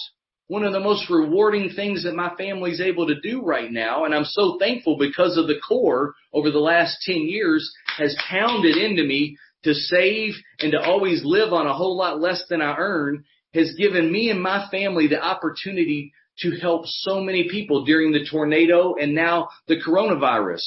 one 0.47 0.63
of 0.63 0.73
the 0.73 0.79
most 0.79 1.09
rewarding 1.09 1.69
things 1.69 2.03
that 2.03 2.15
my 2.15 2.33
family's 2.37 2.81
able 2.81 3.07
to 3.07 3.19
do 3.21 3.41
right 3.41 3.71
now. 3.71 4.05
And 4.05 4.13
I'm 4.13 4.25
so 4.25 4.57
thankful 4.59 4.97
because 4.97 5.37
of 5.37 5.47
the 5.47 5.59
core 5.67 6.13
over 6.33 6.51
the 6.51 6.59
last 6.59 7.01
10 7.03 7.27
years 7.27 7.73
has 7.97 8.15
pounded 8.29 8.77
into 8.77 9.03
me 9.03 9.37
to 9.63 9.73
save 9.73 10.33
and 10.59 10.71
to 10.73 10.81
always 10.81 11.23
live 11.23 11.53
on 11.53 11.65
a 11.65 11.73
whole 11.73 11.95
lot 11.95 12.19
less 12.19 12.43
than 12.49 12.61
I 12.61 12.75
earn 12.77 13.23
has 13.53 13.73
given 13.77 14.11
me 14.11 14.29
and 14.29 14.41
my 14.41 14.67
family 14.69 15.07
the 15.07 15.21
opportunity 15.21 16.13
to 16.39 16.51
help 16.59 16.85
so 16.87 17.21
many 17.21 17.49
people 17.49 17.85
during 17.85 18.11
the 18.11 18.25
tornado 18.29 18.95
and 18.95 19.13
now 19.13 19.49
the 19.67 19.79
coronavirus. 19.79 20.63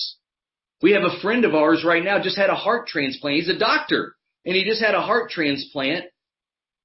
We 0.83 0.93
have 0.93 1.03
a 1.03 1.21
friend 1.21 1.45
of 1.45 1.55
ours 1.55 1.85
right 1.85 2.05
now 2.05 2.23
just 2.23 2.37
had 2.39 2.51
a 2.51 2.55
heart 2.55 2.87
transplant. 2.87 3.37
He's 3.37 3.49
a 3.49 3.59
doctor 3.59 4.15
and 4.45 4.55
he 4.55 4.65
just 4.65 4.83
had 4.83 4.95
a 4.95 5.01
heart 5.01 5.31
transplant. 5.31 6.05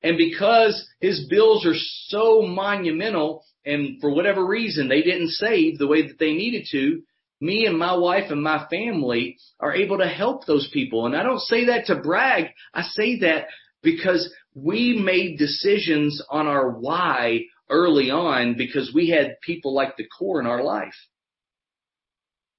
And 0.02 0.18
because 0.18 0.88
his 0.99 1.28
bills 1.30 1.66
are 1.66 1.78
so 2.08 2.41
monumental 2.41 3.45
and 3.66 4.02
for 4.02 4.10
whatever 4.10 4.45
reason 4.45 4.88
they 4.88 5.04
didn't 5.04 5.30
save 5.30 5.78
the 5.78 5.88
way 5.88 6.08
that 6.08 6.18
they 6.18 6.34
needed 6.34 6.68
to, 6.72 7.04
me 7.39 7.66
and 7.66 7.78
my 7.78 7.95
wife 7.95 8.32
and 8.32 8.41
my 8.41 8.66
family 8.70 9.38
are 9.60 9.76
able 9.76 9.97
to 9.97 10.08
help 10.08 10.45
those 10.45 10.70
people. 10.72 11.06
And 11.06 11.16
I 11.16 11.24
don't 11.24 11.39
say 11.39 11.66
that 11.66 11.86
to 11.88 11.95
brag. 12.02 12.45
I 12.74 12.84
say 12.84 13.20
that 13.20 13.47
because 13.84 14.34
we 14.54 14.99
made 15.02 15.38
decisions 15.38 16.22
on 16.30 16.47
our 16.47 16.70
why 16.70 17.41
early 17.70 18.12
on 18.12 18.56
because 18.58 18.91
we 18.93 19.10
had 19.10 19.39
people 19.41 19.74
like 19.74 19.95
the 19.97 20.08
core 20.08 20.39
in 20.39 20.47
our 20.47 20.64
life. 20.64 20.95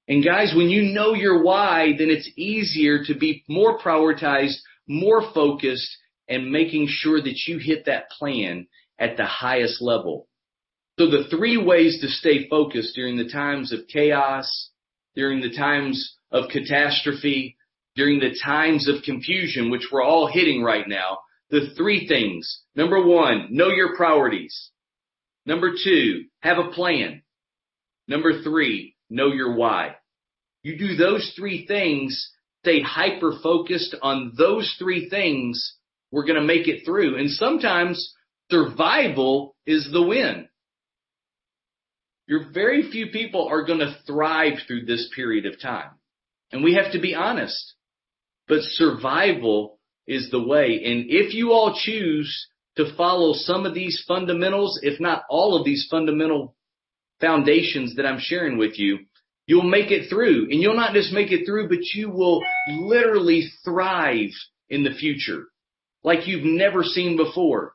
And 0.08 0.24
guys, 0.24 0.52
when 0.56 0.68
you 0.68 0.82
know 0.92 1.14
your 1.14 1.42
why, 1.42 1.92
then 1.96 2.10
it's 2.10 2.30
easier 2.36 3.04
to 3.04 3.14
be 3.14 3.44
more 3.48 3.78
prioritized, 3.78 4.56
more 4.88 5.32
focused, 5.32 5.96
and 6.28 6.50
making 6.50 6.86
sure 6.88 7.20
that 7.20 7.46
you 7.46 7.58
hit 7.58 7.84
that 7.86 8.10
plan 8.10 8.66
at 8.98 9.16
the 9.16 9.26
highest 9.26 9.82
level. 9.82 10.28
So 10.98 11.10
the 11.10 11.28
three 11.30 11.56
ways 11.56 12.00
to 12.00 12.08
stay 12.08 12.48
focused 12.48 12.94
during 12.94 13.16
the 13.16 13.28
times 13.28 13.72
of 13.72 13.86
chaos, 13.88 14.70
during 15.14 15.40
the 15.40 15.54
times 15.56 16.16
of 16.30 16.48
catastrophe, 16.50 17.56
during 17.94 18.18
the 18.18 18.36
times 18.44 18.88
of 18.88 19.02
confusion, 19.02 19.70
which 19.70 19.88
we're 19.92 20.02
all 20.02 20.26
hitting 20.26 20.62
right 20.62 20.88
now, 20.88 21.18
the 21.52 21.68
three 21.76 22.08
things. 22.08 22.62
Number 22.74 23.06
one, 23.06 23.48
know 23.50 23.68
your 23.68 23.94
priorities. 23.94 24.70
Number 25.44 25.72
two, 25.84 26.24
have 26.40 26.58
a 26.58 26.72
plan. 26.72 27.22
Number 28.08 28.42
three, 28.42 28.96
know 29.10 29.28
your 29.28 29.54
why. 29.54 29.96
You 30.62 30.78
do 30.78 30.96
those 30.96 31.32
three 31.36 31.66
things, 31.66 32.30
stay 32.64 32.80
hyper 32.80 33.34
focused 33.42 33.94
on 34.00 34.32
those 34.36 34.74
three 34.78 35.10
things, 35.10 35.74
we're 36.10 36.24
going 36.24 36.40
to 36.40 36.46
make 36.46 36.68
it 36.68 36.84
through. 36.86 37.18
And 37.18 37.30
sometimes 37.30 38.14
survival 38.50 39.54
is 39.66 39.88
the 39.92 40.02
win. 40.02 40.48
Your 42.26 42.50
very 42.50 42.90
few 42.90 43.08
people 43.08 43.48
are 43.48 43.66
going 43.66 43.80
to 43.80 43.96
thrive 44.06 44.54
through 44.66 44.86
this 44.86 45.10
period 45.14 45.44
of 45.44 45.60
time. 45.60 45.90
And 46.50 46.64
we 46.64 46.74
have 46.74 46.92
to 46.92 47.00
be 47.00 47.14
honest. 47.14 47.74
But 48.48 48.62
survival 48.62 49.78
is 50.06 50.30
the 50.30 50.42
way. 50.42 50.82
And 50.84 51.06
if 51.08 51.34
you 51.34 51.52
all 51.52 51.78
choose 51.78 52.48
to 52.76 52.94
follow 52.96 53.34
some 53.34 53.66
of 53.66 53.74
these 53.74 54.02
fundamentals, 54.06 54.80
if 54.82 55.00
not 55.00 55.24
all 55.28 55.56
of 55.56 55.64
these 55.64 55.86
fundamental 55.90 56.54
foundations 57.20 57.96
that 57.96 58.06
I'm 58.06 58.18
sharing 58.20 58.58
with 58.58 58.78
you, 58.78 59.00
you'll 59.46 59.62
make 59.62 59.90
it 59.90 60.08
through. 60.08 60.48
And 60.50 60.60
you'll 60.60 60.76
not 60.76 60.94
just 60.94 61.12
make 61.12 61.30
it 61.30 61.44
through, 61.46 61.68
but 61.68 61.84
you 61.94 62.10
will 62.10 62.42
literally 62.68 63.50
thrive 63.64 64.30
in 64.68 64.84
the 64.84 64.94
future 64.94 65.44
like 66.02 66.26
you've 66.26 66.44
never 66.44 66.82
seen 66.82 67.16
before. 67.16 67.74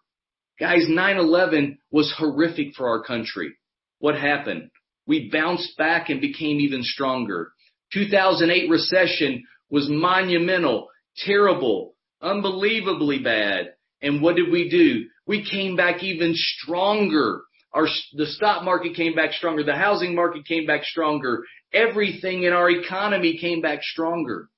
Guys, 0.59 0.87
9-11 0.89 1.77
was 1.91 2.13
horrific 2.17 2.73
for 2.75 2.89
our 2.89 3.03
country. 3.03 3.53
What 3.99 4.15
happened? 4.15 4.69
We 5.05 5.29
bounced 5.31 5.77
back 5.77 6.09
and 6.09 6.19
became 6.19 6.59
even 6.59 6.83
stronger. 6.83 7.51
2008 7.93 8.69
recession 8.69 9.43
was 9.69 9.87
monumental, 9.89 10.89
terrible, 11.15 11.93
unbelievably 12.21 13.19
bad. 13.19 13.73
And 14.01 14.21
what 14.21 14.35
did 14.35 14.51
we 14.51 14.69
do? 14.69 15.07
We 15.25 15.49
came 15.49 15.75
back 15.75 16.03
even 16.03 16.33
stronger. 16.35 17.41
Our, 17.73 17.87
the 18.13 18.27
stock 18.27 18.63
market 18.63 18.95
came 18.95 19.15
back 19.15 19.33
stronger. 19.33 19.63
The 19.63 19.75
housing 19.75 20.15
market 20.15 20.45
came 20.45 20.65
back 20.65 20.83
stronger. 20.83 21.43
Everything 21.73 22.43
in 22.43 22.53
our 22.53 22.69
economy 22.69 23.37
came 23.39 23.61
back 23.61 23.83
stronger. 23.83 24.49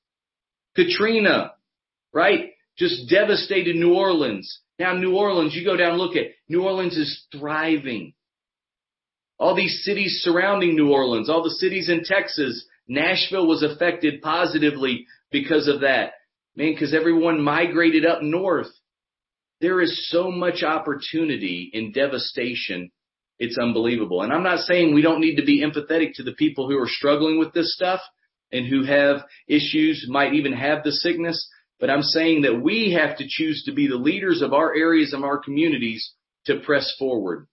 Katrina, 0.75 1.53
right? 2.13 2.51
Just 2.77 3.09
devastated 3.09 3.75
New 3.75 3.93
Orleans. 3.93 4.59
Now 4.77 4.93
New 4.93 5.15
Orleans, 5.15 5.53
you 5.53 5.65
go 5.65 5.75
down 5.75 5.97
look 5.97 6.15
at, 6.15 6.27
New 6.47 6.63
Orleans 6.63 6.95
is 6.95 7.25
thriving. 7.37 8.13
All 9.37 9.55
these 9.55 9.83
cities 9.83 10.19
surrounding 10.21 10.75
New 10.75 10.91
Orleans, 10.91 11.29
all 11.29 11.43
the 11.43 11.49
cities 11.49 11.89
in 11.89 12.03
Texas, 12.03 12.65
Nashville 12.87 13.47
was 13.47 13.63
affected 13.63 14.21
positively 14.21 15.05
because 15.31 15.67
of 15.67 15.81
that. 15.81 16.13
Man, 16.55 16.73
because 16.73 16.93
everyone 16.93 17.41
migrated 17.41 18.05
up 18.05 18.21
north. 18.21 18.69
There 19.61 19.81
is 19.81 20.09
so 20.09 20.31
much 20.31 20.63
opportunity 20.63 21.69
in 21.73 21.91
devastation. 21.91 22.91
It's 23.39 23.57
unbelievable. 23.57 24.21
And 24.21 24.33
I'm 24.33 24.43
not 24.43 24.59
saying 24.59 24.93
we 24.93 25.01
don't 25.01 25.21
need 25.21 25.35
to 25.35 25.45
be 25.45 25.63
empathetic 25.63 26.13
to 26.15 26.23
the 26.23 26.33
people 26.33 26.69
who 26.69 26.77
are 26.77 26.87
struggling 26.87 27.39
with 27.39 27.53
this 27.53 27.73
stuff 27.73 28.01
and 28.51 28.67
who 28.67 28.83
have 28.83 29.25
issues, 29.47 30.05
might 30.09 30.33
even 30.33 30.53
have 30.53 30.83
the 30.83 30.91
sickness, 30.91 31.47
but 31.79 31.89
I'm 31.89 32.01
saying 32.01 32.41
that 32.41 32.61
we 32.61 32.97
have 32.99 33.17
to 33.17 33.25
choose 33.27 33.63
to 33.65 33.71
be 33.71 33.87
the 33.87 33.95
leaders 33.95 34.41
of 34.41 34.53
our 34.53 34.75
areas 34.75 35.13
and 35.13 35.23
our 35.23 35.37
communities 35.37 36.13
to 36.45 36.59
press 36.59 36.93
forward. 36.99 37.47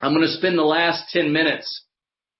I'm 0.00 0.12
going 0.12 0.26
to 0.26 0.36
spend 0.36 0.58
the 0.58 0.62
last 0.62 1.10
10 1.10 1.32
minutes 1.32 1.84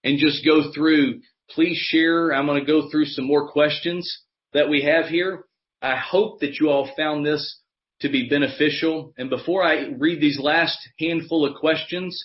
and 0.04 0.18
just 0.18 0.44
go 0.44 0.70
through, 0.74 1.20
please 1.50 1.78
share. 1.78 2.34
I'm 2.34 2.46
going 2.46 2.60
to 2.60 2.66
go 2.66 2.90
through 2.90 3.06
some 3.06 3.24
more 3.24 3.50
questions 3.50 4.22
that 4.52 4.68
we 4.68 4.82
have 4.82 5.06
here. 5.06 5.45
I 5.82 5.96
hope 5.96 6.40
that 6.40 6.58
you 6.58 6.70
all 6.70 6.90
found 6.96 7.24
this 7.24 7.60
to 8.00 8.08
be 8.08 8.28
beneficial. 8.28 9.12
And 9.16 9.30
before 9.30 9.62
I 9.62 9.88
read 9.98 10.20
these 10.20 10.38
last 10.40 10.78
handful 10.98 11.46
of 11.46 11.58
questions, 11.58 12.22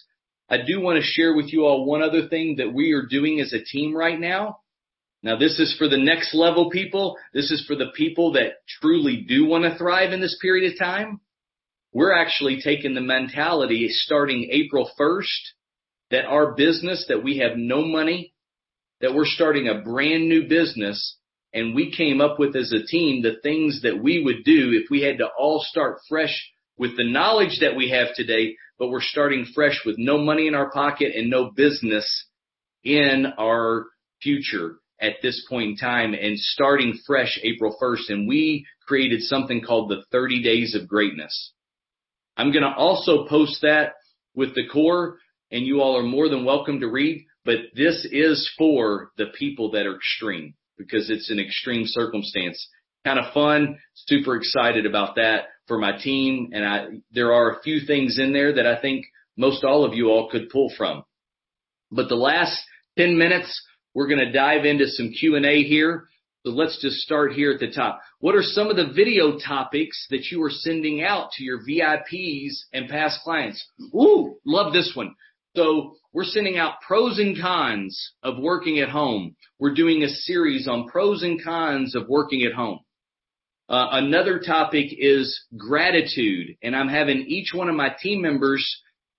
I 0.49 0.57
do 0.57 0.81
want 0.81 0.97
to 0.97 1.03
share 1.03 1.35
with 1.35 1.51
you 1.53 1.65
all 1.65 1.85
one 1.85 2.01
other 2.01 2.27
thing 2.27 2.57
that 2.57 2.73
we 2.73 2.91
are 2.91 3.05
doing 3.09 3.39
as 3.39 3.53
a 3.53 3.63
team 3.63 3.95
right 3.95 4.19
now. 4.19 4.57
Now 5.23 5.37
this 5.37 5.59
is 5.59 5.75
for 5.77 5.87
the 5.87 5.97
next 5.97 6.33
level 6.33 6.69
people. 6.69 7.15
This 7.33 7.51
is 7.51 7.63
for 7.65 7.75
the 7.75 7.91
people 7.95 8.33
that 8.33 8.53
truly 8.81 9.23
do 9.27 9.45
want 9.45 9.63
to 9.63 9.77
thrive 9.77 10.13
in 10.13 10.19
this 10.19 10.37
period 10.41 10.71
of 10.71 10.79
time. 10.79 11.21
We're 11.93 12.13
actually 12.13 12.61
taking 12.61 12.95
the 12.95 13.01
mentality 13.01 13.87
starting 13.89 14.49
April 14.51 14.89
1st 14.99 15.25
that 16.09 16.25
our 16.25 16.53
business, 16.53 17.05
that 17.07 17.23
we 17.23 17.37
have 17.37 17.57
no 17.57 17.83
money, 17.83 18.33
that 19.01 19.13
we're 19.13 19.25
starting 19.25 19.67
a 19.67 19.81
brand 19.81 20.27
new 20.27 20.47
business 20.47 21.17
and 21.53 21.75
we 21.75 21.91
came 21.91 22.21
up 22.21 22.39
with 22.39 22.55
as 22.55 22.71
a 22.71 22.85
team 22.85 23.21
the 23.21 23.39
things 23.43 23.81
that 23.83 24.01
we 24.01 24.23
would 24.23 24.43
do 24.43 24.71
if 24.71 24.89
we 24.89 25.01
had 25.01 25.17
to 25.17 25.27
all 25.37 25.63
start 25.67 25.99
fresh 26.07 26.51
with 26.77 26.95
the 26.95 27.09
knowledge 27.09 27.59
that 27.59 27.75
we 27.75 27.89
have 27.89 28.07
today, 28.15 28.55
but 28.79 28.89
we're 28.89 29.01
starting 29.01 29.45
fresh 29.53 29.81
with 29.85 29.97
no 29.97 30.17
money 30.17 30.47
in 30.47 30.55
our 30.55 30.71
pocket 30.71 31.13
and 31.15 31.29
no 31.29 31.51
business 31.51 32.25
in 32.83 33.25
our 33.37 33.85
future 34.21 34.77
at 34.99 35.15
this 35.21 35.45
point 35.49 35.71
in 35.71 35.77
time 35.77 36.13
and 36.13 36.39
starting 36.39 36.97
fresh 37.05 37.39
April 37.43 37.75
1st. 37.81 38.09
And 38.09 38.27
we 38.27 38.65
created 38.87 39.21
something 39.21 39.61
called 39.61 39.89
the 39.89 40.03
30 40.11 40.41
days 40.41 40.75
of 40.75 40.87
greatness. 40.87 41.53
I'm 42.37 42.51
going 42.51 42.63
to 42.63 42.73
also 42.73 43.27
post 43.27 43.61
that 43.61 43.93
with 44.35 44.55
the 44.55 44.67
core 44.67 45.17
and 45.51 45.65
you 45.65 45.81
all 45.81 45.97
are 45.97 46.03
more 46.03 46.29
than 46.29 46.45
welcome 46.45 46.79
to 46.79 46.87
read, 46.87 47.25
but 47.43 47.57
this 47.75 48.07
is 48.09 48.49
for 48.57 49.11
the 49.17 49.27
people 49.37 49.71
that 49.71 49.85
are 49.85 49.97
extreme 49.97 50.53
because 50.81 51.09
it's 51.09 51.29
an 51.29 51.39
extreme 51.39 51.83
circumstance. 51.85 52.67
Kind 53.05 53.19
of 53.19 53.33
fun, 53.33 53.79
super 53.95 54.35
excited 54.35 54.85
about 54.85 55.15
that 55.15 55.45
for 55.67 55.77
my 55.77 55.97
team. 55.97 56.49
And 56.53 56.65
I, 56.65 56.87
there 57.11 57.33
are 57.33 57.51
a 57.51 57.61
few 57.61 57.79
things 57.85 58.19
in 58.19 58.33
there 58.33 58.53
that 58.55 58.67
I 58.67 58.79
think 58.79 59.05
most 59.37 59.63
all 59.63 59.85
of 59.85 59.93
you 59.93 60.09
all 60.09 60.29
could 60.29 60.49
pull 60.49 60.71
from. 60.77 61.03
But 61.91 62.09
the 62.09 62.15
last 62.15 62.61
10 62.97 63.17
minutes, 63.17 63.61
we're 63.93 64.07
going 64.07 64.19
to 64.19 64.31
dive 64.31 64.65
into 64.65 64.87
some 64.87 65.11
Q&A 65.11 65.63
here. 65.63 66.05
So 66.45 66.51
let's 66.51 66.81
just 66.81 66.97
start 66.97 67.33
here 67.33 67.51
at 67.51 67.59
the 67.59 67.71
top. 67.71 68.01
What 68.19 68.35
are 68.35 68.41
some 68.41 68.69
of 68.69 68.75
the 68.75 68.91
video 68.95 69.37
topics 69.37 70.07
that 70.09 70.31
you 70.31 70.41
are 70.43 70.49
sending 70.49 71.03
out 71.03 71.31
to 71.33 71.43
your 71.43 71.59
VIPs 71.59 72.63
and 72.73 72.89
past 72.89 73.19
clients? 73.23 73.63
Ooh, 73.93 74.37
love 74.45 74.73
this 74.73 74.93
one. 74.95 75.15
So 75.55 75.95
we're 76.13 76.23
sending 76.23 76.57
out 76.57 76.81
pros 76.85 77.19
and 77.19 77.39
cons 77.39 78.13
of 78.23 78.39
working 78.39 78.79
at 78.79 78.89
home. 78.89 79.35
We're 79.59 79.73
doing 79.73 80.03
a 80.03 80.09
series 80.09 80.67
on 80.67 80.87
pros 80.87 81.23
and 81.23 81.43
cons 81.43 81.93
of 81.95 82.07
working 82.07 82.43
at 82.43 82.53
home. 82.53 82.79
Uh, 83.67 83.87
another 83.91 84.39
topic 84.39 84.87
is 84.97 85.45
gratitude, 85.57 86.55
and 86.61 86.75
I'm 86.75 86.87
having 86.87 87.19
each 87.27 87.53
one 87.53 87.69
of 87.69 87.75
my 87.75 87.89
team 88.01 88.21
members 88.21 88.65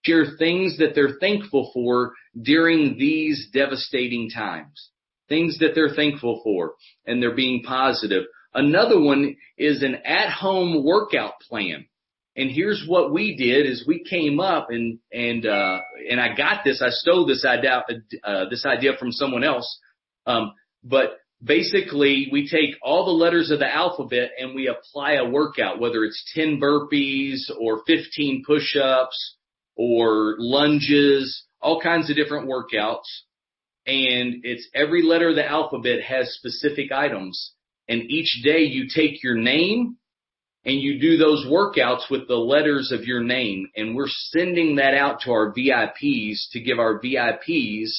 share 0.05 0.24
things 0.39 0.78
that 0.78 0.95
they're 0.95 1.18
thankful 1.20 1.70
for 1.72 2.12
during 2.41 2.99
these 2.99 3.49
devastating 3.53 4.30
times. 4.30 4.91
Things 5.28 5.59
that 5.61 5.72
they're 5.74 5.95
thankful 5.95 6.41
for, 6.43 6.74
and 7.07 7.22
they're 7.22 7.35
being 7.35 7.62
positive. 7.62 8.24
Another 8.55 9.01
one 9.01 9.37
is 9.57 9.83
an 9.83 9.97
at-home 10.05 10.85
workout 10.85 11.41
plan. 11.49 11.87
And 12.35 12.51
here's 12.51 12.85
what 12.87 13.12
we 13.12 13.37
did 13.37 13.66
is 13.66 13.85
we 13.87 14.03
came 14.05 14.41
up 14.41 14.68
and, 14.70 14.99
and, 15.12 15.45
uh, 15.45 15.80
and 16.11 16.18
I 16.18 16.35
got 16.35 16.64
this, 16.64 16.80
I 16.80 16.89
stole 16.89 17.26
this 17.26 17.45
idea, 17.45 17.85
uh, 18.24 18.49
this 18.49 18.64
idea 18.64 18.93
from 18.99 19.12
someone 19.12 19.45
else. 19.45 19.78
Um, 20.26 20.55
but 20.83 21.18
basically 21.45 22.28
we 22.33 22.49
take 22.49 22.76
all 22.83 23.05
the 23.05 23.11
letters 23.11 23.51
of 23.51 23.59
the 23.59 23.72
alphabet 23.72 24.30
and 24.39 24.55
we 24.55 24.68
apply 24.68 25.14
a 25.14 25.28
workout, 25.28 25.78
whether 25.78 26.05
it's 26.05 26.33
10 26.35 26.59
burpees 26.59 27.51
or 27.61 27.83
15 27.87 28.45
push-ups 28.47 29.37
or 29.76 30.37
lunges, 30.39 31.45
all 31.61 31.80
kinds 31.80 32.09
of 32.09 32.16
different 32.16 32.49
workouts. 32.49 33.09
And 33.87 34.37
it's 34.45 34.68
every 34.74 35.03
letter 35.03 35.30
of 35.30 35.35
the 35.35 35.47
alphabet 35.47 36.03
has 36.03 36.33
specific 36.35 36.93
items. 36.93 37.53
And 37.89 38.03
each 38.11 38.41
day 38.45 38.61
you 38.61 38.87
take 38.89 39.22
your 39.22 39.35
name 39.35 39.97
and 40.64 40.80
you 40.80 41.00
do 41.00 41.16
those 41.16 41.46
workouts 41.46 42.10
with 42.10 42.28
the 42.28 42.36
letters 42.36 42.92
of 42.92 43.04
your 43.04 43.22
name. 43.22 43.68
And 43.76 43.96
we're 43.96 44.08
sending 44.08 44.76
that 44.76 44.94
out 44.94 45.20
to 45.22 45.32
our 45.32 45.52
VIPs 45.52 46.50
to 46.52 46.60
give 46.60 46.78
our 46.78 47.00
VIPs 47.00 47.90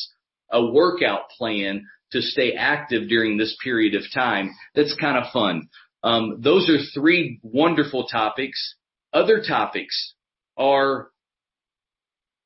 a 0.51 0.65
workout 0.65 1.29
plan 1.37 1.85
to 2.11 2.21
stay 2.21 2.53
active 2.53 3.09
during 3.09 3.37
this 3.37 3.57
period 3.63 3.95
of 3.95 4.03
time. 4.13 4.51
That's 4.75 4.95
kind 4.99 5.17
of 5.17 5.31
fun. 5.33 5.67
Um, 6.03 6.39
those 6.41 6.69
are 6.69 6.77
three 6.93 7.39
wonderful 7.43 8.07
topics. 8.07 8.75
Other 9.11 9.43
topics 9.45 10.13
are 10.57 11.09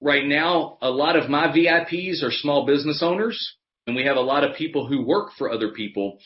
right 0.02 0.26
now, 0.26 0.78
a 0.82 0.90
lot 0.90 1.16
of 1.16 1.30
my 1.30 1.48
VIPs 1.48 2.24
are 2.24 2.32
small 2.32 2.66
business 2.66 3.02
owners 3.04 3.56
and 3.88 3.96
we 3.96 4.06
have 4.06 4.18
a 4.18 4.22
lot 4.22 4.44
of 4.44 4.56
people 4.56 4.86
who 4.86 5.06
work 5.06 5.30
for 5.38 5.52
other 5.52 5.70
people 5.70 6.20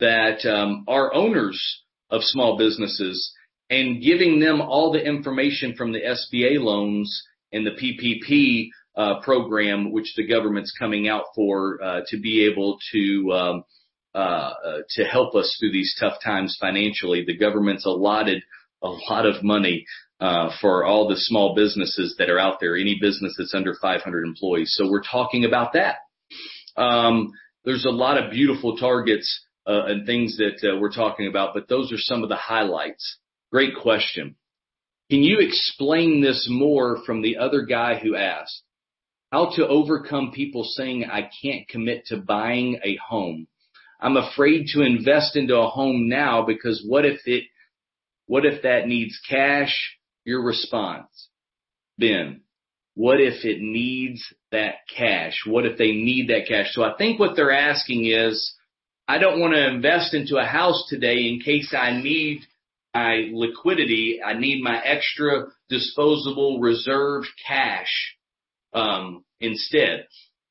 that 0.00 0.44
um, 0.44 0.84
are 0.86 1.12
owners 1.14 1.82
of 2.10 2.22
small 2.22 2.56
businesses 2.56 3.32
and 3.70 4.02
giving 4.02 4.38
them 4.38 4.60
all 4.60 4.92
the 4.92 5.04
information 5.04 5.74
from 5.74 5.92
the 5.92 6.00
SBA 6.00 6.60
loans 6.60 7.22
and 7.52 7.66
the 7.66 7.72
PPP 7.72 8.68
uh, 8.96 9.20
program, 9.20 9.92
which 9.92 10.14
the 10.16 10.26
government's 10.26 10.74
coming 10.78 11.08
out 11.08 11.24
for 11.34 11.82
uh, 11.82 12.00
to 12.08 12.18
be 12.18 12.46
able 12.46 12.78
to 12.92 13.32
um, 13.32 13.64
uh, 14.14 14.18
uh, 14.18 14.78
to 14.88 15.04
help 15.04 15.34
us 15.34 15.54
through 15.58 15.72
these 15.72 15.94
tough 16.00 16.14
times 16.24 16.56
financially. 16.58 17.24
The 17.26 17.36
government's 17.36 17.84
allotted 17.84 18.42
a 18.82 18.88
lot 18.88 19.26
of 19.26 19.42
money 19.42 19.84
uh, 20.20 20.50
for 20.60 20.86
all 20.86 21.06
the 21.06 21.16
small 21.16 21.54
businesses 21.54 22.14
that 22.18 22.30
are 22.30 22.38
out 22.38 22.58
there, 22.58 22.76
any 22.76 22.96
business 22.98 23.34
that's 23.36 23.52
under 23.52 23.74
500 23.74 24.24
employees. 24.24 24.72
So 24.74 24.90
we're 24.90 25.02
talking 25.02 25.44
about 25.44 25.74
that. 25.74 25.96
Um, 26.80 27.32
there's 27.66 27.84
a 27.84 27.90
lot 27.90 28.16
of 28.16 28.30
beautiful 28.30 28.78
targets 28.78 29.44
uh, 29.66 29.84
and 29.86 30.06
things 30.06 30.36
that 30.38 30.68
uh, 30.68 30.78
we're 30.78 30.92
talking 30.92 31.26
about, 31.26 31.54
but 31.54 31.68
those 31.68 31.92
are 31.92 31.98
some 31.98 32.22
of 32.22 32.28
the 32.28 32.36
highlights. 32.36 33.18
Great 33.50 33.74
question. 33.80 34.36
Can 35.10 35.22
you 35.22 35.38
explain 35.38 36.20
this 36.20 36.48
more 36.50 36.98
from 37.04 37.22
the 37.22 37.36
other 37.38 37.62
guy 37.62 37.98
who 37.98 38.16
asked? 38.16 38.62
How 39.32 39.50
to 39.56 39.66
overcome 39.66 40.32
people 40.32 40.64
saying 40.64 41.04
I 41.04 41.28
can't 41.42 41.68
commit 41.68 42.06
to 42.06 42.16
buying 42.16 42.80
a 42.82 42.96
home. 42.96 43.48
I'm 44.00 44.16
afraid 44.16 44.66
to 44.72 44.82
invest 44.82 45.36
into 45.36 45.58
a 45.58 45.68
home 45.68 46.08
now 46.08 46.44
because 46.44 46.84
what 46.86 47.04
if 47.04 47.20
it, 47.26 47.44
what 48.26 48.44
if 48.44 48.62
that 48.62 48.86
needs 48.86 49.18
cash? 49.28 49.74
Your 50.24 50.42
response, 50.42 51.28
Ben, 51.98 52.40
what 52.94 53.20
if 53.20 53.44
it 53.44 53.60
needs 53.60 54.24
that 54.50 54.76
cash? 54.96 55.42
What 55.46 55.66
if 55.66 55.78
they 55.78 55.92
need 55.92 56.30
that 56.30 56.48
cash? 56.48 56.72
So 56.72 56.82
I 56.82 56.96
think 56.96 57.20
what 57.20 57.36
they're 57.36 57.52
asking 57.52 58.06
is, 58.06 58.55
I 59.08 59.18
don't 59.18 59.40
want 59.40 59.54
to 59.54 59.68
invest 59.68 60.14
into 60.14 60.36
a 60.36 60.44
house 60.44 60.84
today 60.88 61.28
in 61.28 61.40
case 61.40 61.72
I 61.72 61.92
need 61.92 62.40
my 62.92 63.28
liquidity. 63.32 64.20
I 64.24 64.34
need 64.34 64.62
my 64.62 64.80
extra 64.82 65.46
disposable 65.68 66.60
reserve 66.60 67.24
cash, 67.46 68.16
um, 68.72 69.24
instead. 69.40 70.06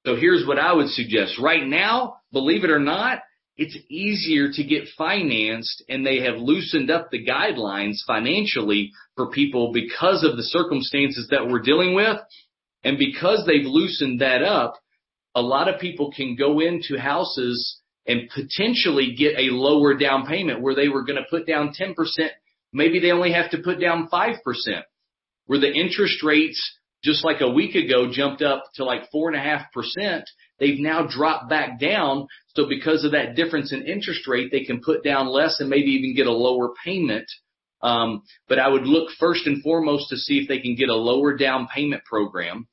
So 0.06 0.16
here's 0.16 0.48
what 0.48 0.60
I 0.60 0.72
would 0.72 0.90
suggest. 0.90 1.40
Right 1.40 1.66
now, 1.66 2.18
believe 2.32 2.64
it 2.64 2.70
or 2.70 2.80
not, 2.80 3.24
it's 3.58 3.78
easier 3.90 4.52
to 4.52 4.64
get 4.64 4.88
financed 4.98 5.84
and 5.90 6.06
they 6.06 6.20
have 6.22 6.38
loosened 6.38 6.92
up 6.92 7.10
the 7.10 7.26
guidelines 7.26 7.98
financially 8.06 8.92
for 9.16 9.32
people 9.32 9.72
because 9.74 10.24
of 10.24 10.38
the 10.38 10.44
circumstances 10.44 11.28
that 11.32 11.48
we're 11.48 11.62
dealing 11.62 11.96
with. 11.96 12.18
And 12.84 12.98
because 12.98 13.46
they've 13.46 13.66
loosened 13.66 14.22
that 14.22 14.44
up, 14.44 14.76
a 15.34 15.42
lot 15.42 15.68
of 15.68 15.82
people 15.82 16.12
can 16.16 16.36
go 16.36 16.60
into 16.60 16.98
houses 16.98 17.80
and 18.08 18.30
potentially 18.34 19.16
get 19.18 19.38
a 19.38 19.52
lower 19.52 19.96
down 19.96 20.26
payment 20.26 20.62
where 20.62 20.76
they 20.76 20.88
were 20.88 21.04
going 21.04 21.18
to 21.18 21.30
put 21.30 21.48
down 21.48 21.74
10%. 21.80 21.96
Maybe 22.72 23.00
they 23.00 23.12
only 23.12 23.34
have 23.34 23.52
to 23.52 23.58
put 23.64 23.80
down 23.80 24.10
5% 24.12 24.36
where 25.48 25.60
the 25.60 25.72
interest 25.72 26.24
rates 26.24 26.78
just 27.04 27.24
like 27.24 27.42
a 27.42 27.52
week 27.52 27.76
ago 27.76 28.12
jumped 28.12 28.42
up 28.42 28.64
to 28.76 28.84
like 28.84 29.12
four 29.12 29.30
and 29.30 29.38
a 29.38 29.44
half 29.44 29.72
percent. 29.72 30.28
They've 30.60 30.80
now 30.80 31.06
dropped 31.08 31.50
back 31.50 31.80
down. 31.80 32.28
So 32.56 32.68
because 32.68 33.04
of 33.04 33.12
that 33.12 33.36
difference 33.36 33.72
in 33.72 33.84
interest 33.84 34.28
rate, 34.28 34.50
they 34.52 34.64
can 34.64 34.82
put 34.82 35.04
down 35.04 35.28
less 35.28 35.60
and 35.60 35.70
maybe 35.70 35.92
even 35.92 36.16
get 36.16 36.28
a 36.28 36.32
lower 36.32 36.74
payment. 36.84 37.28
Um, 37.84 38.24
but 38.50 38.58
I 38.58 38.68
would 38.68 38.88
look 38.88 39.10
first 39.20 39.46
and 39.46 39.62
foremost 39.62 40.10
to 40.10 40.18
see 40.18 40.40
if 40.40 40.48
they 40.48 40.60
can 40.60 40.76
get 40.76 40.90
a 40.90 40.96
lower 40.96 41.38
down 41.38 41.68
payment 41.68 42.04
program. 42.06 42.68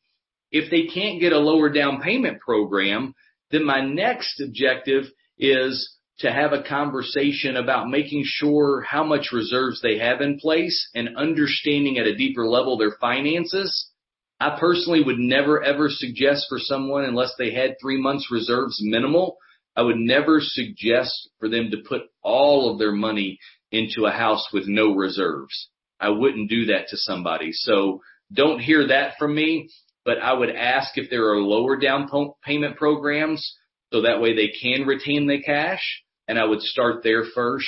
If 0.50 0.70
they 0.70 0.84
can't 0.84 1.20
get 1.20 1.32
a 1.32 1.38
lower 1.38 1.68
down 1.68 2.00
payment 2.00 2.40
program, 2.40 3.14
then 3.50 3.64
my 3.64 3.84
next 3.84 4.40
objective 4.40 5.04
is 5.38 5.96
to 6.18 6.30
have 6.30 6.52
a 6.52 6.62
conversation 6.62 7.56
about 7.56 7.88
making 7.88 8.22
sure 8.24 8.82
how 8.82 9.02
much 9.02 9.32
reserves 9.32 9.80
they 9.82 9.98
have 9.98 10.20
in 10.20 10.38
place 10.38 10.88
and 10.94 11.16
understanding 11.16 11.98
at 11.98 12.06
a 12.06 12.16
deeper 12.16 12.46
level 12.46 12.76
their 12.76 12.96
finances. 13.00 13.90
I 14.38 14.56
personally 14.58 15.02
would 15.02 15.18
never 15.18 15.62
ever 15.62 15.88
suggest 15.88 16.46
for 16.48 16.58
someone 16.58 17.04
unless 17.04 17.34
they 17.38 17.52
had 17.52 17.76
three 17.80 18.00
months 18.00 18.30
reserves 18.30 18.78
minimal. 18.82 19.36
I 19.74 19.82
would 19.82 19.96
never 19.96 20.40
suggest 20.40 21.30
for 21.40 21.48
them 21.48 21.70
to 21.70 21.82
put 21.88 22.02
all 22.22 22.70
of 22.70 22.78
their 22.78 22.92
money 22.92 23.38
into 23.70 24.04
a 24.04 24.10
house 24.10 24.46
with 24.52 24.64
no 24.66 24.94
reserves. 24.94 25.68
I 25.98 26.10
wouldn't 26.10 26.50
do 26.50 26.66
that 26.66 26.88
to 26.88 26.96
somebody. 26.96 27.52
So 27.52 28.00
don't 28.32 28.60
hear 28.60 28.88
that 28.88 29.14
from 29.18 29.34
me, 29.34 29.70
but 30.04 30.18
I 30.18 30.32
would 30.32 30.50
ask 30.50 30.98
if 30.98 31.08
there 31.08 31.30
are 31.30 31.40
lower 31.40 31.76
down 31.76 32.08
payment 32.44 32.76
programs 32.76 33.56
so 33.92 34.02
that 34.02 34.20
way 34.20 34.34
they 34.34 34.48
can 34.48 34.86
retain 34.86 35.26
the 35.26 35.42
cash. 35.42 36.02
And 36.26 36.38
I 36.38 36.44
would 36.44 36.62
start 36.62 37.02
there 37.02 37.24
first 37.34 37.66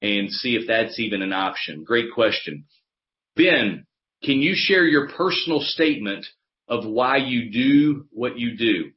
and 0.00 0.30
see 0.30 0.56
if 0.56 0.66
that's 0.66 0.98
even 0.98 1.22
an 1.22 1.32
option. 1.32 1.84
Great 1.84 2.12
question. 2.14 2.64
Ben, 3.36 3.86
can 4.22 4.40
you 4.40 4.54
share 4.56 4.84
your 4.84 5.08
personal 5.08 5.60
statement 5.60 6.26
of 6.68 6.86
why 6.86 7.18
you 7.18 7.50
do 7.50 8.06
what 8.10 8.38
you 8.38 8.56
do? 8.56 8.90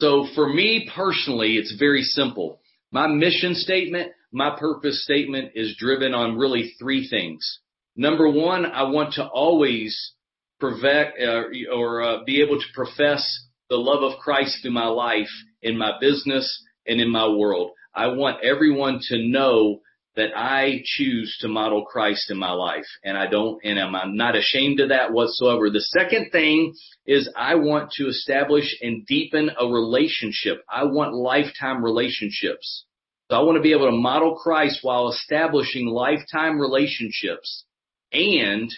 So 0.00 0.26
for 0.34 0.48
me 0.48 0.90
personally, 0.94 1.56
it's 1.56 1.74
very 1.78 2.02
simple. 2.02 2.60
My 2.90 3.06
mission 3.06 3.54
statement, 3.54 4.12
my 4.32 4.56
purpose 4.58 5.04
statement 5.04 5.52
is 5.54 5.76
driven 5.76 6.14
on 6.14 6.38
really 6.38 6.74
three 6.78 7.08
things. 7.08 7.60
Number 7.96 8.30
one, 8.30 8.64
I 8.66 8.84
want 8.84 9.14
to 9.14 9.26
always 9.26 10.12
perfect 10.60 11.20
uh, 11.20 11.44
or 11.74 12.02
uh, 12.02 12.24
be 12.24 12.42
able 12.42 12.58
to 12.58 12.66
profess 12.74 13.47
the 13.68 13.76
love 13.76 14.02
of 14.02 14.18
Christ 14.18 14.58
through 14.62 14.72
my 14.72 14.86
life 14.86 15.30
in 15.62 15.76
my 15.76 15.92
business 16.00 16.62
and 16.86 17.00
in 17.00 17.10
my 17.10 17.28
world. 17.28 17.72
I 17.94 18.08
want 18.08 18.44
everyone 18.44 19.00
to 19.08 19.18
know 19.18 19.80
that 20.16 20.36
I 20.36 20.82
choose 20.84 21.36
to 21.40 21.48
model 21.48 21.84
Christ 21.84 22.30
in 22.30 22.38
my 22.38 22.50
life 22.50 22.86
and 23.04 23.16
I 23.16 23.28
don't, 23.28 23.60
and 23.64 23.78
I'm 23.78 24.16
not 24.16 24.36
ashamed 24.36 24.80
of 24.80 24.88
that 24.88 25.12
whatsoever. 25.12 25.70
The 25.70 25.80
second 25.80 26.30
thing 26.30 26.74
is 27.06 27.30
I 27.36 27.54
want 27.54 27.92
to 27.92 28.08
establish 28.08 28.76
and 28.82 29.06
deepen 29.06 29.50
a 29.58 29.66
relationship. 29.66 30.64
I 30.68 30.84
want 30.84 31.14
lifetime 31.14 31.84
relationships. 31.84 32.84
So 33.30 33.36
I 33.36 33.42
want 33.42 33.56
to 33.56 33.62
be 33.62 33.72
able 33.72 33.90
to 33.90 33.96
model 33.96 34.34
Christ 34.36 34.80
while 34.82 35.08
establishing 35.10 35.86
lifetime 35.86 36.58
relationships 36.58 37.64
and 38.10 38.72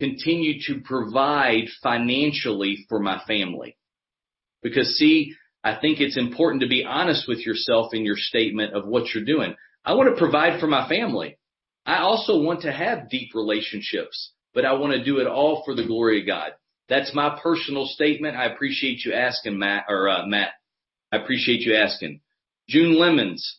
continue 0.00 0.60
to 0.66 0.80
provide 0.80 1.68
financially 1.82 2.86
for 2.88 2.98
my 2.98 3.20
family. 3.28 3.76
Because 4.62 4.96
see, 4.96 5.34
I 5.62 5.76
think 5.80 6.00
it's 6.00 6.16
important 6.16 6.62
to 6.62 6.68
be 6.68 6.84
honest 6.84 7.28
with 7.28 7.44
yourself 7.44 7.92
in 7.92 8.04
your 8.04 8.16
statement 8.16 8.74
of 8.74 8.86
what 8.86 9.14
you're 9.14 9.24
doing. 9.24 9.54
I 9.84 9.94
want 9.94 10.10
to 10.10 10.18
provide 10.18 10.60
for 10.60 10.66
my 10.66 10.88
family. 10.88 11.38
I 11.86 11.98
also 11.98 12.40
want 12.40 12.62
to 12.62 12.72
have 12.72 13.10
deep 13.10 13.34
relationships, 13.34 14.32
but 14.54 14.64
I 14.64 14.74
want 14.74 14.92
to 14.92 15.04
do 15.04 15.18
it 15.18 15.26
all 15.26 15.62
for 15.64 15.74
the 15.74 15.86
glory 15.86 16.20
of 16.20 16.26
God. 16.26 16.52
That's 16.88 17.14
my 17.14 17.38
personal 17.42 17.86
statement. 17.86 18.36
I 18.36 18.46
appreciate 18.46 19.04
you 19.04 19.14
asking, 19.14 19.58
Matt, 19.58 19.84
or 19.88 20.08
uh, 20.08 20.26
Matt. 20.26 20.50
I 21.12 21.16
appreciate 21.18 21.60
you 21.60 21.74
asking. 21.74 22.20
June 22.68 22.98
Lemons, 22.98 23.58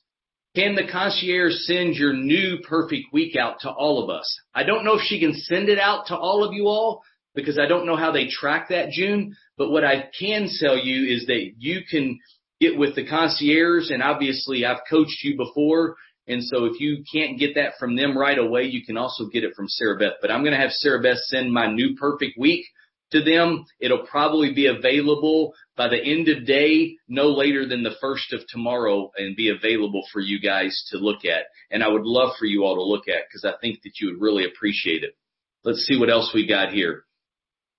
can 0.56 0.76
the 0.76 0.88
concierge 0.90 1.54
send 1.62 1.96
your 1.96 2.14
new 2.14 2.60
perfect 2.68 3.06
week 3.14 3.36
out 3.36 3.62
to 3.62 3.70
all 3.70 4.04
of 4.04 4.10
us? 4.10 4.28
I 4.54 4.64
don't 4.64 4.84
know 4.84 4.96
if 4.96 5.02
she 5.06 5.20
can 5.20 5.34
send 5.34 5.70
it 5.70 5.80
out 5.80 6.08
to 6.08 6.18
all 6.18 6.44
of 6.44 6.54
you 6.54 6.68
all 6.68 7.04
because 7.34 7.58
I 7.58 7.68
don't 7.68 7.86
know 7.86 7.96
how 7.96 8.12
they 8.12 8.28
track 8.28 8.70
that, 8.70 8.90
June. 8.90 9.36
But 9.58 9.72
what 9.72 9.86
I 9.86 10.10
can 10.18 10.50
tell 10.60 10.78
you 10.78 11.14
is 11.14 11.26
that 11.28 11.52
you 11.58 11.82
can 11.90 12.20
get 12.60 12.78
with 12.78 12.96
the 12.96 13.08
concierge 13.08 13.90
and 13.90 14.04
obviously 14.04 14.66
I've 14.66 14.82
coached 14.90 15.24
you 15.24 15.36
before 15.38 15.96
And 16.28 16.44
so 16.44 16.66
if 16.66 16.80
you 16.80 17.04
can't 17.12 17.40
get 17.40 17.56
that 17.56 17.74
from 17.80 17.96
them 17.96 18.18
right 18.18 18.38
away, 18.38 18.64
you 18.64 18.86
can 18.86 18.98
also 18.98 19.28
get 19.28 19.44
it 19.44 19.56
from 19.56 19.68
Sarah 19.68 19.98
Beth. 19.98 20.14
But 20.22 20.32
I'm 20.32 20.44
going 20.44 20.54
to 20.54 20.60
have 20.60 20.72
Sarah 20.72 21.02
Beth 21.02 21.18
send 21.18 21.52
my 21.52 21.72
new 21.72 21.96
perfect 21.96 22.38
week 22.38 22.66
to 23.12 23.24
them. 23.24 23.66
It'll 23.80 24.06
probably 24.06 24.54
be 24.54 24.68
available 24.68 25.54
by 25.76 25.90
the 25.90 26.02
end 26.02 26.30
of 26.30 26.46
day, 26.46 26.96
no 27.08 27.30
later 27.30 27.68
than 27.68 27.84
the 27.84 27.96
first 28.00 28.34
of 28.34 28.42
tomorrow 28.48 29.12
and 29.18 29.36
be 29.36 29.50
available 29.50 30.04
for 30.14 30.22
you 30.22 30.40
guys 30.40 30.88
to 30.92 30.98
look 30.98 31.26
at. 31.26 31.48
And 31.72 31.84
I 31.84 31.88
would 31.88 32.06
love 32.06 32.36
for 32.38 32.46
you 32.46 32.64
all 32.64 32.76
to 32.76 32.84
look 32.84 33.08
at 33.08 33.24
because 33.28 33.44
I 33.44 33.60
think 33.60 33.82
that 33.84 34.00
you 34.00 34.08
would 34.08 34.22
really 34.22 34.46
appreciate 34.46 35.04
it. 35.04 35.16
Let's 35.64 35.86
see 35.86 36.00
what 36.00 36.10
else 36.10 36.32
we 36.34 36.48
got 36.48 36.72
here. 36.72 37.04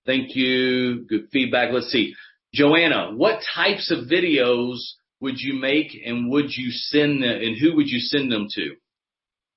Thank 0.05 0.35
you. 0.35 1.05
Good 1.07 1.29
feedback. 1.31 1.71
Let's 1.71 1.91
see. 1.91 2.13
Joanna, 2.53 3.11
what 3.15 3.39
types 3.55 3.91
of 3.91 4.07
videos 4.09 4.77
would 5.19 5.39
you 5.39 5.53
make 5.53 5.91
and 6.05 6.29
would 6.29 6.55
you 6.55 6.69
send 6.71 7.23
them 7.23 7.41
and 7.41 7.57
who 7.57 7.75
would 7.75 7.87
you 7.87 7.99
send 7.99 8.31
them 8.31 8.47
to? 8.55 8.75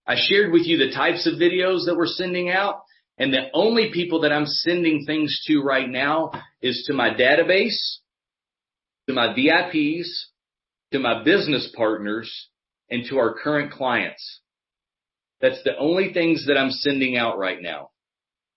I 0.06 0.14
shared 0.16 0.52
with 0.52 0.62
you 0.66 0.78
the 0.78 0.94
types 0.94 1.26
of 1.26 1.34
videos 1.34 1.86
that 1.86 1.96
we're 1.96 2.06
sending 2.06 2.48
out 2.48 2.82
and 3.18 3.32
the 3.32 3.48
only 3.52 3.90
people 3.92 4.20
that 4.20 4.32
I'm 4.32 4.46
sending 4.46 5.04
things 5.04 5.42
to 5.46 5.62
right 5.62 5.88
now 5.88 6.30
is 6.62 6.84
to 6.86 6.94
my 6.94 7.10
database, 7.10 7.96
to 9.08 9.14
my 9.14 9.28
VIPs, 9.28 10.06
to 10.92 10.98
my 10.98 11.22
business 11.24 11.72
partners, 11.74 12.48
and 12.90 13.04
to 13.08 13.18
our 13.18 13.34
current 13.34 13.72
clients. 13.72 14.40
That's 15.40 15.62
the 15.64 15.76
only 15.76 16.12
things 16.12 16.46
that 16.46 16.56
I'm 16.56 16.70
sending 16.70 17.16
out 17.16 17.38
right 17.38 17.60
now. 17.60 17.90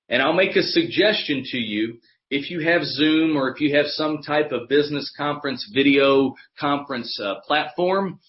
And 0.09 0.21
I'll 0.21 0.33
make 0.33 0.55
a 0.55 0.63
suggestion 0.63 1.43
to 1.51 1.57
you. 1.57 1.99
If 2.31 2.51
you 2.51 2.59
have 2.61 2.83
Zoom 2.83 3.37
or 3.37 3.51
if 3.51 3.61
you 3.61 3.75
have 3.75 3.87
some 3.87 4.21
type 4.21 4.51
of 4.51 4.67
business 4.67 5.11
conference 5.15 5.69
video 5.73 6.35
conference 6.59 7.19
uh, 7.23 7.41
platform, 7.45 8.19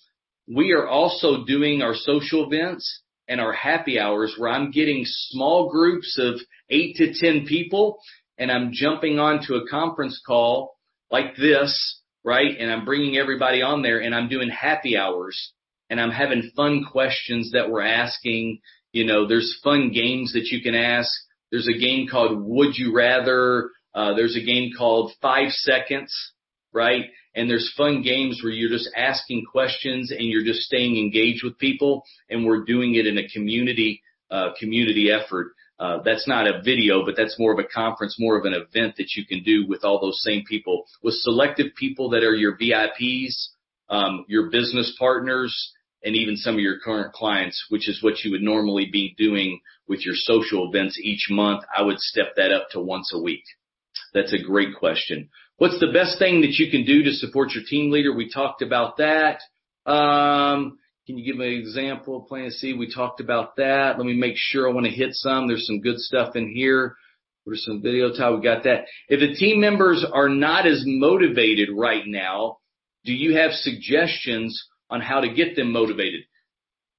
we 0.46 0.72
are 0.72 0.86
also 0.86 1.44
doing 1.44 1.82
our 1.82 1.94
social 1.94 2.46
events 2.46 3.02
and 3.28 3.40
our 3.40 3.52
happy 3.52 3.98
hours 3.98 4.34
where 4.36 4.50
I'm 4.50 4.70
getting 4.70 5.04
small 5.04 5.70
groups 5.70 6.18
of 6.18 6.40
eight 6.68 6.96
to 6.96 7.12
10 7.14 7.46
people 7.46 7.98
and 8.38 8.50
I'm 8.50 8.70
jumping 8.72 9.18
onto 9.18 9.54
a 9.54 9.68
conference 9.68 10.20
call 10.26 10.76
like 11.10 11.36
this, 11.36 12.00
right? 12.24 12.56
And 12.58 12.70
I'm 12.70 12.84
bringing 12.84 13.16
everybody 13.16 13.62
on 13.62 13.82
there 13.82 14.00
and 14.00 14.14
I'm 14.14 14.28
doing 14.28 14.48
happy 14.48 14.96
hours 14.96 15.52
and 15.88 16.00
I'm 16.00 16.10
having 16.10 16.50
fun 16.56 16.84
questions 16.90 17.52
that 17.52 17.70
we're 17.70 17.82
asking. 17.82 18.60
You 18.92 19.04
know, 19.04 19.28
there's 19.28 19.60
fun 19.62 19.92
games 19.92 20.32
that 20.32 20.46
you 20.46 20.62
can 20.62 20.74
ask. 20.74 21.10
There's 21.50 21.68
a 21.68 21.78
game 21.78 22.06
called 22.08 22.42
Would 22.44 22.76
You 22.76 22.94
Rather. 22.94 23.70
Uh, 23.94 24.14
there's 24.14 24.36
a 24.36 24.44
game 24.44 24.70
called 24.76 25.12
Five 25.20 25.50
Seconds, 25.50 26.14
right? 26.72 27.06
And 27.34 27.48
there's 27.48 27.72
fun 27.76 28.02
games 28.02 28.40
where 28.42 28.52
you're 28.52 28.70
just 28.70 28.90
asking 28.96 29.46
questions 29.50 30.10
and 30.10 30.22
you're 30.22 30.44
just 30.44 30.60
staying 30.60 30.96
engaged 30.96 31.44
with 31.44 31.58
people. 31.58 32.04
And 32.28 32.44
we're 32.44 32.64
doing 32.64 32.94
it 32.94 33.06
in 33.06 33.18
a 33.18 33.28
community, 33.28 34.02
uh, 34.30 34.50
community 34.58 35.10
effort. 35.10 35.52
Uh, 35.78 36.02
that's 36.04 36.28
not 36.28 36.46
a 36.46 36.60
video, 36.62 37.04
but 37.06 37.16
that's 37.16 37.38
more 37.38 37.52
of 37.52 37.58
a 37.58 37.64
conference, 37.64 38.16
more 38.18 38.38
of 38.38 38.44
an 38.44 38.52
event 38.52 38.96
that 38.98 39.14
you 39.16 39.24
can 39.24 39.42
do 39.42 39.66
with 39.66 39.82
all 39.82 39.98
those 40.00 40.22
same 40.22 40.44
people, 40.44 40.84
with 41.02 41.14
selective 41.14 41.74
people 41.74 42.10
that 42.10 42.22
are 42.22 42.34
your 42.34 42.56
VIPs, 42.58 43.48
um, 43.88 44.24
your 44.28 44.50
business 44.50 44.94
partners, 44.98 45.72
and 46.02 46.16
even 46.16 46.36
some 46.36 46.54
of 46.54 46.60
your 46.60 46.78
current 46.78 47.12
clients, 47.12 47.66
which 47.68 47.88
is 47.88 48.02
what 48.02 48.24
you 48.24 48.30
would 48.30 48.42
normally 48.42 48.88
be 48.90 49.14
doing 49.18 49.60
with 49.86 50.04
your 50.04 50.14
social 50.14 50.68
events 50.68 50.98
each 51.02 51.26
month. 51.30 51.64
I 51.76 51.82
would 51.82 51.98
step 51.98 52.34
that 52.36 52.52
up 52.52 52.68
to 52.70 52.80
once 52.80 53.12
a 53.14 53.20
week. 53.20 53.44
That's 54.14 54.32
a 54.32 54.42
great 54.42 54.74
question. 54.76 55.28
What's 55.58 55.78
the 55.78 55.92
best 55.92 56.18
thing 56.18 56.40
that 56.40 56.58
you 56.58 56.70
can 56.70 56.84
do 56.84 57.02
to 57.02 57.12
support 57.12 57.52
your 57.52 57.64
team 57.64 57.90
leader? 57.90 58.14
We 58.14 58.30
talked 58.30 58.62
about 58.62 58.96
that. 58.96 59.40
Um, 59.84 60.78
can 61.06 61.18
you 61.18 61.24
give 61.24 61.36
me 61.36 61.54
an 61.54 61.60
example 61.60 62.22
plan 62.22 62.50
C? 62.50 62.72
We 62.72 62.92
talked 62.92 63.20
about 63.20 63.56
that. 63.56 63.98
Let 63.98 64.06
me 64.06 64.14
make 64.14 64.36
sure 64.36 64.68
I 64.68 64.72
want 64.72 64.86
to 64.86 64.92
hit 64.92 65.10
some. 65.12 65.48
There's 65.48 65.66
some 65.66 65.80
good 65.80 65.98
stuff 65.98 66.36
in 66.36 66.54
here. 66.54 66.96
There's 67.44 67.64
some 67.64 67.82
video 67.82 68.14
time. 68.16 68.36
We 68.36 68.42
got 68.42 68.64
that. 68.64 68.84
If 69.08 69.20
the 69.20 69.34
team 69.34 69.60
members 69.60 70.04
are 70.10 70.28
not 70.28 70.66
as 70.66 70.82
motivated 70.86 71.68
right 71.74 72.04
now, 72.06 72.58
do 73.04 73.12
you 73.12 73.36
have 73.36 73.52
suggestions 73.52 74.66
on 74.90 75.00
how 75.00 75.20
to 75.20 75.32
get 75.32 75.56
them 75.56 75.72
motivated. 75.72 76.22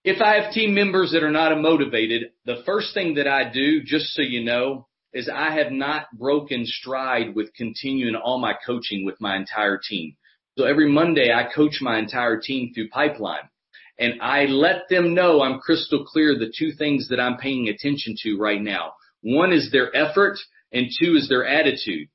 If 0.03 0.21
I 0.21 0.41
have 0.41 0.53
team 0.53 0.73
members 0.73 1.11
that 1.11 1.23
are 1.23 1.31
not 1.31 1.55
motivated, 1.59 2.31
the 2.45 2.63
first 2.65 2.93
thing 2.93 3.15
that 3.15 3.27
I 3.27 3.51
do, 3.51 3.83
just 3.83 4.13
so 4.13 4.21
you 4.21 4.43
know, 4.43 4.87
is 5.13 5.29
I 5.29 5.51
have 5.55 5.71
not 5.71 6.07
broken 6.17 6.65
stride 6.65 7.35
with 7.35 7.53
continuing 7.53 8.15
all 8.15 8.39
my 8.39 8.53
coaching 8.65 9.05
with 9.05 9.19
my 9.19 9.35
entire 9.35 9.77
team. 9.77 10.15
So 10.57 10.65
every 10.65 10.89
Monday 10.89 11.31
I 11.31 11.53
coach 11.53 11.79
my 11.81 11.99
entire 11.99 12.39
team 12.39 12.73
through 12.73 12.89
pipeline 12.89 13.49
and 13.99 14.21
I 14.21 14.45
let 14.45 14.89
them 14.89 15.13
know 15.13 15.41
I'm 15.41 15.59
crystal 15.59 16.05
clear 16.05 16.37
the 16.37 16.51
two 16.57 16.71
things 16.71 17.09
that 17.09 17.19
I'm 17.19 17.37
paying 17.37 17.67
attention 17.67 18.15
to 18.23 18.37
right 18.37 18.61
now. 18.61 18.93
One 19.21 19.53
is 19.53 19.71
their 19.71 19.95
effort 19.95 20.39
and 20.71 20.87
two 20.99 21.15
is 21.15 21.29
their 21.29 21.45
attitude. 21.45 22.09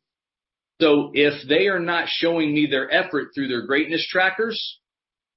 So 0.81 1.11
if 1.15 1.49
they 1.49 1.69
are 1.69 1.81
not 1.81 2.09
showing 2.09 2.53
me 2.53 2.67
their 2.67 2.91
effort 2.93 3.29
through 3.35 3.49
their 3.49 3.67
greatness 3.67 4.07
trackers, 4.11 4.79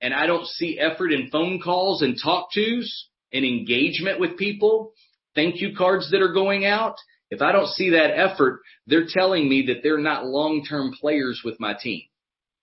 and 0.02 0.14
I 0.14 0.26
don't 0.28 0.45
see 0.45 0.80
effort 0.80 1.12
in 1.12 1.30
phone 1.30 1.60
calls 1.60 2.02
and 2.02 2.18
talk 2.22 2.50
tos 2.54 3.08
and 3.34 3.45
engagement 3.45 4.20
with 4.20 4.38
people, 4.38 4.93
thank 5.36 5.62
you 5.62 5.76
cards 5.76 6.10
that 6.12 6.22
are 6.22 6.34
going 6.34 6.66
out, 6.66 6.95
if 7.30 7.41
I 7.41 7.52
don't 7.52 7.68
see 7.68 7.91
that 7.91 8.18
effort, 8.18 8.62
they're 8.88 9.08
telling 9.08 9.47
me 9.47 9.68
that 9.68 9.84
they're 9.84 10.00
not 10.00 10.26
long-term 10.26 10.93
players 11.00 11.41
with 11.45 11.60
my 11.60 11.76
team. 11.80 12.02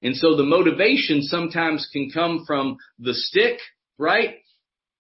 And 0.03 0.17
so 0.17 0.37
the 0.37 0.43
motivation 0.43 1.23
sometimes 1.23 1.89
can 1.93 2.11
come 2.11 2.45
from 2.47 2.77
the 2.99 3.15
stick, 3.15 3.59
right? 3.99 4.37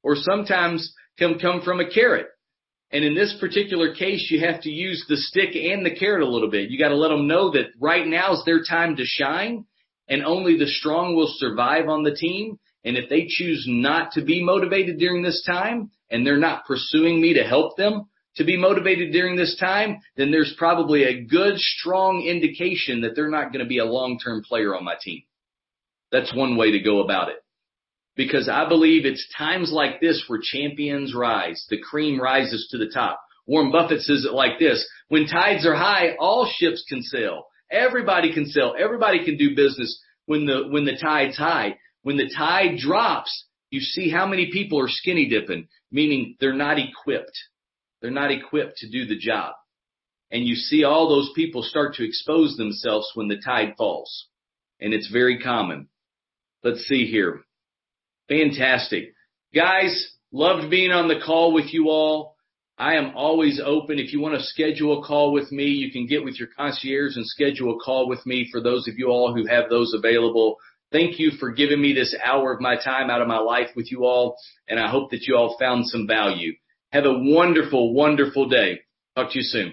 Or 0.03 0.15
sometimes 0.17 0.93
can 1.19 1.39
come 1.39 1.63
from 1.63 1.81
a 1.81 1.91
carrot. 1.91 2.29
And 2.93 3.05
in 3.05 3.15
this 3.15 3.37
particular 3.41 3.95
case, 3.95 4.29
you 4.31 4.47
have 4.47 4.63
to 4.63 4.71
use 4.71 5.05
the 5.09 5.17
stick 5.17 5.57
and 5.57 5.85
the 5.85 5.95
carrot 5.95 6.23
a 6.23 6.31
little 6.31 6.51
bit. 6.51 6.71
You 6.71 6.79
got 6.79 6.91
to 6.91 6.97
let 6.97 7.09
them 7.09 7.27
know 7.27 7.51
that 7.53 7.67
right 7.81 8.07
now 8.07 8.35
is 8.35 8.43
their 8.47 8.63
time 8.63 8.97
to 8.97 9.05
shine 9.05 9.67
and 10.09 10.25
only 10.25 10.59
the 10.59 10.67
strong 10.67 11.15
will 11.15 11.33
survive 11.39 11.89
on 11.89 12.03
the 12.03 12.15
team. 12.15 12.59
And 12.85 12.97
if 12.97 13.09
they 13.09 13.27
choose 13.29 13.65
not 13.69 14.13
to 14.13 14.25
be 14.25 14.43
motivated 14.43 14.99
during 14.99 15.23
this 15.23 15.43
time 15.45 15.91
and 16.11 16.25
they're 16.25 16.37
not 16.37 16.67
pursuing 16.67 17.21
me 17.21 17.35
to 17.35 17.43
help 17.43 17.77
them 17.77 18.07
to 18.37 18.45
be 18.45 18.57
motivated 18.57 19.13
during 19.13 19.35
this 19.37 19.57
time, 19.59 20.01
then 20.17 20.31
there's 20.31 20.55
probably 20.57 21.05
a 21.05 21.25
good, 21.25 21.59
strong 21.59 22.23
indication 22.23 23.01
that 23.01 23.17
they're 23.17 23.31
not 23.31 23.53
going 23.53 23.65
to 23.65 23.69
be 23.69 23.79
a 23.79 23.85
long-term 23.85 24.43
player 24.45 24.77
on 24.77 24.85
my 24.85 24.95
team. 25.01 25.23
That's 26.13 26.35
one 26.35 26.57
way 26.57 26.71
to 26.73 26.81
go 26.81 27.01
about 27.03 27.31
it. 27.31 27.37
Because 28.15 28.49
I 28.49 28.69
believe 28.69 29.05
it's 29.05 29.27
times 29.37 29.71
like 29.73 30.01
this 30.01 30.25
where 30.27 30.41
champions 30.43 31.15
rise. 31.15 31.67
The 31.69 31.81
cream 31.81 32.21
rises 32.21 32.69
to 32.71 32.79
the 32.79 32.91
top. 32.93 33.21
Warren 33.47 33.73
Buffett 33.73 34.03
says 34.03 34.25
it 34.25 34.33
like 34.33 34.59
this. 34.59 34.87
When 35.09 35.27
tides 35.27 35.67
are 35.67 35.75
high, 35.75 36.17
all 36.19 36.51
ships 36.59 36.85
can 36.89 37.03
sail. 37.03 37.47
Everybody 37.71 38.33
can 38.33 38.47
sell. 38.47 38.75
Everybody 38.79 39.25
can 39.25 39.37
do 39.37 39.57
business 39.57 40.01
when 40.27 40.47
the, 40.47 40.69
when 40.69 40.85
the 40.85 40.97
tide's 41.01 41.37
high. 41.37 41.77
When 42.03 42.17
the 42.17 42.33
tide 42.37 42.79
drops, 42.79 43.47
you 43.71 43.81
see 43.81 44.11
how 44.11 44.27
many 44.27 44.53
people 44.53 44.81
are 44.81 44.89
skinny 44.89 45.29
dipping, 45.29 45.69
meaning 45.91 46.37
they're 46.41 46.53
not 46.53 46.79
equipped. 46.79 47.37
They're 48.01 48.11
not 48.11 48.31
equipped 48.31 48.77
to 48.79 48.91
do 48.91 49.07
the 49.07 49.19
job. 49.19 49.55
And 50.31 50.45
you 50.45 50.55
see 50.55 50.85
all 50.85 51.09
those 51.09 51.33
people 51.35 51.63
start 51.63 51.95
to 51.95 52.05
expose 52.05 52.57
themselves 52.57 53.11
when 53.15 53.29
the 53.29 53.41
tide 53.45 53.75
falls. 53.77 54.29
And 54.81 54.93
it's 54.93 55.11
very 55.11 55.41
common. 55.41 55.89
Let's 56.63 56.85
see 56.87 57.07
here. 57.07 57.43
Fantastic. 58.29 59.15
Guys, 59.55 60.13
loved 60.33 60.71
being 60.71 60.91
on 60.91 61.09
the 61.09 61.21
call 61.25 61.53
with 61.53 61.73
you 61.73 61.89
all. 61.89 62.36
I 62.79 62.97
am 62.97 63.17
always 63.17 63.61
open. 63.65 63.99
If 63.99 64.13
you 64.13 64.21
want 64.21 64.35
to 64.35 64.45
schedule 64.45 65.01
a 65.01 65.07
call 65.07 65.33
with 65.33 65.51
me, 65.51 65.65
you 65.65 65.91
can 65.91 66.07
get 66.07 66.23
with 66.23 66.39
your 66.39 66.49
concierge 66.57 67.17
and 67.17 67.27
schedule 67.27 67.75
a 67.75 67.79
call 67.79 68.07
with 68.07 68.25
me 68.27 68.49
for 68.53 68.61
those 68.61 68.87
of 68.87 68.99
you 68.99 69.09
all 69.09 69.35
who 69.35 69.47
have 69.47 69.71
those 69.71 69.95
available. 69.95 70.57
Thank 70.93 71.19
you 71.19 71.31
for 71.41 71.53
giving 71.53 71.81
me 71.81 71.95
this 71.95 72.15
hour 72.23 72.53
of 72.53 72.61
my 72.61 72.77
time 72.77 73.09
out 73.09 73.23
of 73.23 73.29
my 73.29 73.39
life 73.39 73.71
with 73.75 73.91
you 73.91 74.05
all, 74.05 74.37
and 74.69 74.79
I 74.79 74.91
hope 74.91 75.11
that 75.11 75.27
you 75.27 75.37
all 75.37 75.57
found 75.59 75.87
some 75.87 76.07
value. 76.07 76.53
Have 76.93 77.07
a 77.07 77.19
wonderful, 77.19 77.95
wonderful 77.95 78.49
day. 78.49 78.81
Talk 79.17 79.33
to 79.33 79.39
you 79.39 79.45
soon. 79.45 79.73